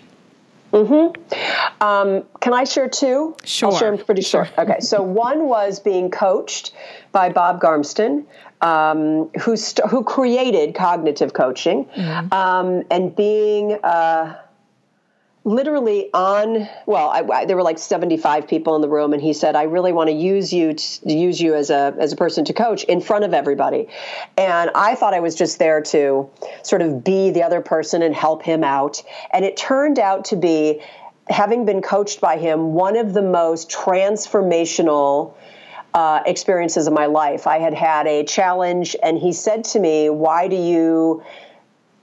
Mm-hmm. 0.72 1.82
Um, 1.82 2.24
can 2.40 2.55
I 2.55 2.64
share 2.64 2.88
two? 2.88 3.36
Sure. 3.44 3.70
I'll 3.70 3.76
share 3.76 3.96
them 3.96 4.05
pretty 4.05 4.22
short. 4.22 4.48
Sure. 4.55 4.64
Okay. 4.64 4.80
So 4.80 5.03
one 5.03 5.48
was 5.48 5.80
being 5.80 6.11
coached 6.11 6.72
by 7.11 7.30
Bob 7.30 7.61
Garmston 7.61 8.26
um, 8.61 9.30
who 9.40 9.56
st- 9.56 9.88
who 9.88 10.04
created 10.04 10.74
cognitive 10.74 11.32
coaching, 11.32 11.86
mm-hmm. 11.86 12.32
um, 12.32 12.84
and 12.90 13.14
being 13.16 13.72
uh, 13.82 14.36
literally 15.44 16.12
on. 16.12 16.68
Well, 16.86 17.08
I, 17.08 17.20
I, 17.20 17.44
there 17.46 17.56
were 17.56 17.62
like 17.62 17.78
seventy 17.78 18.16
five 18.16 18.46
people 18.46 18.76
in 18.76 18.82
the 18.82 18.88
room, 18.88 19.12
and 19.12 19.22
he 19.22 19.32
said, 19.32 19.56
"I 19.56 19.62
really 19.64 19.92
want 19.92 20.08
to 20.08 20.14
use 20.14 20.52
you 20.52 20.74
to 20.74 21.12
use 21.12 21.40
you 21.40 21.54
as 21.54 21.70
a 21.70 21.94
as 21.98 22.12
a 22.12 22.16
person 22.16 22.44
to 22.46 22.52
coach 22.52 22.84
in 22.84 23.00
front 23.00 23.24
of 23.24 23.32
everybody." 23.32 23.88
And 24.36 24.70
I 24.74 24.94
thought 24.94 25.14
I 25.14 25.20
was 25.20 25.34
just 25.34 25.58
there 25.58 25.80
to 25.82 26.28
sort 26.62 26.82
of 26.82 27.02
be 27.02 27.30
the 27.30 27.42
other 27.42 27.61
person 27.61 28.02
and 28.02 28.14
help 28.14 28.42
him 28.42 28.62
out, 28.62 29.02
and 29.32 29.44
it 29.44 29.56
turned 29.56 29.98
out 29.98 30.26
to 30.26 30.36
be 30.36 30.82
having 31.30 31.64
been 31.64 31.80
coached 31.80 32.20
by 32.20 32.36
him, 32.36 32.74
one 32.74 32.96
of 32.96 33.14
the 33.14 33.22
most 33.22 33.70
transformational 33.70 35.34
uh, 35.95 36.22
experiences 36.26 36.86
of 36.86 36.93
my 36.93 37.07
life. 37.07 37.47
I 37.47 37.59
had 37.59 37.74
had 37.74 38.07
a 38.07 38.24
challenge, 38.24 38.97
and 39.03 39.18
he 39.18 39.32
said 39.32 39.64
to 39.64 39.80
me, 39.80 40.09
Why 40.11 40.49
do 40.49 40.57
you 40.57 41.22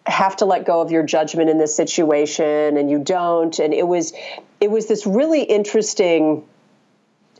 have 0.08 0.36
to 0.38 0.46
let 0.46 0.66
go 0.66 0.82
of 0.82 0.92
your 0.92 1.04
judgment 1.04 1.50
in 1.50 1.58
this 1.58 1.76
situation 1.76 2.78
and 2.78 2.90
you 2.90 2.98
don't 2.98 3.60
and 3.60 3.74
it 3.74 3.86
was 3.86 4.14
it 4.62 4.72
was 4.72 4.88
this 4.88 5.06
really 5.06 5.44
interesting 5.44 6.44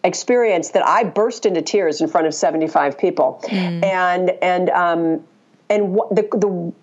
experience 0.04 0.72
that 0.72 0.86
I 0.86 1.04
burst 1.06 1.46
into 1.46 1.62
tears 1.62 2.02
in 2.02 2.08
front 2.08 2.28
of 2.28 2.34
75 2.34 2.98
people 2.98 3.40
mm. 3.46 3.84
and 3.84 4.32
and 4.42 4.70
um 4.70 5.24
and 5.70 5.96
the 6.12 6.28
the 6.34 6.74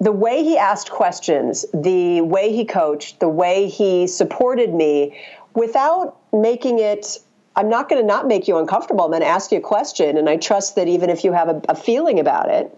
the 0.00 0.12
way 0.12 0.42
he 0.42 0.58
asked 0.58 0.90
questions 0.90 1.64
the 1.72 2.22
way 2.22 2.52
he 2.54 2.64
coached 2.64 3.20
the 3.20 3.28
way 3.28 3.68
he 3.68 4.06
supported 4.06 4.72
me 4.72 5.18
without 5.54 6.16
making 6.32 6.78
it 6.78 7.18
I'm 7.56 7.68
not 7.68 7.88
going 7.88 8.02
to 8.02 8.06
not 8.06 8.26
make 8.26 8.48
you 8.48 8.58
uncomfortable. 8.58 9.04
I'm 9.04 9.10
going 9.10 9.22
to 9.22 9.26
ask 9.26 9.50
you 9.50 9.58
a 9.58 9.62
question. 9.62 10.18
And 10.18 10.28
I 10.28 10.36
trust 10.36 10.76
that 10.76 10.88
even 10.88 11.10
if 11.10 11.24
you 11.24 11.32
have 11.32 11.48
a, 11.48 11.62
a 11.70 11.74
feeling 11.74 12.20
about 12.20 12.50
it, 12.50 12.76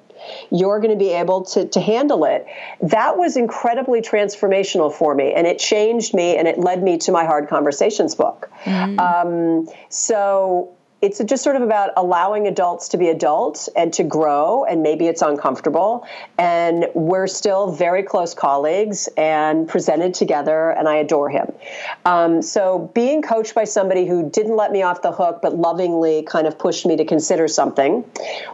you're 0.50 0.80
going 0.80 0.90
to 0.90 0.96
be 0.96 1.12
able 1.12 1.44
to, 1.44 1.66
to 1.68 1.80
handle 1.80 2.24
it. 2.24 2.46
That 2.80 3.16
was 3.16 3.36
incredibly 3.36 4.00
transformational 4.00 4.92
for 4.92 5.14
me, 5.14 5.32
and 5.32 5.46
it 5.46 5.58
changed 5.58 6.12
me, 6.14 6.36
and 6.36 6.48
it 6.48 6.58
led 6.58 6.82
me 6.82 6.98
to 6.98 7.12
my 7.12 7.24
Hard 7.24 7.48
Conversations 7.48 8.14
book. 8.14 8.50
Mm. 8.64 8.98
Um, 8.98 9.68
so 9.90 10.76
it's 11.00 11.22
just 11.24 11.44
sort 11.44 11.54
of 11.54 11.62
about 11.62 11.92
allowing 11.96 12.48
adults 12.48 12.88
to 12.88 12.98
be 12.98 13.08
adults 13.08 13.68
and 13.76 13.92
to 13.92 14.02
grow 14.02 14.64
and 14.64 14.82
maybe 14.82 15.06
it's 15.06 15.22
uncomfortable. 15.22 16.04
And 16.38 16.88
we're 16.94 17.28
still 17.28 17.70
very 17.70 18.02
close 18.02 18.34
colleagues 18.34 19.08
and 19.16 19.68
presented 19.68 20.14
together 20.14 20.70
and 20.70 20.88
i 20.88 20.96
adore 20.96 21.30
him. 21.30 21.52
Um, 22.04 22.42
so 22.42 22.90
being 22.94 23.22
coached 23.22 23.54
by 23.54 23.64
somebody 23.64 24.06
who 24.06 24.28
didn't 24.28 24.56
let 24.56 24.72
me 24.72 24.82
off 24.82 25.02
the 25.02 25.12
hook 25.12 25.38
but 25.40 25.56
lovingly 25.56 26.22
kind 26.22 26.46
of 26.48 26.58
pushed 26.58 26.84
me 26.84 26.96
to 26.96 27.04
consider 27.04 27.46
something 27.46 28.04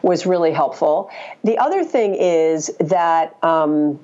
was 0.03 0.27
really 0.27 0.53
helpful. 0.53 1.11
The 1.45 1.57
other 1.59 1.83
thing 1.83 2.15
is 2.15 2.71
that 2.79 3.37
um, 3.43 3.99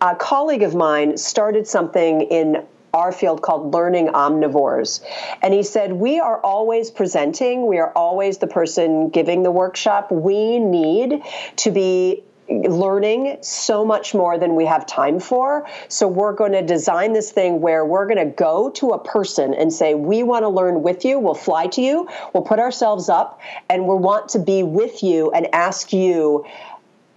a 0.00 0.14
colleague 0.14 0.62
of 0.62 0.74
mine 0.74 1.16
started 1.16 1.66
something 1.66 2.22
in 2.22 2.64
our 2.92 3.12
field 3.12 3.42
called 3.42 3.72
learning 3.72 4.08
omnivores. 4.08 5.00
And 5.42 5.54
he 5.54 5.62
said, 5.62 5.92
We 5.92 6.20
are 6.20 6.38
always 6.40 6.90
presenting, 6.90 7.66
we 7.66 7.78
are 7.78 7.92
always 7.92 8.38
the 8.38 8.46
person 8.46 9.08
giving 9.08 9.42
the 9.42 9.50
workshop. 9.50 10.10
We 10.10 10.58
need 10.58 11.22
to 11.56 11.70
be 11.70 12.24
learning 12.48 13.38
so 13.40 13.84
much 13.84 14.14
more 14.14 14.38
than 14.38 14.54
we 14.56 14.66
have 14.66 14.86
time 14.86 15.20
for. 15.20 15.66
So 15.88 16.08
we're 16.08 16.34
going 16.34 16.52
to 16.52 16.62
design 16.62 17.12
this 17.12 17.32
thing 17.32 17.60
where 17.60 17.84
we're 17.84 18.06
going 18.06 18.18
to 18.18 18.34
go 18.34 18.70
to 18.72 18.90
a 18.90 19.02
person 19.02 19.54
and 19.54 19.72
say, 19.72 19.94
We 19.94 20.22
want 20.22 20.42
to 20.42 20.48
learn 20.48 20.82
with 20.82 21.04
you. 21.04 21.18
We'll 21.18 21.34
fly 21.34 21.68
to 21.68 21.80
you. 21.80 22.08
We'll 22.32 22.42
put 22.42 22.58
ourselves 22.58 23.08
up 23.08 23.40
and 23.68 23.86
we 23.86 23.94
want 23.94 24.30
to 24.30 24.38
be 24.38 24.62
with 24.62 25.02
you 25.02 25.30
and 25.30 25.48
ask 25.54 25.92
you 25.92 26.44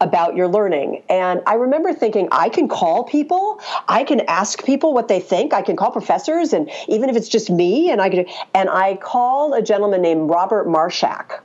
about 0.02 0.36
your 0.36 0.48
learning. 0.48 1.04
And 1.10 1.42
I 1.48 1.56
remember 1.56 1.94
thinking, 1.94 2.28
I 2.32 2.50
can 2.50 2.68
call 2.68 3.04
people, 3.04 3.62
I 3.88 4.04
can 4.04 4.22
ask 4.28 4.64
people 4.66 4.94
what 4.94 5.08
they 5.08 5.20
think, 5.20 5.54
I 5.54 5.62
can 5.62 5.76
call 5.76 5.92
professors, 5.92 6.54
and 6.54 6.70
even 6.88 7.10
if 7.10 7.16
it's 7.16 7.30
just 7.30 7.50
me, 7.50 7.90
and 7.92 8.02
I 8.02 8.10
could, 8.10 8.28
and 8.54 8.70
I 8.70 8.96
called 8.96 9.54
a 9.54 9.62
gentleman 9.62 10.02
named 10.02 10.30
Robert 10.30 10.68
Marshak. 10.68 11.40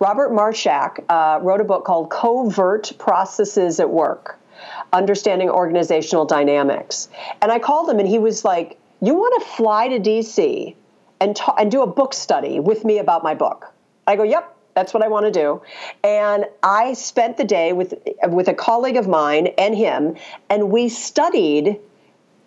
Robert 0.00 0.32
Marshak 0.32 1.04
uh, 1.08 1.40
wrote 1.40 1.60
a 1.60 1.64
book 1.64 1.84
called 1.84 2.10
Covert 2.10 2.92
Processes 2.98 3.80
at 3.80 3.90
Work 3.90 4.38
Understanding 4.92 5.50
Organizational 5.50 6.24
Dynamics. 6.24 7.08
And 7.42 7.50
I 7.50 7.58
called 7.58 7.88
him, 7.88 7.98
and 7.98 8.08
he 8.08 8.18
was 8.18 8.44
like, 8.44 8.78
You 9.00 9.14
want 9.14 9.42
to 9.42 9.50
fly 9.50 9.88
to 9.88 10.00
DC 10.00 10.74
and, 11.20 11.34
ta- 11.34 11.54
and 11.58 11.70
do 11.70 11.82
a 11.82 11.86
book 11.86 12.12
study 12.14 12.60
with 12.60 12.84
me 12.84 12.98
about 12.98 13.22
my 13.22 13.34
book. 13.34 13.72
I 14.06 14.16
go, 14.16 14.22
yep, 14.22 14.53
that's 14.74 14.92
what 14.92 15.02
I 15.02 15.08
want 15.08 15.26
to 15.26 15.32
do. 15.32 15.62
And 16.02 16.46
I 16.62 16.92
spent 16.94 17.36
the 17.36 17.44
day 17.44 17.72
with 17.72 17.94
with 18.28 18.48
a 18.48 18.54
colleague 18.54 18.96
of 18.96 19.08
mine 19.08 19.48
and 19.58 19.74
him, 19.74 20.16
and 20.50 20.70
we 20.70 20.88
studied 20.88 21.78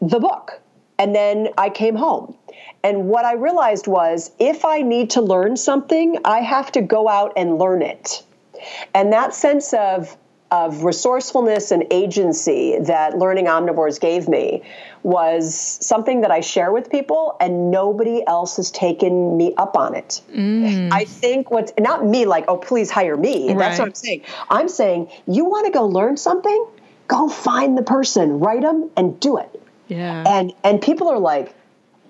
the 0.02 0.20
book. 0.20 0.62
And 1.00 1.14
then 1.14 1.50
I 1.58 1.70
came 1.70 1.96
home. 1.96 2.36
And 2.84 3.08
what 3.08 3.24
I 3.24 3.34
realized 3.34 3.88
was 3.88 4.32
if 4.40 4.66
I 4.66 4.82
need 4.82 5.12
to 5.12 5.22
learn 5.22 5.56
something, 5.56 6.18
I 6.26 6.40
have 6.40 6.72
to 6.72 6.82
go 6.82 7.08
out 7.08 7.34
and 7.38 7.60
learn 7.60 7.82
it. 7.82 8.24
And 8.94 9.14
that 9.14 9.36
sense 9.36 9.74
of 9.74 10.18
of 10.50 10.84
resourcefulness 10.84 11.72
and 11.72 11.86
agency 11.92 12.78
that 12.80 13.18
learning 13.18 13.46
omnivores 13.46 14.00
gave 14.00 14.30
me 14.30 14.64
was 15.04 15.56
something 15.56 16.22
that 16.22 16.32
I 16.32 16.40
share 16.42 16.72
with 16.72 16.90
people, 16.90 17.36
and 17.40 17.70
nobody 17.72 18.26
else 18.26 18.58
has 18.58 18.72
taken 18.72 19.36
me 19.38 19.54
up 19.58 19.76
on 19.78 19.96
it. 19.96 20.22
Mm. 20.34 20.92
I 20.92 21.06
think 21.06 21.52
what's 21.52 21.74
not 21.80 22.06
me, 22.06 22.26
like, 22.26 22.46
oh, 22.48 22.58
please 22.58 22.90
hire 22.90 23.18
me. 23.18 23.50
Right. 23.50 23.58
That's 23.58 23.80
what 23.80 23.90
I'm 23.90 23.96
saying. 23.96 24.22
I'm 24.50 24.70
saying, 24.70 25.10
you 25.28 25.46
want 25.46 25.66
to 25.66 25.72
go 25.72 25.86
learn 25.86 26.18
something? 26.18 26.68
Go 27.08 27.30
find 27.30 27.78
the 27.78 27.84
person, 27.84 28.40
write 28.40 28.62
them, 28.62 28.90
and 28.98 29.20
do 29.20 29.38
it. 29.38 29.62
Yeah. 29.88 30.24
And 30.28 30.54
and 30.64 30.82
people 30.82 31.08
are 31.10 31.20
like, 31.20 31.54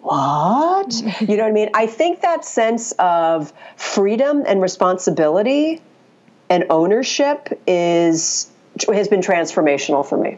what? 0.02 0.94
you 1.22 1.38
know 1.38 1.44
what 1.44 1.50
I 1.50 1.52
mean? 1.52 1.70
I 1.74 1.88
think 1.88 2.22
that 2.22 2.46
sense 2.46 2.94
of 2.94 3.54
freedom 3.76 4.44
and 4.48 4.62
responsibility 4.62 5.82
and 6.50 6.66
ownership 6.70 7.60
is 7.68 8.50
has 8.94 9.08
been 9.08 9.22
transformational 9.22 10.08
for 10.08 10.18
me. 10.18 10.38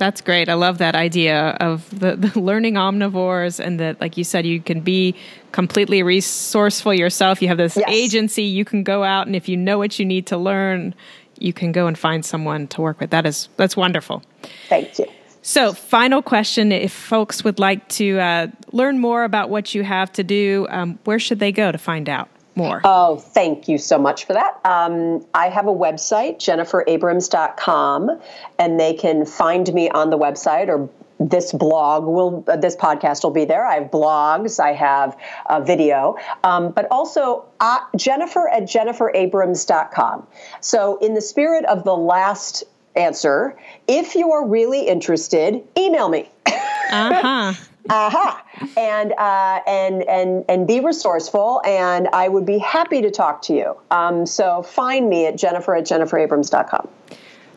That's 0.00 0.22
great. 0.22 0.48
I 0.48 0.54
love 0.54 0.78
that 0.78 0.94
idea 0.94 1.50
of 1.60 1.88
the, 1.90 2.16
the, 2.16 2.40
learning 2.40 2.74
omnivores 2.74 3.60
and 3.60 3.78
that, 3.80 4.00
like 4.00 4.16
you 4.16 4.24
said, 4.24 4.46
you 4.46 4.58
can 4.58 4.80
be 4.80 5.14
completely 5.52 6.02
resourceful 6.02 6.94
yourself. 6.94 7.42
You 7.42 7.48
have 7.48 7.58
this 7.58 7.76
yes. 7.76 7.86
agency. 7.86 8.44
You 8.44 8.64
can 8.64 8.82
go 8.82 9.04
out 9.04 9.26
and 9.26 9.36
if 9.36 9.46
you 9.46 9.58
know 9.58 9.76
what 9.76 9.98
you 9.98 10.06
need 10.06 10.26
to 10.28 10.38
learn, 10.38 10.94
you 11.38 11.52
can 11.52 11.70
go 11.72 11.86
and 11.86 11.98
find 11.98 12.24
someone 12.24 12.66
to 12.68 12.80
work 12.80 12.98
with. 12.98 13.10
That 13.10 13.26
is 13.26 13.50
that's 13.56 13.76
wonderful. 13.76 14.22
Thank 14.68 14.98
you. 14.98 15.06
So, 15.42 15.72
final 15.72 16.22
question: 16.22 16.70
If 16.70 16.92
folks 16.92 17.44
would 17.44 17.58
like 17.58 17.88
to 17.90 18.18
uh, 18.18 18.46
learn 18.72 18.98
more 18.98 19.24
about 19.24 19.48
what 19.48 19.74
you 19.74 19.82
have 19.82 20.12
to 20.12 20.24
do, 20.24 20.66
um, 20.70 20.98
where 21.04 21.18
should 21.18 21.38
they 21.38 21.52
go 21.52 21.72
to 21.72 21.78
find 21.78 22.08
out? 22.08 22.28
More? 22.56 22.80
Oh, 22.84 23.16
thank 23.16 23.68
you 23.68 23.78
so 23.78 23.98
much 23.98 24.24
for 24.24 24.32
that. 24.32 24.60
Um, 24.64 25.24
I 25.34 25.48
have 25.48 25.66
a 25.66 25.72
website, 25.72 26.36
jenniferabrams.com, 26.36 28.20
and 28.58 28.80
they 28.80 28.94
can 28.94 29.26
find 29.26 29.72
me 29.72 29.88
on 29.90 30.10
the 30.10 30.18
website 30.18 30.68
or 30.68 30.88
this 31.20 31.52
blog 31.52 32.06
will 32.06 32.42
uh, 32.48 32.56
this 32.56 32.74
podcast 32.74 33.22
will 33.22 33.30
be 33.30 33.44
there 33.44 33.66
i 33.66 33.74
have 33.74 33.90
blogs 33.90 34.58
i 34.58 34.72
have 34.72 35.14
a 35.50 35.62
video 35.62 36.16
um, 36.44 36.72
but 36.72 36.86
also 36.90 37.44
uh, 37.60 37.78
jennifer 37.94 38.48
at 38.48 38.62
jenniferabrams.com 38.62 40.26
so 40.62 40.96
in 40.96 41.12
the 41.12 41.20
spirit 41.20 41.66
of 41.66 41.84
the 41.84 41.94
last 41.94 42.64
answer 42.96 43.54
if 43.86 44.14
you 44.14 44.32
are 44.32 44.48
really 44.48 44.88
interested 44.88 45.62
email 45.76 46.08
me 46.08 46.26
uh-huh 46.46 47.52
aha 47.90 48.42
and 48.76 49.12
uh, 49.12 49.60
and 49.66 50.02
and 50.08 50.44
and 50.48 50.66
be 50.66 50.80
resourceful 50.80 51.60
and 51.64 52.08
i 52.08 52.28
would 52.28 52.46
be 52.46 52.58
happy 52.58 53.02
to 53.02 53.10
talk 53.10 53.42
to 53.42 53.54
you. 53.54 53.76
Um, 53.90 54.26
so 54.26 54.62
find 54.62 55.08
me 55.08 55.26
at 55.26 55.36
jennifer 55.36 55.74
at 55.74 55.84
jenniferabrams.com 55.84 56.88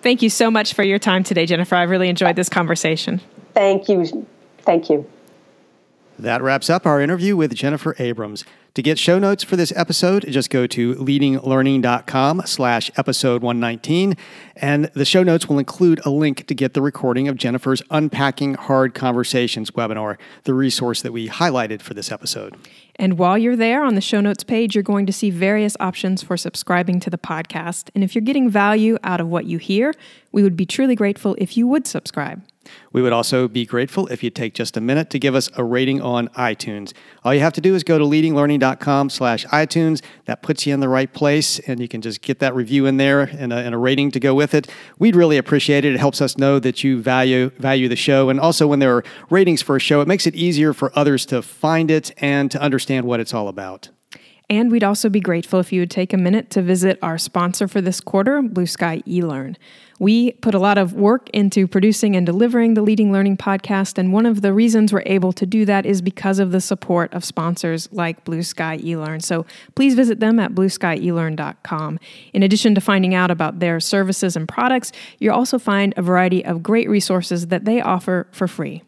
thank 0.01 0.21
you 0.21 0.29
so 0.29 0.51
much 0.51 0.73
for 0.73 0.83
your 0.83 0.99
time 0.99 1.23
today 1.23 1.45
jennifer. 1.45 1.75
I 1.75 1.83
really 1.83 2.09
enjoyed 2.09 2.35
this 2.35 2.49
conversation. 2.49 3.21
Thank 3.53 3.87
you. 3.87 4.25
Thank 4.63 4.89
you 4.89 5.07
that 6.23 6.41
wraps 6.41 6.69
up 6.69 6.85
our 6.85 6.99
interview 6.99 7.35
with 7.35 7.53
jennifer 7.53 7.95
abrams 7.99 8.43
to 8.75 8.81
get 8.81 8.97
show 8.97 9.19
notes 9.19 9.43
for 9.43 9.55
this 9.55 9.71
episode, 9.75 10.25
just 10.27 10.49
go 10.49 10.65
to 10.65 10.95
leadinglearning.com 10.95 12.41
slash 12.45 12.89
episode 12.97 13.43
119. 13.43 14.15
And 14.55 14.85
the 14.95 15.05
show 15.05 15.21
notes 15.21 15.47
will 15.47 15.59
include 15.59 16.01
a 16.03 16.09
link 16.09 16.47
to 16.47 16.55
get 16.55 16.73
the 16.73 16.81
recording 16.81 17.27
of 17.27 17.37
Jennifer's 17.37 17.83
Unpacking 17.91 18.55
Hard 18.55 18.95
Conversations 18.95 19.69
webinar, 19.71 20.17
the 20.45 20.55
resource 20.55 21.03
that 21.03 21.11
we 21.11 21.29
highlighted 21.29 21.83
for 21.83 21.93
this 21.93 22.11
episode. 22.11 22.55
And 22.95 23.19
while 23.19 23.37
you're 23.37 23.55
there 23.55 23.83
on 23.83 23.93
the 23.93 24.01
show 24.01 24.21
notes 24.21 24.43
page, 24.43 24.73
you're 24.73 24.83
going 24.83 25.05
to 25.05 25.13
see 25.13 25.29
various 25.29 25.77
options 25.79 26.23
for 26.23 26.35
subscribing 26.35 26.99
to 27.01 27.11
the 27.11 27.17
podcast. 27.19 27.89
And 27.93 28.03
if 28.03 28.15
you're 28.15 28.23
getting 28.23 28.49
value 28.49 28.97
out 29.03 29.21
of 29.21 29.27
what 29.27 29.45
you 29.45 29.59
hear, 29.59 29.93
we 30.31 30.41
would 30.41 30.57
be 30.57 30.65
truly 30.65 30.95
grateful 30.95 31.35
if 31.37 31.57
you 31.57 31.67
would 31.67 31.85
subscribe. 31.85 32.41
We 32.91 33.01
would 33.01 33.13
also 33.13 33.47
be 33.47 33.65
grateful 33.65 34.07
if 34.07 34.23
you'd 34.23 34.35
take 34.35 34.53
just 34.53 34.77
a 34.77 34.81
minute 34.81 35.09
to 35.11 35.19
give 35.19 35.35
us 35.35 35.49
a 35.55 35.63
rating 35.63 36.01
on 36.01 36.27
iTunes. 36.29 36.93
All 37.23 37.33
you 37.33 37.39
have 37.39 37.53
to 37.53 37.61
do 37.61 37.75
is 37.75 37.83
go 37.83 37.97
to 37.97 38.05
leadinglearning.com 38.05 39.09
slash 39.09 39.45
iTunes. 39.47 40.01
That 40.25 40.41
puts 40.41 40.65
you 40.65 40.73
in 40.73 40.79
the 40.79 40.89
right 40.89 41.11
place, 41.11 41.59
and 41.59 41.79
you 41.79 41.87
can 41.87 42.01
just 42.01 42.21
get 42.21 42.39
that 42.39 42.55
review 42.55 42.85
in 42.85 42.97
there 42.97 43.21
and 43.21 43.51
a, 43.51 43.57
and 43.57 43.73
a 43.73 43.77
rating 43.77 44.11
to 44.11 44.19
go 44.19 44.33
with 44.35 44.53
it. 44.53 44.69
We'd 44.99 45.15
really 45.15 45.37
appreciate 45.37 45.85
it. 45.85 45.93
It 45.93 45.99
helps 45.99 46.21
us 46.21 46.37
know 46.37 46.59
that 46.59 46.83
you 46.83 47.01
value 47.01 47.49
value 47.57 47.87
the 47.87 47.95
show. 47.95 48.29
And 48.29 48.39
also 48.39 48.67
when 48.67 48.79
there 48.79 48.95
are 48.97 49.03
ratings 49.29 49.61
for 49.61 49.75
a 49.75 49.79
show, 49.79 50.01
it 50.01 50.07
makes 50.07 50.27
it 50.27 50.35
easier 50.35 50.73
for 50.73 50.91
others 50.97 51.25
to 51.27 51.41
find 51.41 51.89
it 51.91 52.11
and 52.17 52.49
to 52.51 52.61
understand 52.61 53.05
what 53.05 53.19
it's 53.19 53.33
all 53.33 53.47
about. 53.47 53.89
And 54.49 54.71
we'd 54.71 54.83
also 54.83 55.09
be 55.09 55.19
grateful 55.19 55.59
if 55.59 55.71
you 55.71 55.81
would 55.81 55.91
take 55.91 56.13
a 56.13 56.17
minute 56.17 56.49
to 56.51 56.61
visit 56.61 56.99
our 57.01 57.17
sponsor 57.17 57.67
for 57.67 57.81
this 57.81 57.99
quarter, 57.99 58.41
Blue 58.41 58.65
Sky 58.65 59.01
eLearn. 59.07 59.55
We 59.99 60.33
put 60.33 60.53
a 60.53 60.59
lot 60.59 60.77
of 60.77 60.93
work 60.93 61.29
into 61.29 61.65
producing 61.65 62.15
and 62.15 62.25
delivering 62.25 62.73
the 62.73 62.81
Leading 62.81 63.11
Learning 63.11 63.37
podcast, 63.37 63.97
and 63.97 64.11
one 64.11 64.25
of 64.25 64.41
the 64.41 64.53
reasons 64.53 64.91
we're 64.91 65.03
able 65.05 65.31
to 65.33 65.45
do 65.45 65.65
that 65.65 65.85
is 65.85 66.01
because 66.01 66.39
of 66.39 66.51
the 66.51 66.59
support 66.59 67.13
of 67.13 67.23
sponsors 67.23 67.87
like 67.91 68.25
Blue 68.25 68.43
Sky 68.43 68.79
eLearn. 68.79 69.23
So 69.23 69.45
please 69.75 69.95
visit 69.95 70.19
them 70.19 70.39
at 70.39 70.53
blueskyelearn.com. 70.53 71.99
In 72.33 72.43
addition 72.43 72.75
to 72.75 72.81
finding 72.81 73.15
out 73.15 73.31
about 73.31 73.59
their 73.59 73.79
services 73.79 74.35
and 74.35 74.47
products, 74.47 74.91
you'll 75.19 75.35
also 75.35 75.57
find 75.57 75.93
a 75.95 76.01
variety 76.01 76.43
of 76.43 76.61
great 76.61 76.89
resources 76.89 77.47
that 77.47 77.65
they 77.65 77.79
offer 77.79 78.27
for 78.31 78.47
free. 78.47 78.83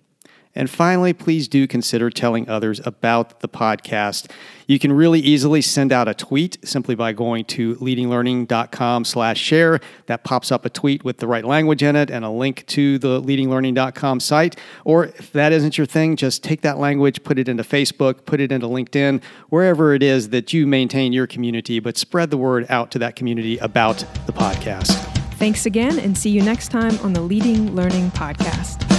And 0.55 0.69
finally, 0.69 1.11
please 1.11 1.47
do 1.47 1.67
consider 1.67 2.09
telling 2.09 2.47
others 2.47 2.79
about 2.85 3.41
the 3.41 3.49
podcast. 3.49 4.31
You 4.67 4.79
can 4.79 4.93
really 4.93 5.19
easily 5.19 5.61
send 5.61 5.91
out 5.91 6.07
a 6.07 6.13
tweet 6.13 6.57
simply 6.67 6.95
by 6.95 7.11
going 7.11 7.45
to 7.45 7.75
leadinglearning.com 7.75 9.05
slash 9.05 9.39
share. 9.39 9.79
That 10.07 10.23
pops 10.23 10.51
up 10.51 10.65
a 10.65 10.69
tweet 10.69 11.03
with 11.03 11.17
the 11.17 11.27
right 11.27 11.43
language 11.43 11.83
in 11.83 11.95
it 11.95 12.09
and 12.09 12.23
a 12.23 12.29
link 12.29 12.65
to 12.67 12.97
the 12.97 13.21
leadinglearning.com 13.21 14.21
site. 14.21 14.55
Or 14.85 15.05
if 15.05 15.31
that 15.33 15.51
isn't 15.51 15.77
your 15.77 15.85
thing, 15.85 16.15
just 16.15 16.43
take 16.43 16.61
that 16.61 16.77
language, 16.77 17.23
put 17.23 17.37
it 17.37 17.49
into 17.49 17.63
Facebook, 17.63 18.25
put 18.25 18.39
it 18.39 18.51
into 18.51 18.67
LinkedIn, 18.67 19.21
wherever 19.49 19.93
it 19.93 20.01
is 20.01 20.29
that 20.29 20.53
you 20.53 20.65
maintain 20.65 21.13
your 21.13 21.27
community, 21.27 21.79
but 21.79 21.97
spread 21.97 22.31
the 22.31 22.37
word 22.37 22.65
out 22.69 22.91
to 22.91 22.99
that 22.99 23.15
community 23.15 23.57
about 23.57 23.97
the 24.25 24.33
podcast. 24.33 24.93
Thanks 25.35 25.65
again 25.65 25.99
and 25.99 26.17
see 26.17 26.29
you 26.29 26.41
next 26.41 26.69
time 26.69 26.97
on 26.99 27.11
the 27.11 27.21
Leading 27.21 27.75
Learning 27.75 28.09
Podcast. 28.11 28.94